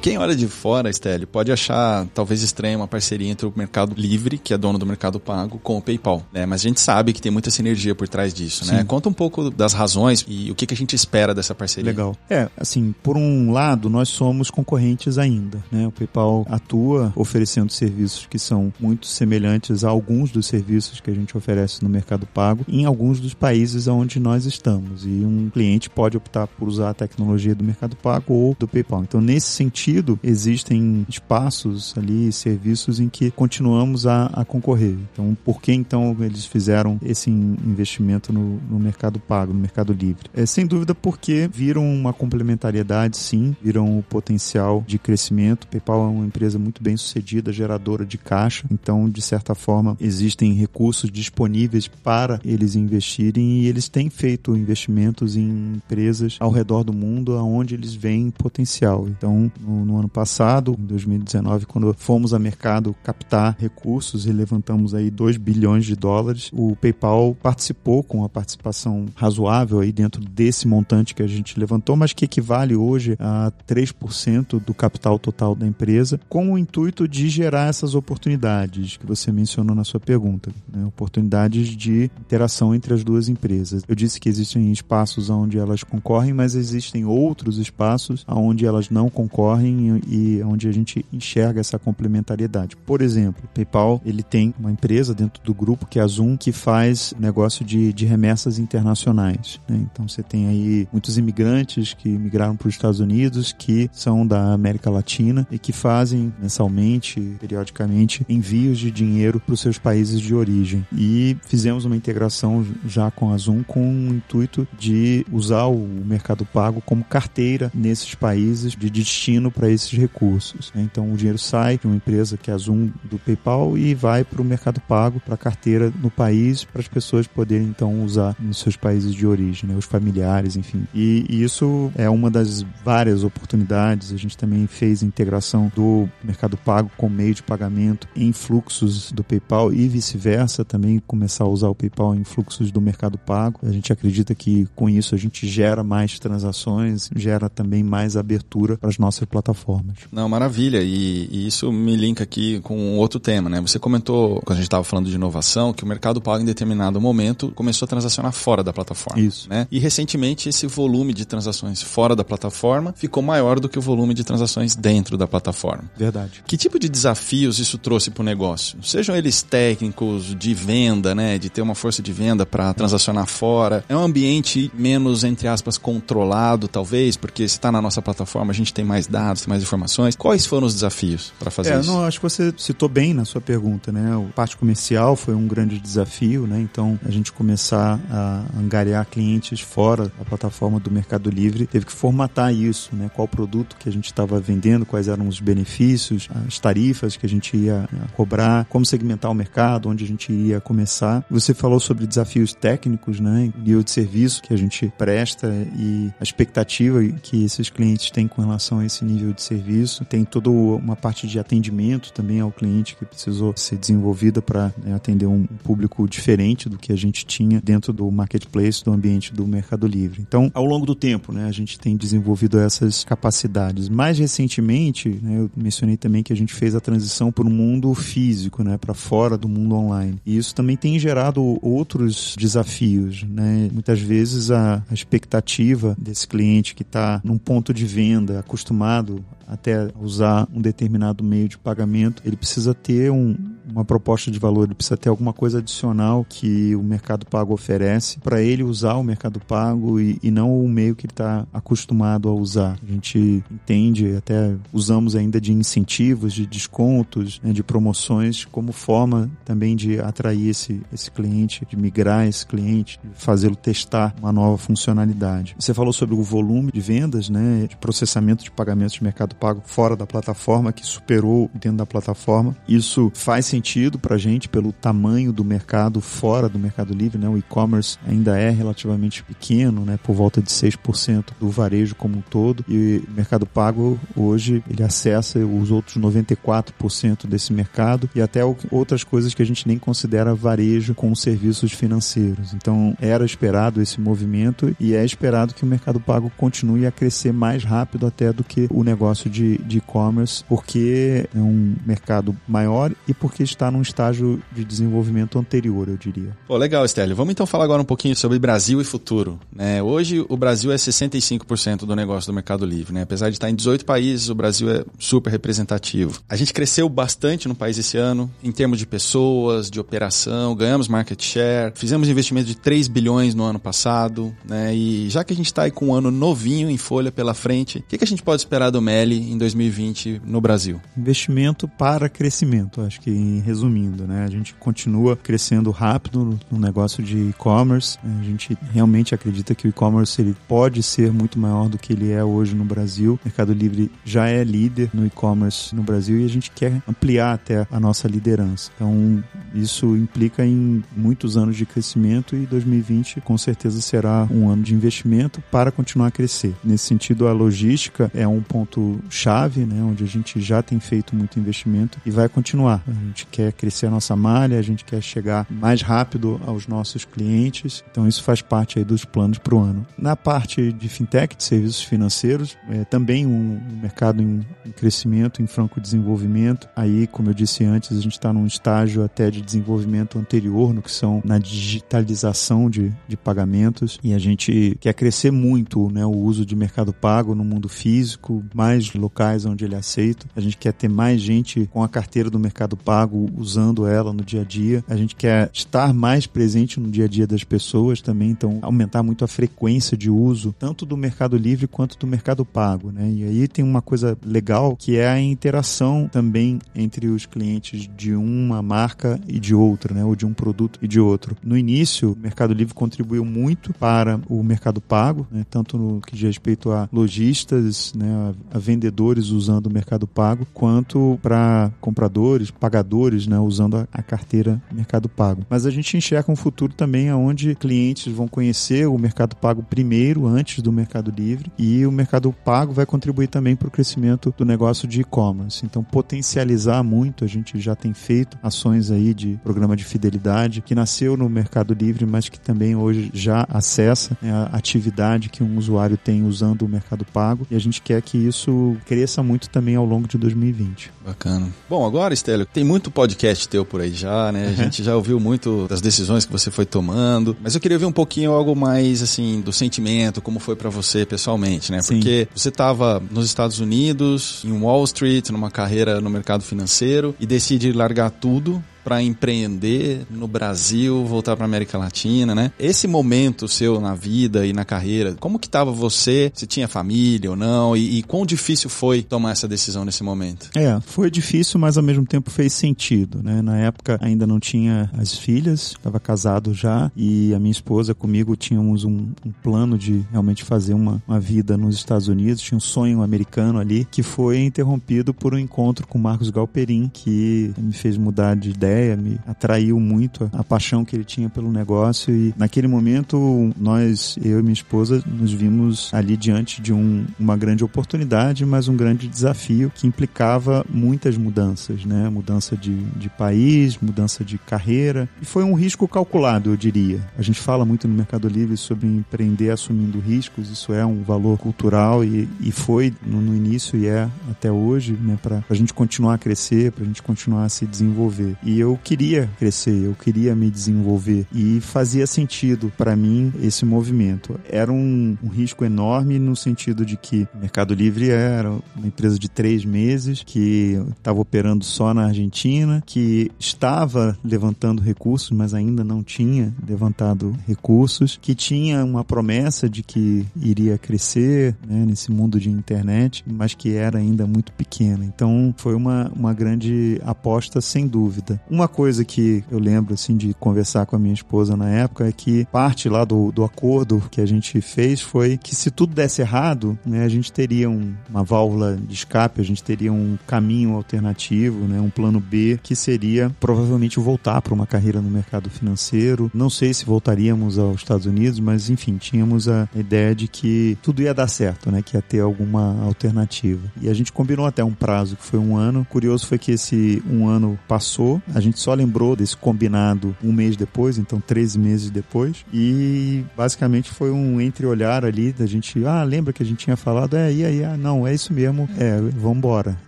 Quem 0.00 0.16
olha 0.16 0.34
de 0.34 0.46
fora, 0.46 0.88
Estelle, 0.88 1.26
pode 1.26 1.50
achar 1.50 2.06
talvez 2.14 2.42
estranha 2.42 2.76
uma 2.76 2.86
parceria 2.86 3.28
entre 3.28 3.46
o 3.46 3.52
Mercado 3.54 3.94
Livre, 3.96 4.38
que 4.38 4.54
é 4.54 4.58
dono 4.58 4.78
do 4.78 4.86
Mercado 4.86 5.18
Pago, 5.18 5.58
com 5.58 5.76
o 5.76 5.82
PayPal. 5.82 6.22
Né? 6.32 6.46
Mas 6.46 6.60
a 6.60 6.68
gente 6.68 6.80
sabe 6.80 7.12
que 7.12 7.20
tem 7.20 7.32
muita 7.32 7.50
sinergia 7.50 7.94
por 7.94 8.08
trás 8.08 8.32
disso. 8.32 8.64
Né? 8.66 8.84
Conta 8.84 9.08
um 9.08 9.12
pouco 9.12 9.50
das 9.50 9.72
razões 9.72 10.24
e 10.28 10.50
o 10.50 10.54
que, 10.54 10.66
que 10.66 10.74
a 10.74 10.76
gente 10.76 10.94
espera 10.94 11.34
dessa 11.34 11.54
parceria. 11.54 11.90
Legal. 11.90 12.16
É, 12.30 12.48
assim, 12.56 12.94
por 13.02 13.16
um 13.16 13.50
lado, 13.50 13.90
nós 13.90 14.08
somos 14.08 14.50
concorrentes 14.50 15.18
ainda. 15.18 15.62
Né? 15.70 15.86
O 15.86 15.90
PayPal 15.90 16.46
atua 16.48 17.12
oferecendo 17.16 17.72
serviços 17.72 18.24
que 18.26 18.38
são 18.38 18.72
muito 18.78 19.06
semelhantes 19.06 19.82
a 19.82 19.88
alguns 19.88 20.30
dos 20.30 20.46
serviços 20.46 21.00
que 21.00 21.10
a 21.10 21.14
gente 21.14 21.36
oferece 21.36 21.82
no 21.82 21.88
Mercado 21.88 22.26
Pago 22.26 22.64
em 22.68 22.84
alguns 22.84 23.18
dos 23.18 23.34
países 23.34 23.88
onde 23.88 24.20
nós 24.20 24.46
estamos. 24.46 25.04
E 25.04 25.08
um 25.08 25.50
cliente 25.52 25.90
pode 25.90 26.16
optar 26.16 26.46
por 26.46 26.68
usar 26.68 26.90
a 26.90 26.94
tecnologia 26.94 27.54
do 27.54 27.64
Mercado 27.64 27.96
Pago 27.96 28.32
ou 28.32 28.56
do 28.58 28.68
PayPal. 28.68 29.02
Então, 29.02 29.20
nesse 29.20 29.48
sentido, 29.48 29.97
sentido, 29.98 30.18
existem 30.22 31.06
espaços 31.08 31.94
ali, 31.96 32.32
serviços 32.32 33.00
em 33.00 33.08
que 33.08 33.30
continuamos 33.30 34.06
a, 34.06 34.26
a 34.26 34.44
concorrer. 34.44 34.96
Então, 35.12 35.36
por 35.44 35.60
que 35.60 35.72
então 35.72 36.16
eles 36.20 36.46
fizeram 36.46 36.98
esse 37.02 37.30
investimento 37.30 38.32
no, 38.32 38.60
no 38.68 38.78
mercado 38.78 39.18
pago, 39.18 39.52
no 39.52 39.58
mercado 39.58 39.92
livre? 39.92 40.30
É 40.34 40.46
sem 40.46 40.66
dúvida 40.66 40.94
porque 40.94 41.48
viram 41.52 41.84
uma 41.84 42.12
complementariedade, 42.12 43.16
sim, 43.16 43.56
viram 43.62 43.98
o 43.98 44.02
potencial 44.02 44.84
de 44.86 44.98
crescimento. 44.98 45.66
PayPal 45.66 46.04
é 46.04 46.08
uma 46.08 46.26
empresa 46.26 46.58
muito 46.58 46.82
bem 46.82 46.96
sucedida, 46.96 47.52
geradora 47.52 48.04
de 48.04 48.18
caixa, 48.18 48.66
então, 48.70 49.08
de 49.08 49.20
certa 49.20 49.54
forma, 49.54 49.96
existem 50.00 50.52
recursos 50.52 51.10
disponíveis 51.10 51.88
para 51.88 52.40
eles 52.44 52.74
investirem 52.76 53.62
e 53.62 53.66
eles 53.66 53.88
têm 53.88 54.10
feito 54.10 54.56
investimentos 54.56 55.36
em 55.36 55.76
empresas 55.76 56.36
ao 56.40 56.50
redor 56.50 56.84
do 56.84 56.92
mundo 56.92 57.34
onde 57.36 57.74
eles 57.74 57.94
veem 57.94 58.30
potencial. 58.30 59.08
Então, 59.08 59.50
no 59.60 59.77
no, 59.84 59.98
ano 59.98 60.08
passado, 60.08 60.76
em 60.78 60.84
2019, 60.84 61.66
quando 61.66 61.94
fomos 61.98 62.34
a 62.34 62.38
mercado 62.38 62.94
captar 63.02 63.56
recursos 63.58 64.26
e 64.26 64.32
levantamos 64.32 64.94
aí 64.94 65.10
2 65.10 65.36
bilhões 65.36 65.84
de 65.84 65.96
dólares. 65.96 66.50
O 66.52 66.76
PayPal 66.76 67.36
participou 67.42 68.02
com 68.02 68.24
a 68.24 68.28
participação 68.28 69.06
razoável 69.14 69.80
aí 69.80 69.92
dentro 69.92 70.22
desse 70.22 70.66
montante 70.66 71.14
que 71.14 71.22
a 71.22 71.26
gente 71.26 71.58
levantou, 71.58 71.96
mas 71.96 72.12
que 72.12 72.24
equivale 72.24 72.76
hoje 72.76 73.16
a 73.18 73.52
3% 73.66 74.60
do 74.64 74.74
capital 74.74 75.18
total 75.18 75.54
da 75.54 75.66
empresa, 75.66 76.20
com 76.28 76.52
o 76.52 76.58
intuito 76.58 77.06
de 77.08 77.28
gerar 77.28 77.68
essas 77.68 77.94
oportunidades 77.94 78.96
que 78.96 79.06
você 79.06 79.32
mencionou 79.32 79.74
na 79.74 79.84
sua 79.84 80.00
pergunta, 80.00 80.50
né? 80.72 80.84
oportunidades 80.84 81.68
de 81.68 82.10
interação 82.20 82.74
entre 82.74 82.94
as 82.94 83.04
duas 83.04 83.28
empresas. 83.28 83.82
Eu 83.86 83.94
disse 83.94 84.20
que 84.20 84.28
existem 84.28 84.70
espaços 84.72 85.30
onde 85.30 85.58
elas 85.58 85.82
concorrem, 85.82 86.32
mas 86.32 86.54
existem 86.54 87.04
outros 87.04 87.58
espaços 87.58 88.24
onde 88.28 88.66
elas 88.66 88.90
não 88.90 89.08
concorrem 89.08 89.67
e 90.06 90.42
onde 90.42 90.68
a 90.68 90.72
gente 90.72 91.04
enxerga 91.12 91.60
essa 91.60 91.78
complementariedade. 91.78 92.76
Por 92.76 93.00
exemplo, 93.00 93.42
o 93.44 93.48
PayPal 93.48 94.00
ele 94.04 94.22
tem 94.22 94.54
uma 94.58 94.70
empresa 94.70 95.14
dentro 95.14 95.42
do 95.42 95.54
grupo 95.54 95.86
que 95.86 95.98
é 95.98 96.02
a 96.02 96.06
Zoom 96.06 96.36
que 96.36 96.52
faz 96.52 97.14
negócio 97.18 97.64
de, 97.64 97.92
de 97.92 98.06
remessas 98.06 98.58
internacionais. 98.58 99.60
Né? 99.68 99.86
Então 99.90 100.08
você 100.08 100.22
tem 100.22 100.48
aí 100.48 100.88
muitos 100.92 101.18
imigrantes 101.18 101.94
que 101.94 102.08
migraram 102.08 102.56
para 102.56 102.68
os 102.68 102.74
Estados 102.74 103.00
Unidos 103.00 103.54
que 103.56 103.90
são 103.92 104.26
da 104.26 104.52
América 104.52 104.90
Latina 104.90 105.46
e 105.50 105.58
que 105.58 105.72
fazem 105.72 106.32
mensalmente, 106.40 107.20
periodicamente, 107.40 108.24
envios 108.28 108.78
de 108.78 108.90
dinheiro 108.90 109.40
para 109.40 109.54
os 109.54 109.60
seus 109.60 109.78
países 109.78 110.20
de 110.20 110.34
origem. 110.34 110.86
E 110.92 111.36
fizemos 111.46 111.84
uma 111.84 111.96
integração 111.96 112.64
já 112.86 113.10
com 113.10 113.32
a 113.32 113.36
Zoom 113.36 113.62
com 113.62 113.80
o 113.80 114.14
intuito 114.14 114.66
de 114.78 115.24
usar 115.32 115.66
o 115.66 115.78
Mercado 116.04 116.44
Pago 116.44 116.82
como 116.84 117.04
carteira 117.04 117.70
nesses 117.74 118.14
países 118.14 118.74
de 118.74 118.90
destino 118.90 119.50
para 119.58 119.68
esses 119.68 119.90
recursos. 119.90 120.72
Né? 120.72 120.82
Então 120.82 121.12
o 121.12 121.16
dinheiro 121.16 121.36
sai 121.36 121.76
de 121.76 121.86
uma 121.86 121.96
empresa 121.96 122.36
que 122.36 122.48
é 122.48 122.54
a 122.54 122.56
Zoom 122.56 122.90
do 123.02 123.18
PayPal 123.18 123.76
e 123.76 123.92
vai 123.92 124.22
para 124.22 124.40
o 124.40 124.44
mercado 124.44 124.80
pago, 124.80 125.18
para 125.18 125.34
a 125.34 125.38
carteira 125.38 125.92
no 126.00 126.08
país, 126.08 126.62
para 126.62 126.80
as 126.80 126.86
pessoas 126.86 127.26
poderem 127.26 127.66
então 127.66 128.04
usar 128.04 128.36
nos 128.38 128.58
seus 128.58 128.76
países 128.76 129.12
de 129.12 129.26
origem, 129.26 129.68
né? 129.68 129.76
os 129.76 129.84
familiares, 129.84 130.54
enfim. 130.54 130.86
E, 130.94 131.26
e 131.28 131.42
isso 131.42 131.90
é 131.96 132.08
uma 132.08 132.30
das 132.30 132.64
várias 132.84 133.24
oportunidades. 133.24 134.12
A 134.12 134.16
gente 134.16 134.38
também 134.38 134.64
fez 134.68 135.02
integração 135.02 135.72
do 135.74 136.08
mercado 136.22 136.56
pago 136.56 136.88
com 136.96 137.08
meio 137.08 137.34
de 137.34 137.42
pagamento 137.42 138.06
em 138.14 138.32
fluxos 138.32 139.10
do 139.10 139.24
PayPal 139.24 139.72
e 139.72 139.88
vice-versa, 139.88 140.64
também 140.64 141.02
começar 141.04 141.42
a 141.42 141.48
usar 141.48 141.68
o 141.68 141.74
PayPal 141.74 142.14
em 142.14 142.22
fluxos 142.22 142.70
do 142.70 142.80
mercado 142.80 143.18
pago. 143.18 143.58
A 143.64 143.72
gente 143.72 143.92
acredita 143.92 144.36
que 144.36 144.68
com 144.76 144.88
isso 144.88 145.16
a 145.16 145.18
gente 145.18 145.48
gera 145.48 145.82
mais 145.82 146.16
transações, 146.20 147.10
gera 147.16 147.48
também 147.48 147.82
mais 147.82 148.16
abertura 148.16 148.76
para 148.76 148.88
as 148.88 148.98
nossas 148.98 149.26
plataformas 149.26 149.47
plataformas. 149.48 149.96
Não, 150.12 150.28
maravilha. 150.28 150.82
E, 150.82 151.28
e, 151.30 151.46
isso 151.46 151.72
me 151.72 151.96
linka 151.96 152.24
aqui 152.24 152.60
com 152.60 152.96
outro 152.98 153.18
tema, 153.18 153.48
né? 153.48 153.60
Você 153.60 153.78
comentou, 153.78 154.40
quando 154.44 154.52
a 154.52 154.56
gente 154.56 154.64
estava 154.64 154.84
falando 154.84 155.08
de 155.08 155.14
inovação, 155.14 155.72
que 155.72 155.84
o 155.84 155.86
mercado 155.86 156.20
pago 156.20 156.42
em 156.42 156.46
determinado 156.46 157.00
momento 157.00 157.50
começou 157.54 157.86
a 157.86 157.88
transacionar 157.88 158.32
fora 158.32 158.62
da 158.62 158.72
plataforma. 158.72 159.20
Isso. 159.22 159.48
Né? 159.48 159.66
E 159.70 159.78
recentemente 159.78 160.48
esse 160.48 160.66
volume 160.66 161.14
de 161.14 161.24
transações 161.24 161.82
fora 161.82 162.14
da 162.14 162.24
plataforma 162.24 162.94
ficou 162.96 163.22
maior 163.22 163.60
do 163.60 163.68
que 163.68 163.78
o 163.78 163.82
volume 163.82 164.14
de 164.14 164.24
transações 164.24 164.74
dentro 164.74 165.16
da 165.16 165.26
plataforma. 165.26 165.84
Verdade. 165.96 166.42
Que 166.46 166.56
tipo 166.56 166.78
de 166.78 166.88
desafios 166.88 167.58
isso 167.58 167.78
trouxe 167.78 168.10
para 168.10 168.22
o 168.22 168.24
negócio? 168.24 168.78
Sejam 168.82 169.16
eles 169.16 169.42
técnicos, 169.42 170.34
de 170.34 170.54
venda, 170.54 171.14
né? 171.14 171.38
De 171.38 171.48
ter 171.48 171.62
uma 171.62 171.74
força 171.74 172.02
de 172.02 172.12
venda 172.12 172.44
para 172.44 172.72
transacionar 172.74 173.26
fora. 173.26 173.84
É 173.88 173.96
um 173.96 174.02
ambiente 174.02 174.70
menos, 174.74 175.24
entre 175.24 175.48
aspas, 175.48 175.78
controlado, 175.78 176.68
talvez, 176.68 177.16
porque 177.16 177.48
se 177.48 177.54
está 177.54 177.72
na 177.72 177.80
nossa 177.80 178.02
plataforma, 178.02 178.52
a 178.52 178.54
gente 178.54 178.72
tem 178.72 178.84
mais 178.84 179.06
dados, 179.06 179.37
tem 179.44 179.50
mais 179.50 179.62
informações. 179.62 180.16
Quais 180.16 180.46
foram 180.46 180.66
os 180.66 180.74
desafios 180.74 181.32
para 181.38 181.50
fazer 181.50 181.74
é, 181.74 181.80
isso? 181.80 181.90
Não, 181.90 182.04
acho 182.04 182.18
que 182.18 182.22
você 182.22 182.52
citou 182.56 182.88
bem 182.88 183.14
na 183.14 183.24
sua 183.24 183.40
pergunta, 183.40 183.92
né? 183.92 184.14
A 184.14 184.32
parte 184.32 184.56
comercial 184.56 185.16
foi 185.16 185.34
um 185.34 185.46
grande 185.46 185.78
desafio, 185.78 186.46
né? 186.46 186.60
Então, 186.60 186.98
a 187.04 187.10
gente 187.10 187.32
começar 187.32 188.00
a 188.10 188.44
angariar 188.58 189.06
clientes 189.06 189.60
fora 189.60 190.10
da 190.18 190.24
plataforma 190.24 190.80
do 190.80 190.90
Mercado 190.90 191.30
Livre, 191.30 191.66
teve 191.66 191.86
que 191.86 191.92
formatar 191.92 192.52
isso, 192.52 192.94
né? 192.94 193.10
Qual 193.14 193.26
produto 193.26 193.76
que 193.78 193.88
a 193.88 193.92
gente 193.92 194.06
estava 194.06 194.40
vendendo, 194.40 194.84
quais 194.84 195.08
eram 195.08 195.28
os 195.28 195.40
benefícios, 195.40 196.28
as 196.46 196.58
tarifas 196.58 197.16
que 197.16 197.26
a 197.26 197.28
gente 197.28 197.56
ia 197.56 197.80
né, 197.92 198.06
cobrar, 198.14 198.64
como 198.66 198.84
segmentar 198.84 199.30
o 199.30 199.34
mercado, 199.34 199.88
onde 199.88 200.04
a 200.04 200.06
gente 200.06 200.32
ia 200.32 200.60
começar. 200.60 201.24
Você 201.30 201.54
falou 201.54 201.80
sobre 201.80 202.06
desafios 202.06 202.54
técnicos, 202.54 203.20
né? 203.20 203.52
Nível 203.56 203.82
de 203.82 203.90
serviço 203.90 204.42
que 204.42 204.52
a 204.52 204.56
gente 204.56 204.92
presta 204.96 205.48
e 205.76 206.10
a 206.18 206.22
expectativa 206.22 207.02
que 207.22 207.44
esses 207.44 207.70
clientes 207.70 208.10
têm 208.10 208.26
com 208.26 208.42
relação 208.42 208.80
a 208.80 208.86
esse 208.86 209.04
nível 209.04 209.27
de 209.32 209.42
serviço. 209.42 210.04
Tem 210.04 210.24
toda 210.24 210.50
uma 210.50 210.96
parte 210.96 211.26
de 211.26 211.38
atendimento 211.38 212.12
também 212.12 212.40
ao 212.40 212.50
cliente 212.50 212.96
que 212.96 213.04
precisou 213.04 213.52
ser 213.56 213.76
desenvolvida 213.76 214.40
para 214.40 214.72
né, 214.82 214.94
atender 214.94 215.26
um 215.26 215.44
público 215.44 216.08
diferente 216.08 216.68
do 216.68 216.78
que 216.78 216.92
a 216.92 216.96
gente 216.96 217.24
tinha 217.26 217.60
dentro 217.62 217.92
do 217.92 218.10
marketplace, 218.10 218.84
do 218.84 218.92
ambiente 218.92 219.32
do 219.32 219.46
Mercado 219.46 219.86
Livre. 219.86 220.22
Então, 220.26 220.50
ao 220.54 220.64
longo 220.64 220.86
do 220.86 220.94
tempo, 220.94 221.32
né, 221.32 221.46
a 221.46 221.52
gente 221.52 221.78
tem 221.78 221.96
desenvolvido 221.96 222.58
essas 222.58 223.04
capacidades. 223.04 223.88
Mais 223.88 224.18
recentemente, 224.18 225.08
né, 225.22 225.38
eu 225.38 225.50
mencionei 225.56 225.96
também 225.96 226.22
que 226.22 226.32
a 226.32 226.36
gente 226.36 226.52
fez 226.52 226.74
a 226.74 226.80
transição 226.80 227.30
para 227.30 227.46
o 227.46 227.50
mundo 227.50 227.92
físico, 227.94 228.62
né, 228.62 228.76
para 228.76 228.94
fora 228.94 229.36
do 229.36 229.48
mundo 229.48 229.74
online. 229.74 230.18
E 230.24 230.36
isso 230.36 230.54
também 230.54 230.76
tem 230.76 230.98
gerado 230.98 231.58
outros 231.62 232.34
desafios, 232.38 233.22
né? 233.22 233.68
Muitas 233.72 234.00
vezes 234.00 234.50
a, 234.50 234.82
a 234.88 234.94
expectativa 234.94 235.96
desse 235.98 236.26
cliente 236.26 236.74
que 236.74 236.82
está 236.82 237.20
num 237.24 237.38
ponto 237.38 237.72
de 237.72 237.84
venda 237.84 238.40
acostumado 238.40 239.17
até 239.46 239.90
usar 239.98 240.46
um 240.52 240.60
determinado 240.60 241.24
meio 241.24 241.48
de 241.48 241.58
pagamento, 241.58 242.22
ele 242.24 242.36
precisa 242.36 242.74
ter 242.74 243.10
um, 243.10 243.34
uma 243.70 243.84
proposta 243.84 244.30
de 244.30 244.38
valor, 244.38 244.64
ele 244.64 244.74
precisa 244.74 244.96
ter 244.96 245.08
alguma 245.08 245.32
coisa 245.32 245.58
adicional 245.58 246.24
que 246.28 246.76
o 246.76 246.82
Mercado 246.82 247.26
Pago 247.26 247.54
oferece 247.54 248.18
para 248.18 248.42
ele 248.42 248.62
usar 248.62 248.94
o 248.94 249.02
Mercado 249.02 249.40
Pago 249.40 249.98
e, 249.98 250.18
e 250.22 250.30
não 250.30 250.62
o 250.62 250.68
meio 250.68 250.94
que 250.94 251.06
ele 251.06 251.12
está 251.12 251.46
acostumado 251.52 252.28
a 252.28 252.34
usar. 252.34 252.78
A 252.82 252.92
gente 252.92 253.42
entende, 253.50 254.16
até 254.16 254.54
usamos 254.72 255.16
ainda 255.16 255.40
de 255.40 255.52
incentivos, 255.52 256.34
de 256.34 256.46
descontos, 256.46 257.40
né, 257.42 257.52
de 257.52 257.62
promoções 257.62 258.44
como 258.44 258.72
forma 258.72 259.30
também 259.44 259.74
de 259.74 259.98
atrair 260.00 260.48
esse, 260.48 260.80
esse 260.92 261.10
cliente, 261.10 261.66
de 261.68 261.76
migrar 261.76 262.26
esse 262.26 262.46
cliente, 262.46 262.98
de 263.02 263.10
fazê-lo 263.14 263.56
testar 263.56 264.14
uma 264.20 264.32
nova 264.32 264.58
funcionalidade. 264.58 265.54
Você 265.58 265.72
falou 265.72 265.92
sobre 265.92 266.14
o 266.14 266.22
volume 266.22 266.70
de 266.72 266.80
vendas, 266.80 267.30
né, 267.30 267.66
de 267.68 267.76
processamento 267.76 268.44
de 268.44 268.50
pagamentos 268.50 268.94
de 268.94 269.02
Mercado 269.08 269.34
Pago 269.34 269.62
fora 269.64 269.96
da 269.96 270.06
plataforma, 270.06 270.72
que 270.72 270.84
superou 270.84 271.50
dentro 271.54 271.78
da 271.78 271.86
plataforma. 271.86 272.54
Isso 272.68 273.10
faz 273.14 273.46
sentido 273.46 273.98
para 273.98 274.16
a 274.16 274.18
gente 274.18 274.48
pelo 274.48 274.70
tamanho 274.70 275.32
do 275.32 275.42
mercado 275.42 276.00
fora 276.00 276.48
do 276.48 276.58
Mercado 276.58 276.92
Livre, 276.92 277.18
né? 277.18 277.28
O 277.28 277.38
e-commerce 277.38 277.96
ainda 278.06 278.38
é 278.38 278.50
relativamente 278.50 279.22
pequeno, 279.22 279.84
né? 279.84 279.98
Por 280.02 280.14
volta 280.14 280.42
de 280.42 280.50
6% 280.50 281.30
do 281.40 281.48
varejo 281.48 281.94
como 281.94 282.18
um 282.18 282.20
todo. 282.20 282.64
E 282.68 283.02
o 283.08 283.12
Mercado 283.12 283.46
Pago 283.46 283.98
hoje 284.14 284.62
ele 284.68 284.82
acessa 284.82 285.38
os 285.38 285.70
outros 285.70 285.96
94% 285.96 287.26
desse 287.26 287.52
mercado 287.52 288.10
e 288.14 288.20
até 288.20 288.42
outras 288.70 289.02
coisas 289.02 289.32
que 289.32 289.42
a 289.42 289.46
gente 289.46 289.66
nem 289.66 289.78
considera 289.78 290.34
varejo 290.34 290.94
com 290.94 291.14
serviços 291.14 291.72
financeiros. 291.72 292.52
Então 292.52 292.94
era 293.00 293.24
esperado 293.24 293.80
esse 293.80 294.00
movimento 294.00 294.76
e 294.78 294.94
é 294.94 295.04
esperado 295.04 295.54
que 295.54 295.64
o 295.64 295.66
Mercado 295.66 295.98
Pago 295.98 296.30
continue 296.36 296.86
a 296.86 296.92
crescer 296.92 297.32
mais 297.32 297.64
rápido 297.64 298.06
até 298.06 298.32
do 298.32 298.44
que 298.44 298.68
o 298.70 298.82
negócio 298.88 299.30
de 299.30 299.60
e-commerce, 299.70 300.44
porque 300.44 301.28
é 301.34 301.38
um 301.38 301.74
mercado 301.86 302.36
maior 302.46 302.92
e 303.06 303.14
porque 303.14 303.42
está 303.42 303.70
num 303.70 303.82
estágio 303.82 304.42
de 304.52 304.64
desenvolvimento 304.64 305.38
anterior, 305.38 305.88
eu 305.88 305.96
diria. 305.96 306.36
Pô, 306.46 306.56
legal, 306.56 306.84
Estélio. 306.84 307.16
Vamos 307.16 307.32
então 307.32 307.46
falar 307.46 307.64
agora 307.64 307.80
um 307.82 307.84
pouquinho 307.84 308.16
sobre 308.16 308.38
Brasil 308.38 308.80
e 308.80 308.84
futuro. 308.84 309.38
Né? 309.54 309.82
Hoje 309.82 310.24
o 310.28 310.36
Brasil 310.36 310.72
é 310.72 310.76
65% 310.76 311.86
do 311.86 311.94
negócio 311.96 312.30
do 312.30 312.34
Mercado 312.34 312.64
Livre. 312.66 312.92
Né? 312.92 313.02
Apesar 313.02 313.28
de 313.28 313.36
estar 313.36 313.50
em 313.50 313.54
18 313.54 313.84
países, 313.84 314.28
o 314.28 314.34
Brasil 314.34 314.70
é 314.70 314.84
super 314.98 315.30
representativo. 315.30 316.20
A 316.28 316.36
gente 316.36 316.52
cresceu 316.52 316.88
bastante 316.88 317.48
no 317.48 317.54
país 317.54 317.78
esse 317.78 317.96
ano, 317.96 318.30
em 318.42 318.52
termos 318.52 318.78
de 318.78 318.86
pessoas, 318.86 319.70
de 319.70 319.80
operação, 319.80 320.54
ganhamos 320.54 320.88
market 320.88 321.22
share, 321.22 321.72
fizemos 321.74 322.08
investimento 322.08 322.46
de 322.46 322.56
3 322.56 322.88
bilhões 322.88 323.34
no 323.34 323.44
ano 323.44 323.58
passado, 323.58 324.34
né? 324.44 324.74
E 324.74 325.08
já 325.10 325.24
que 325.24 325.32
a 325.32 325.36
gente 325.36 325.46
está 325.46 325.70
com 325.70 325.88
um 325.88 325.94
ano 325.94 326.10
novinho 326.10 326.70
em 326.70 326.76
folha 326.76 327.12
pela 327.12 327.34
frente, 327.34 327.78
o 327.78 327.82
que, 327.82 327.98
que 327.98 328.04
a 328.04 328.06
gente 328.06 328.22
pode 328.22 328.42
esperar 328.42 328.70
do 328.70 328.77
Meli 328.80 329.32
em 329.32 329.38
2020 329.38 330.22
no 330.24 330.40
Brasil? 330.40 330.80
Investimento 330.96 331.68
para 331.68 332.08
crescimento, 332.08 332.80
acho 332.80 333.00
que 333.00 333.42
resumindo, 333.44 334.06
né? 334.06 334.24
A 334.24 334.30
gente 334.30 334.54
continua 334.54 335.16
crescendo 335.16 335.70
rápido 335.70 336.38
no 336.50 336.58
negócio 336.58 337.02
de 337.02 337.30
e-commerce. 337.30 337.98
A 338.02 338.22
gente 338.22 338.56
realmente 338.72 339.14
acredita 339.14 339.54
que 339.54 339.66
o 339.66 339.70
e-commerce 339.70 340.20
ele 340.20 340.36
pode 340.46 340.82
ser 340.82 341.12
muito 341.12 341.38
maior 341.38 341.68
do 341.68 341.78
que 341.78 341.92
ele 341.92 342.10
é 342.10 342.22
hoje 342.22 342.54
no 342.54 342.64
Brasil. 342.64 343.14
O 343.14 343.20
Mercado 343.24 343.52
Livre 343.52 343.90
já 344.04 344.28
é 344.28 344.42
líder 344.44 344.90
no 344.92 345.06
e-commerce 345.06 345.74
no 345.74 345.82
Brasil 345.82 346.20
e 346.20 346.24
a 346.24 346.28
gente 346.28 346.50
quer 346.50 346.82
ampliar 346.88 347.34
até 347.34 347.66
a 347.70 347.80
nossa 347.80 348.08
liderança. 348.08 348.70
Então, 348.74 349.22
isso 349.54 349.96
implica 349.96 350.44
em 350.44 350.82
muitos 350.96 351.36
anos 351.36 351.56
de 351.56 351.64
crescimento 351.64 352.36
e 352.36 352.46
2020 352.46 353.20
com 353.20 353.36
certeza 353.38 353.80
será 353.80 354.28
um 354.30 354.48
ano 354.48 354.62
de 354.62 354.74
investimento 354.74 355.42
para 355.50 355.70
continuar 355.70 356.08
a 356.08 356.10
crescer. 356.10 356.54
Nesse 356.62 356.86
sentido, 356.86 357.26
a 357.26 357.32
logística 357.32 358.10
é 358.14 358.26
um 358.26 358.40
ponto 358.42 358.67
chave, 359.08 359.64
né, 359.64 359.82
onde 359.82 360.04
a 360.04 360.06
gente 360.06 360.40
já 360.40 360.62
tem 360.62 360.78
feito 360.80 361.14
muito 361.14 361.38
investimento 361.38 361.98
e 362.04 362.10
vai 362.10 362.28
continuar. 362.28 362.82
A 362.86 362.92
gente 362.92 363.26
quer 363.26 363.52
crescer 363.52 363.86
a 363.86 363.90
nossa 363.90 364.14
malha, 364.16 364.58
a 364.58 364.62
gente 364.62 364.84
quer 364.84 365.02
chegar 365.02 365.46
mais 365.50 365.82
rápido 365.82 366.40
aos 366.46 366.66
nossos 366.66 367.04
clientes. 367.04 367.84
Então 367.90 368.06
isso 368.06 368.22
faz 368.22 368.42
parte 368.42 368.78
aí 368.78 368.84
dos 368.84 369.04
planos 369.04 369.38
para 369.38 369.54
o 369.54 369.58
ano. 369.58 369.86
Na 369.96 370.16
parte 370.16 370.72
de 370.72 370.88
fintech, 370.88 371.36
de 371.36 371.44
serviços 371.44 371.82
financeiros, 371.82 372.56
é 372.68 372.84
também 372.84 373.26
um, 373.26 373.60
mercado 373.80 374.22
em, 374.22 374.40
em 374.64 374.70
crescimento, 374.70 375.42
em 375.42 375.46
franco 375.46 375.80
desenvolvimento. 375.80 376.68
Aí, 376.74 377.06
como 377.06 377.30
eu 377.30 377.34
disse 377.34 377.64
antes, 377.64 377.96
a 377.96 378.00
gente 378.00 378.12
está 378.12 378.32
num 378.32 378.46
estágio 378.46 379.02
até 379.04 379.30
de 379.30 379.40
desenvolvimento 379.40 380.18
anterior 380.18 380.72
no 380.72 380.82
que 380.82 380.90
são 380.90 381.22
na 381.24 381.38
digitalização 381.38 382.68
de, 382.68 382.92
de 383.06 383.16
pagamentos 383.16 383.98
e 384.02 384.14
a 384.14 384.18
gente 384.18 384.76
quer 384.80 384.92
crescer 384.94 385.30
muito 385.30 385.90
né, 385.90 386.04
o 386.04 386.16
uso 386.16 386.44
de 386.44 386.54
mercado 386.56 386.92
pago 386.92 387.34
no 387.34 387.44
mundo 387.44 387.68
físico, 387.68 388.44
mais 388.58 388.92
locais 388.92 389.44
onde 389.44 389.64
ele 389.64 389.76
é 389.76 389.78
aceito. 389.78 390.26
A 390.34 390.40
gente 390.40 390.56
quer 390.56 390.72
ter 390.72 390.88
mais 390.88 391.20
gente 391.20 391.70
com 391.72 391.80
a 391.84 391.88
carteira 391.88 392.28
do 392.28 392.40
mercado 392.40 392.76
pago 392.76 393.30
usando 393.36 393.86
ela 393.86 394.12
no 394.12 394.24
dia 394.24 394.40
a 394.40 394.44
dia. 394.44 394.84
A 394.88 394.96
gente 394.96 395.14
quer 395.14 395.48
estar 395.52 395.94
mais 395.94 396.26
presente 396.26 396.80
no 396.80 396.90
dia 396.90 397.04
a 397.04 397.08
dia 397.08 397.24
das 397.24 397.44
pessoas 397.44 398.00
também, 398.00 398.30
então 398.30 398.58
aumentar 398.60 399.04
muito 399.04 399.24
a 399.24 399.28
frequência 399.28 399.96
de 399.96 400.10
uso, 400.10 400.52
tanto 400.58 400.84
do 400.84 400.96
Mercado 400.96 401.36
Livre 401.36 401.68
quanto 401.68 401.96
do 401.96 402.04
Mercado 402.04 402.44
Pago. 402.44 402.90
Né? 402.90 403.08
E 403.08 403.24
aí 403.24 403.46
tem 403.46 403.64
uma 403.64 403.80
coisa 403.80 404.18
legal 404.26 404.74
que 404.76 404.96
é 404.96 405.08
a 405.08 405.20
interação 405.20 406.08
também 406.10 406.58
entre 406.74 407.06
os 407.06 407.26
clientes 407.26 407.88
de 407.96 408.12
uma 408.12 408.60
marca 408.60 409.20
e 409.28 409.38
de 409.38 409.54
outra, 409.54 409.94
né? 409.94 410.04
ou 410.04 410.16
de 410.16 410.26
um 410.26 410.32
produto 410.32 410.80
e 410.82 410.88
de 410.88 410.98
outro. 410.98 411.36
No 411.44 411.56
início, 411.56 412.12
o 412.12 412.18
Mercado 412.18 412.52
Livre 412.52 412.74
contribuiu 412.74 413.24
muito 413.24 413.72
para 413.72 414.20
o 414.28 414.42
Mercado 414.42 414.80
Pago, 414.80 415.28
né? 415.30 415.46
tanto 415.48 415.78
no 415.78 416.00
que 416.00 416.16
diz 416.16 416.24
respeito 416.24 416.72
a 416.72 416.88
lojistas, 416.92 417.92
né? 417.94 418.34
A 418.52 418.58
vendedores 418.58 419.30
usando 419.30 419.66
o 419.66 419.72
Mercado 419.72 420.06
Pago, 420.06 420.46
quanto 420.52 421.18
para 421.22 421.70
compradores, 421.80 422.50
pagadores, 422.50 423.26
né? 423.26 423.38
usando 423.38 423.76
a, 423.76 423.88
a 423.92 424.02
carteira 424.02 424.60
Mercado 424.72 425.08
Pago. 425.08 425.44
Mas 425.48 425.66
a 425.66 425.70
gente 425.70 425.96
enxerga 425.96 426.30
um 426.30 426.36
futuro 426.36 426.72
também 426.72 427.12
onde 427.12 427.54
clientes 427.54 428.12
vão 428.12 428.28
conhecer 428.28 428.86
o 428.86 428.98
Mercado 428.98 429.36
Pago 429.36 429.62
primeiro, 429.62 430.26
antes 430.26 430.62
do 430.62 430.72
Mercado 430.72 431.10
Livre, 431.10 431.52
e 431.58 431.84
o 431.86 431.92
Mercado 431.92 432.32
Pago 432.32 432.72
vai 432.72 432.86
contribuir 432.86 433.28
também 433.28 433.56
para 433.56 433.68
o 433.68 433.70
crescimento 433.70 434.32
do 434.36 434.44
negócio 434.44 434.86
de 434.86 435.00
e-commerce. 435.00 435.64
Então, 435.64 435.82
potencializar 435.82 436.82
muito, 436.82 437.24
a 437.24 437.28
gente 437.28 437.58
já 437.60 437.74
tem 437.74 437.92
feito 437.92 438.38
ações 438.42 438.90
aí 438.90 439.12
de 439.12 439.38
programa 439.42 439.76
de 439.76 439.84
fidelidade 439.84 440.62
que 440.62 440.74
nasceu 440.74 441.16
no 441.16 441.28
Mercado 441.28 441.74
Livre, 441.74 442.06
mas 442.06 442.28
que 442.28 442.38
também 442.38 442.76
hoje 442.76 443.10
já 443.12 443.46
acessa 443.48 444.16
né, 444.22 444.30
a 444.30 444.56
atividade 444.56 445.28
que 445.28 445.42
um 445.42 445.56
usuário 445.56 445.96
tem 445.96 446.24
usando 446.24 446.62
o 446.62 446.68
Mercado 446.68 447.04
Pago, 447.04 447.46
e 447.50 447.56
a 447.56 447.58
gente 447.58 447.82
quer 447.82 448.00
que 448.02 448.16
isso 448.18 448.37
isso 448.38 448.76
cresça 448.86 449.22
muito 449.22 449.48
também 449.50 449.74
ao 449.74 449.84
longo 449.84 450.06
de 450.06 450.16
2020. 450.16 450.92
Bacana. 451.04 451.48
Bom, 451.68 451.84
agora, 451.84 452.14
Estélio, 452.14 452.46
tem 452.46 452.62
muito 452.62 452.90
podcast 452.90 453.48
teu 453.48 453.64
por 453.64 453.80
aí 453.80 453.92
já, 453.92 454.30
né? 454.30 454.48
A 454.48 454.62
gente 454.62 454.82
já 454.82 454.94
ouviu 454.94 455.18
muito 455.18 455.66
das 455.68 455.80
decisões 455.80 456.24
que 456.24 456.32
você 456.32 456.50
foi 456.50 456.64
tomando, 456.64 457.36
mas 457.42 457.54
eu 457.54 457.60
queria 457.60 457.76
ouvir 457.76 457.86
um 457.86 457.92
pouquinho 457.92 458.32
algo 458.32 458.54
mais, 458.54 459.02
assim, 459.02 459.40
do 459.40 459.52
sentimento, 459.52 460.22
como 460.22 460.38
foi 460.38 460.54
para 460.54 460.70
você 460.70 461.04
pessoalmente, 461.04 461.72
né? 461.72 461.82
Sim. 461.82 461.96
Porque 461.96 462.28
você 462.34 462.48
estava 462.48 463.02
nos 463.10 463.26
Estados 463.26 463.58
Unidos, 463.58 464.42
em 464.44 464.52
Wall 464.52 464.84
Street, 464.84 465.30
numa 465.30 465.50
carreira 465.50 466.00
no 466.00 466.10
mercado 466.10 466.44
financeiro 466.44 467.14
e 467.18 467.26
decide 467.26 467.72
largar 467.72 468.10
tudo 468.10 468.62
para 468.88 469.02
empreender 469.02 470.06
no 470.10 470.26
Brasil, 470.26 471.04
voltar 471.04 471.36
para 471.36 471.44
América 471.44 471.76
Latina, 471.76 472.34
né? 472.34 472.50
Esse 472.58 472.88
momento 472.88 473.46
seu 473.46 473.78
na 473.82 473.94
vida 473.94 474.46
e 474.46 474.52
na 474.54 474.64
carreira, 474.64 475.14
como 475.20 475.38
que 475.38 475.46
estava 475.46 475.70
você? 475.70 476.32
Se 476.34 476.46
tinha 476.46 476.66
família 476.66 477.28
ou 477.28 477.36
não? 477.36 477.76
E, 477.76 477.98
e, 477.98 478.02
quão 478.02 478.24
difícil 478.24 478.70
foi 478.70 479.02
tomar 479.02 479.32
essa 479.32 479.46
decisão 479.46 479.84
nesse 479.84 480.02
momento? 480.02 480.48
É, 480.56 480.80
foi 480.80 481.10
difícil, 481.10 481.60
mas 481.60 481.76
ao 481.76 481.82
mesmo 481.82 482.06
tempo 482.06 482.30
fez 482.30 482.54
sentido, 482.54 483.22
né? 483.22 483.42
Na 483.42 483.58
época 483.58 483.98
ainda 484.00 484.26
não 484.26 484.40
tinha 484.40 484.90
as 484.96 485.12
filhas, 485.18 485.72
estava 485.72 486.00
casado 486.00 486.54
já 486.54 486.90
e 486.96 487.34
a 487.34 487.38
minha 487.38 487.52
esposa 487.52 487.94
comigo 487.94 488.34
tínhamos 488.36 488.84
um, 488.84 489.10
um 489.22 489.32
plano 489.42 489.76
de 489.76 490.02
realmente 490.10 490.44
fazer 490.44 490.72
uma, 490.72 491.02
uma 491.06 491.20
vida 491.20 491.58
nos 491.58 491.74
Estados 491.74 492.08
Unidos, 492.08 492.40
tinha 492.40 492.56
um 492.56 492.60
sonho 492.60 493.02
americano 493.02 493.58
ali 493.58 493.86
que 493.90 494.02
foi 494.02 494.38
interrompido 494.38 495.12
por 495.12 495.34
um 495.34 495.38
encontro 495.38 495.86
com 495.86 495.98
Marcos 495.98 496.30
Galperin 496.30 496.90
que 496.90 497.52
me 497.58 497.74
fez 497.74 497.98
mudar 497.98 498.34
de 498.34 498.48
ideia 498.48 498.77
ideia, 498.78 498.96
me 498.96 499.18
atraiu 499.26 499.80
muito 499.80 500.30
a, 500.32 500.40
a, 500.40 500.44
paixão 500.44 500.84
que 500.84 500.94
ele 500.94 501.04
tinha 501.04 501.28
pelo 501.28 501.50
negócio 501.50 502.14
e 502.14 502.32
naquele 502.36 502.68
momento 502.68 503.52
nós, 503.58 504.18
eu 504.22 504.38
e 504.38 504.42
minha 504.42 504.52
esposa, 504.52 505.02
nos 505.06 505.32
vimos 505.32 505.92
ali 505.92 506.16
diante 506.16 506.62
de 506.62 506.72
um, 506.72 507.04
uma 507.18 507.36
grande 507.36 507.64
oportunidade, 507.64 508.46
mas 508.46 508.68
um 508.68 508.76
grande 508.76 509.08
desafio 509.08 509.72
que 509.74 509.86
implicava 509.86 510.64
muitas 510.68 511.16
mudanças, 511.16 511.84
né? 511.84 512.08
Mudança 512.08 512.56
de, 512.56 512.74
de 512.74 513.08
país, 513.08 513.76
mudança 513.78 514.24
de 514.24 514.38
carreira 514.38 515.08
e 515.20 515.24
foi 515.24 515.42
um 515.44 515.54
risco 515.54 515.88
calculado, 515.88 516.50
eu 516.50 516.56
diria. 516.56 517.00
A 517.18 517.22
gente 517.22 517.40
fala 517.40 517.64
muito 517.64 517.88
no 517.88 517.94
Mercado 517.94 518.28
Livre 518.28 518.56
sobre 518.56 518.86
empreender 518.86 519.50
assumindo 519.50 519.98
riscos, 519.98 520.50
isso 520.50 520.72
é 520.72 520.84
um 520.86 521.02
valor 521.02 521.38
cultural 521.38 522.04
e, 522.04 522.28
e 522.40 522.52
foi 522.52 522.94
no, 523.04 523.20
no 523.20 523.34
início 523.34 523.78
e 523.78 523.86
é 523.86 524.08
até 524.30 524.50
hoje, 524.50 524.92
né? 524.92 525.18
Para 525.20 525.42
a 525.48 525.54
gente 525.54 525.74
continuar 525.74 526.14
a 526.14 526.18
crescer, 526.18 526.72
para 526.72 526.84
a 526.84 526.86
gente 526.86 527.02
continuar 527.02 527.44
a 527.44 527.48
se 527.48 527.66
desenvolver. 527.66 528.36
E 528.42 528.57
eu 528.58 528.78
queria 528.82 529.28
crescer, 529.38 529.84
eu 529.84 529.94
queria 529.94 530.34
me 530.34 530.50
desenvolver 530.50 531.26
e 531.32 531.60
fazia 531.60 532.06
sentido 532.06 532.72
para 532.76 532.96
mim 532.96 533.32
esse 533.42 533.64
movimento. 533.64 534.38
Era 534.48 534.72
um, 534.72 535.16
um, 535.22 535.28
risco 535.28 535.64
enorme 535.64 536.18
no 536.18 536.34
sentido 536.34 536.84
de 536.84 536.96
que 536.96 537.26
o 537.34 537.38
Mercado 537.38 537.74
Livre 537.74 538.10
era 538.10 538.50
uma 538.50 538.86
empresa 538.86 539.18
de 539.18 539.28
três 539.28 539.64
meses 539.64 540.22
que 540.24 540.80
estava 540.96 541.20
operando 541.20 541.64
só 541.64 541.92
na 541.94 542.06
Argentina, 542.06 542.82
que 542.84 543.30
estava 543.38 544.18
levantando 544.24 544.82
recursos, 544.82 545.30
mas 545.30 545.54
ainda 545.54 545.84
não 545.84 546.02
tinha 546.02 546.52
levantado 546.66 547.34
recursos, 547.46 548.18
que 548.20 548.34
tinha 548.34 548.84
uma 548.84 549.04
promessa 549.04 549.68
de 549.68 549.82
que 549.82 550.26
iria 550.36 550.78
crescer 550.78 551.56
né, 551.66 551.84
nesse 551.86 552.10
mundo 552.10 552.40
de 552.40 552.50
internet, 552.50 553.24
mas 553.26 553.54
que 553.54 553.74
era 553.74 553.98
ainda 553.98 554.26
muito 554.26 554.52
pequena. 554.52 555.04
Então 555.04 555.54
foi 555.56 555.74
uma, 555.74 556.10
uma 556.14 556.32
grande 556.32 557.00
aposta 557.04 557.60
sem 557.60 557.86
dúvida. 557.86 558.40
Uma 558.50 558.66
coisa 558.66 559.04
que 559.04 559.44
eu 559.50 559.58
lembro, 559.58 559.94
assim, 559.94 560.16
de 560.16 560.34
conversar 560.34 560.86
com 560.86 560.96
a 560.96 560.98
minha 560.98 561.14
esposa 561.14 561.56
na 561.56 561.68
época 561.68 562.08
é 562.08 562.12
que 562.12 562.46
parte 562.46 562.88
lá 562.88 563.04
do, 563.04 563.30
do 563.30 563.44
acordo 563.44 564.02
que 564.10 564.20
a 564.20 564.26
gente 564.26 564.60
fez 564.60 565.00
foi 565.00 565.36
que 565.36 565.54
se 565.54 565.70
tudo 565.70 565.94
desse 565.94 566.22
errado, 566.22 566.78
né, 566.84 567.04
a 567.04 567.08
gente 567.08 567.30
teria 567.30 567.68
um, 567.68 567.94
uma 568.08 568.24
válvula 568.24 568.76
de 568.76 568.94
escape, 568.94 569.40
a 569.40 569.44
gente 569.44 569.62
teria 569.62 569.92
um 569.92 570.18
caminho 570.26 570.74
alternativo, 570.74 571.66
né, 571.66 571.80
um 571.80 571.90
plano 571.90 572.20
B, 572.20 572.58
que 572.62 572.74
seria 572.74 573.30
provavelmente 573.38 574.00
voltar 574.00 574.40
para 574.40 574.54
uma 574.54 574.66
carreira 574.66 575.00
no 575.00 575.10
mercado 575.10 575.50
financeiro. 575.50 576.30
Não 576.32 576.48
sei 576.48 576.72
se 576.72 576.84
voltaríamos 576.84 577.58
aos 577.58 577.76
Estados 577.76 578.06
Unidos, 578.06 578.40
mas 578.40 578.70
enfim, 578.70 578.96
tínhamos 578.96 579.48
a 579.48 579.68
ideia 579.74 580.14
de 580.14 580.26
que 580.26 580.78
tudo 580.82 581.02
ia 581.02 581.12
dar 581.12 581.28
certo, 581.28 581.70
né, 581.70 581.82
que 581.82 581.96
ia 581.96 582.02
ter 582.02 582.20
alguma 582.20 582.82
alternativa. 582.84 583.70
E 583.80 583.88
a 583.88 583.94
gente 583.94 584.12
combinou 584.12 584.46
até 584.46 584.64
um 584.64 584.72
prazo 584.72 585.16
que 585.16 585.24
foi 585.24 585.38
um 585.38 585.56
ano. 585.56 585.86
Curioso 585.90 586.26
foi 586.26 586.38
que 586.38 586.52
esse 586.52 587.02
um 587.10 587.28
ano 587.28 587.58
passou, 587.68 588.22
a 588.38 588.40
gente 588.40 588.60
só 588.60 588.72
lembrou 588.72 589.16
desse 589.16 589.36
combinado 589.36 590.16
um 590.22 590.32
mês 590.32 590.56
depois, 590.56 590.96
então 590.96 591.20
13 591.20 591.58
meses 591.58 591.90
depois. 591.90 592.44
E 592.54 593.24
basicamente 593.36 593.90
foi 593.90 594.12
um 594.12 594.40
entreolhar 594.40 595.04
ali 595.04 595.32
da 595.32 595.44
gente, 595.44 595.84
ah, 595.84 596.04
lembra 596.04 596.32
que 596.32 596.42
a 596.42 596.46
gente 596.46 596.58
tinha 596.58 596.76
falado? 596.76 597.16
É, 597.16 597.32
e 597.32 597.44
aí? 597.44 597.64
Ah, 597.64 597.76
não, 597.76 598.06
é 598.06 598.14
isso 598.14 598.32
mesmo, 598.32 598.68
é, 598.78 599.00
vamos 599.16 599.38
embora, 599.38 599.76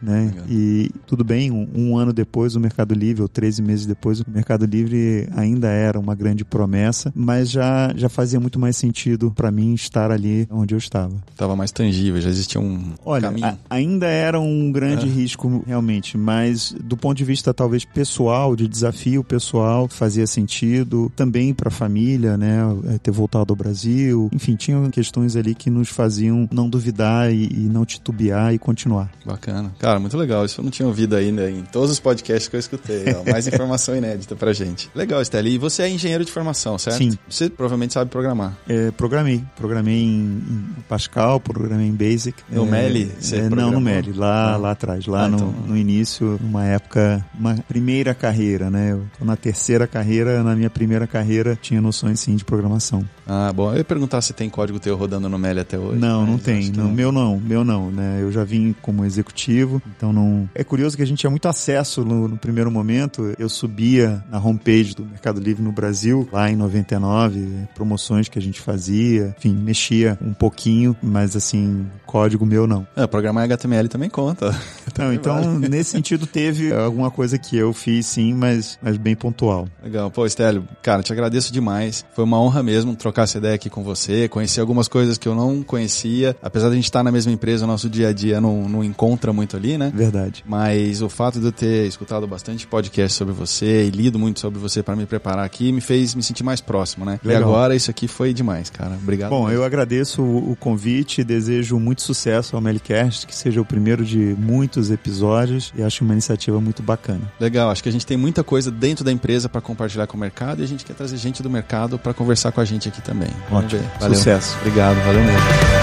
né? 0.02 0.32
E 0.48 0.90
tudo 1.06 1.22
bem, 1.22 1.50
um, 1.50 1.68
um, 1.74 1.96
ano 1.96 2.12
depois 2.12 2.56
o 2.56 2.60
Mercado 2.60 2.92
Livre, 2.92 3.22
ou 3.22 3.28
13 3.28 3.62
meses 3.62 3.86
depois, 3.86 4.20
o 4.20 4.24
Mercado 4.28 4.66
Livre 4.66 5.28
ainda 5.36 5.68
era 5.68 5.98
uma 5.98 6.14
grande 6.16 6.44
promessa, 6.44 7.12
mas 7.14 7.50
já, 7.50 7.92
já 7.94 8.08
fazia 8.08 8.40
muito 8.40 8.58
mais 8.58 8.76
sentido 8.76 9.30
para 9.30 9.52
mim 9.52 9.74
estar 9.74 10.10
ali 10.10 10.48
onde 10.50 10.74
eu 10.74 10.78
estava. 10.78 11.14
Estava 11.30 11.54
mais 11.54 11.70
tangível, 11.70 12.20
já 12.20 12.28
existia 12.28 12.60
um 12.60 12.94
Olha, 13.04 13.22
caminho. 13.22 13.46
A, 13.46 13.56
ainda 13.70 14.06
era 14.06 14.40
um 14.40 14.72
grande 14.72 15.06
é. 15.06 15.08
risco 15.08 15.62
realmente, 15.64 16.18
mas 16.18 16.74
do 16.82 16.96
ponto 16.96 17.16
de 17.16 17.24
vista 17.24 17.54
talvez 17.54 17.84
pessoal, 17.84 18.39
pessoal, 18.40 18.56
de 18.56 18.68
desafio 18.68 19.24
pessoal, 19.24 19.88
fazia 19.88 20.26
sentido 20.26 21.12
também 21.14 21.52
para 21.52 21.68
a 21.68 21.70
família, 21.70 22.36
né, 22.36 22.60
é, 22.94 22.98
ter 22.98 23.10
voltado 23.10 23.52
ao 23.52 23.56
Brasil. 23.56 24.30
Enfim, 24.32 24.56
tinham 24.56 24.90
questões 24.90 25.36
ali 25.36 25.54
que 25.54 25.68
nos 25.68 25.88
faziam 25.88 26.48
não 26.50 26.68
duvidar 26.68 27.32
e, 27.32 27.44
e 27.44 27.68
não 27.70 27.84
titubear 27.84 28.54
e 28.54 28.58
continuar. 28.58 29.10
Bacana. 29.24 29.72
Cara, 29.78 29.98
muito 30.00 30.16
legal. 30.16 30.44
Isso 30.44 30.60
eu 30.60 30.64
não 30.64 30.70
tinha 30.70 30.86
ouvido 30.86 31.16
ainda 31.16 31.50
em 31.50 31.62
todos 31.62 31.90
os 31.90 32.00
podcasts 32.00 32.48
que 32.48 32.56
eu 32.56 32.60
escutei. 32.60 33.04
Ó. 33.14 33.30
Mais 33.30 33.46
informação 33.48 33.94
inédita 33.96 34.34
pra 34.34 34.52
gente. 34.52 34.90
Legal, 34.94 35.22
Steli. 35.24 35.54
E 35.54 35.58
você 35.58 35.82
é 35.82 35.90
engenheiro 35.90 36.24
de 36.24 36.32
formação, 36.32 36.78
certo? 36.78 36.98
Sim. 36.98 37.18
Você 37.28 37.50
provavelmente 37.50 37.92
sabe 37.92 38.10
programar. 38.10 38.56
É, 38.68 38.90
programei. 38.92 39.42
Programei 39.56 40.02
em, 40.02 40.08
em, 40.08 40.66
Pascal, 40.88 41.40
programei 41.40 41.86
em 41.86 41.94
Basic. 41.94 42.42
No 42.50 42.66
é, 42.66 42.70
Meli? 42.70 43.12
É, 43.32 43.48
não, 43.48 43.70
no 43.70 43.80
Meli. 43.80 44.12
Lá, 44.12 44.54
ah. 44.54 44.56
lá 44.56 44.70
atrás. 44.70 45.06
Lá 45.06 45.24
ah, 45.24 45.28
no, 45.28 45.36
então. 45.36 45.54
no 45.66 45.76
início, 45.76 46.38
uma 46.42 46.64
época, 46.64 47.24
uma 47.38 47.54
primeira 47.68 48.14
carreira 48.14 48.29
carreira, 48.30 48.70
né? 48.70 48.92
Eu 48.92 49.04
tô 49.18 49.24
na 49.24 49.36
terceira 49.36 49.86
carreira, 49.86 50.42
na 50.42 50.54
minha 50.54 50.70
primeira 50.70 51.06
carreira 51.06 51.58
tinha 51.60 51.80
noções 51.80 52.20
sim 52.20 52.36
de 52.36 52.44
programação. 52.44 53.04
Ah, 53.32 53.52
bom. 53.52 53.70
Eu 53.70 53.78
ia 53.78 53.84
perguntar 53.84 54.20
se 54.22 54.32
tem 54.32 54.50
código 54.50 54.80
teu 54.80 54.96
rodando 54.96 55.28
no 55.28 55.38
Meli 55.38 55.60
até 55.60 55.78
hoje. 55.78 56.00
Não, 56.00 56.26
não 56.26 56.36
tem. 56.36 56.68
Não. 56.72 56.90
Meu 56.90 57.12
não, 57.12 57.38
meu 57.38 57.64
não, 57.64 57.88
né? 57.88 58.18
Eu 58.20 58.32
já 58.32 58.42
vim 58.42 58.74
como 58.82 59.04
executivo, 59.04 59.80
então 59.96 60.12
não. 60.12 60.50
É 60.52 60.64
curioso 60.64 60.96
que 60.96 61.02
a 61.04 61.06
gente 61.06 61.20
tinha 61.20 61.30
muito 61.30 61.46
acesso 61.46 62.04
no, 62.04 62.26
no 62.26 62.36
primeiro 62.36 62.72
momento. 62.72 63.32
Eu 63.38 63.48
subia 63.48 64.24
na 64.28 64.40
homepage 64.40 64.96
do 64.96 65.04
Mercado 65.04 65.40
Livre 65.40 65.62
no 65.62 65.70
Brasil, 65.70 66.28
lá 66.32 66.50
em 66.50 66.56
99, 66.56 67.68
promoções 67.72 68.28
que 68.28 68.36
a 68.36 68.42
gente 68.42 68.60
fazia, 68.60 69.32
enfim, 69.38 69.54
mexia 69.54 70.18
um 70.20 70.34
pouquinho, 70.34 70.96
mas 71.00 71.36
assim, 71.36 71.86
código 72.06 72.44
meu 72.44 72.66
não. 72.66 72.84
É, 72.96 73.06
programar 73.06 73.44
HTML 73.44 73.88
também 73.88 74.10
conta. 74.10 74.50
Não, 74.98 75.14
então 75.14 75.40
nesse 75.58 75.90
sentido 75.90 76.26
teve 76.26 76.74
alguma 76.74 77.10
coisa 77.10 77.38
que 77.38 77.56
eu 77.56 77.72
fiz 77.72 78.04
sim, 78.04 78.34
mas, 78.34 78.78
mas 78.82 78.98
bem 78.98 79.14
pontual. 79.14 79.66
Legal. 79.82 80.10
Pô, 80.10 80.26
Estélio, 80.26 80.66
cara, 80.82 81.02
te 81.02 81.12
agradeço 81.12 81.52
demais. 81.52 82.04
Foi 82.12 82.24
uma 82.24 82.38
honra 82.38 82.62
mesmo 82.62 82.94
trocar 82.96 83.19
essa 83.24 83.38
ideia 83.38 83.54
aqui 83.54 83.70
com 83.70 83.82
você, 83.82 84.28
conhecer 84.28 84.60
algumas 84.60 84.88
coisas 84.88 85.18
que 85.18 85.28
eu 85.28 85.34
não 85.34 85.62
conhecia. 85.62 86.36
Apesar 86.42 86.68
de 86.68 86.72
a 86.72 86.76
gente 86.76 86.84
estar 86.84 87.02
na 87.02 87.12
mesma 87.12 87.32
empresa, 87.32 87.64
o 87.64 87.66
nosso 87.66 87.88
dia 87.88 88.08
a 88.08 88.12
dia 88.12 88.40
não, 88.40 88.68
não 88.68 88.84
encontra 88.84 89.32
muito 89.32 89.56
ali, 89.56 89.76
né? 89.76 89.92
Verdade. 89.94 90.44
Mas 90.46 91.02
o 91.02 91.08
fato 91.08 91.40
de 91.40 91.46
eu 91.46 91.52
ter 91.52 91.86
escutado 91.86 92.26
bastante 92.26 92.66
podcast 92.66 93.16
sobre 93.16 93.34
você 93.34 93.84
e 93.86 93.90
lido 93.90 94.18
muito 94.18 94.40
sobre 94.40 94.58
você 94.58 94.82
para 94.82 94.96
me 94.96 95.06
preparar 95.06 95.44
aqui 95.44 95.72
me 95.72 95.80
fez 95.80 96.14
me 96.14 96.22
sentir 96.22 96.42
mais 96.42 96.60
próximo, 96.60 97.04
né? 97.04 97.20
Legal. 97.24 97.40
E 97.40 97.44
agora 97.44 97.74
isso 97.74 97.90
aqui 97.90 98.08
foi 98.08 98.32
demais, 98.32 98.70
cara. 98.70 98.94
Obrigado. 98.94 99.30
Bom, 99.30 99.50
eu 99.50 99.64
agradeço 99.64 100.22
o 100.22 100.56
convite, 100.58 101.24
desejo 101.24 101.78
muito 101.78 102.02
sucesso 102.02 102.56
ao 102.56 102.62
Melicast, 102.62 103.26
que 103.26 103.34
seja 103.34 103.60
o 103.60 103.64
primeiro 103.64 104.04
de 104.04 104.36
muitos 104.38 104.90
episódios 104.90 105.72
e 105.76 105.82
acho 105.82 106.04
uma 106.04 106.14
iniciativa 106.14 106.60
muito 106.60 106.82
bacana. 106.82 107.32
Legal, 107.38 107.70
acho 107.70 107.82
que 107.82 107.88
a 107.88 107.92
gente 107.92 108.06
tem 108.06 108.16
muita 108.16 108.42
coisa 108.42 108.70
dentro 108.70 109.04
da 109.04 109.12
empresa 109.12 109.48
para 109.48 109.60
compartilhar 109.60 110.06
com 110.06 110.16
o 110.16 110.20
mercado 110.20 110.60
e 110.60 110.64
a 110.64 110.68
gente 110.68 110.84
quer 110.84 110.94
trazer 110.94 111.16
gente 111.16 111.42
do 111.42 111.50
mercado 111.50 111.98
para 111.98 112.14
conversar 112.14 112.52
com 112.52 112.60
a 112.60 112.64
gente 112.64 112.88
aqui 112.88 113.00
também. 113.02 113.09
Ótimo. 113.50 113.82
Valeu. 113.98 114.16
Sucesso. 114.16 114.56
Obrigado, 114.60 114.96
valeu 115.04 115.22
mesmo. 115.22 115.79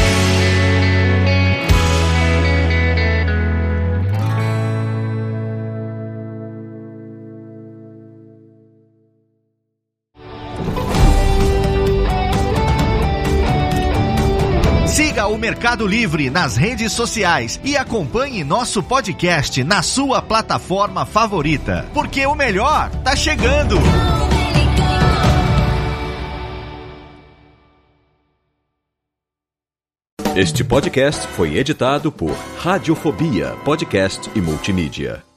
Mercado 15.49 15.87
Livre 15.87 16.29
nas 16.29 16.55
redes 16.55 16.93
sociais 16.93 17.59
e 17.63 17.75
acompanhe 17.75 18.43
nosso 18.43 18.83
podcast 18.83 19.63
na 19.63 19.81
sua 19.81 20.21
plataforma 20.21 21.07
favorita, 21.07 21.89
porque 21.91 22.23
o 22.27 22.35
melhor 22.35 22.91
tá 23.03 23.15
chegando. 23.15 23.75
Este 30.35 30.63
podcast 30.63 31.25
foi 31.29 31.57
editado 31.57 32.11
por 32.11 32.37
Radiofobia, 32.59 33.55
podcast 33.65 34.29
e 34.35 34.41
multimídia. 34.41 35.28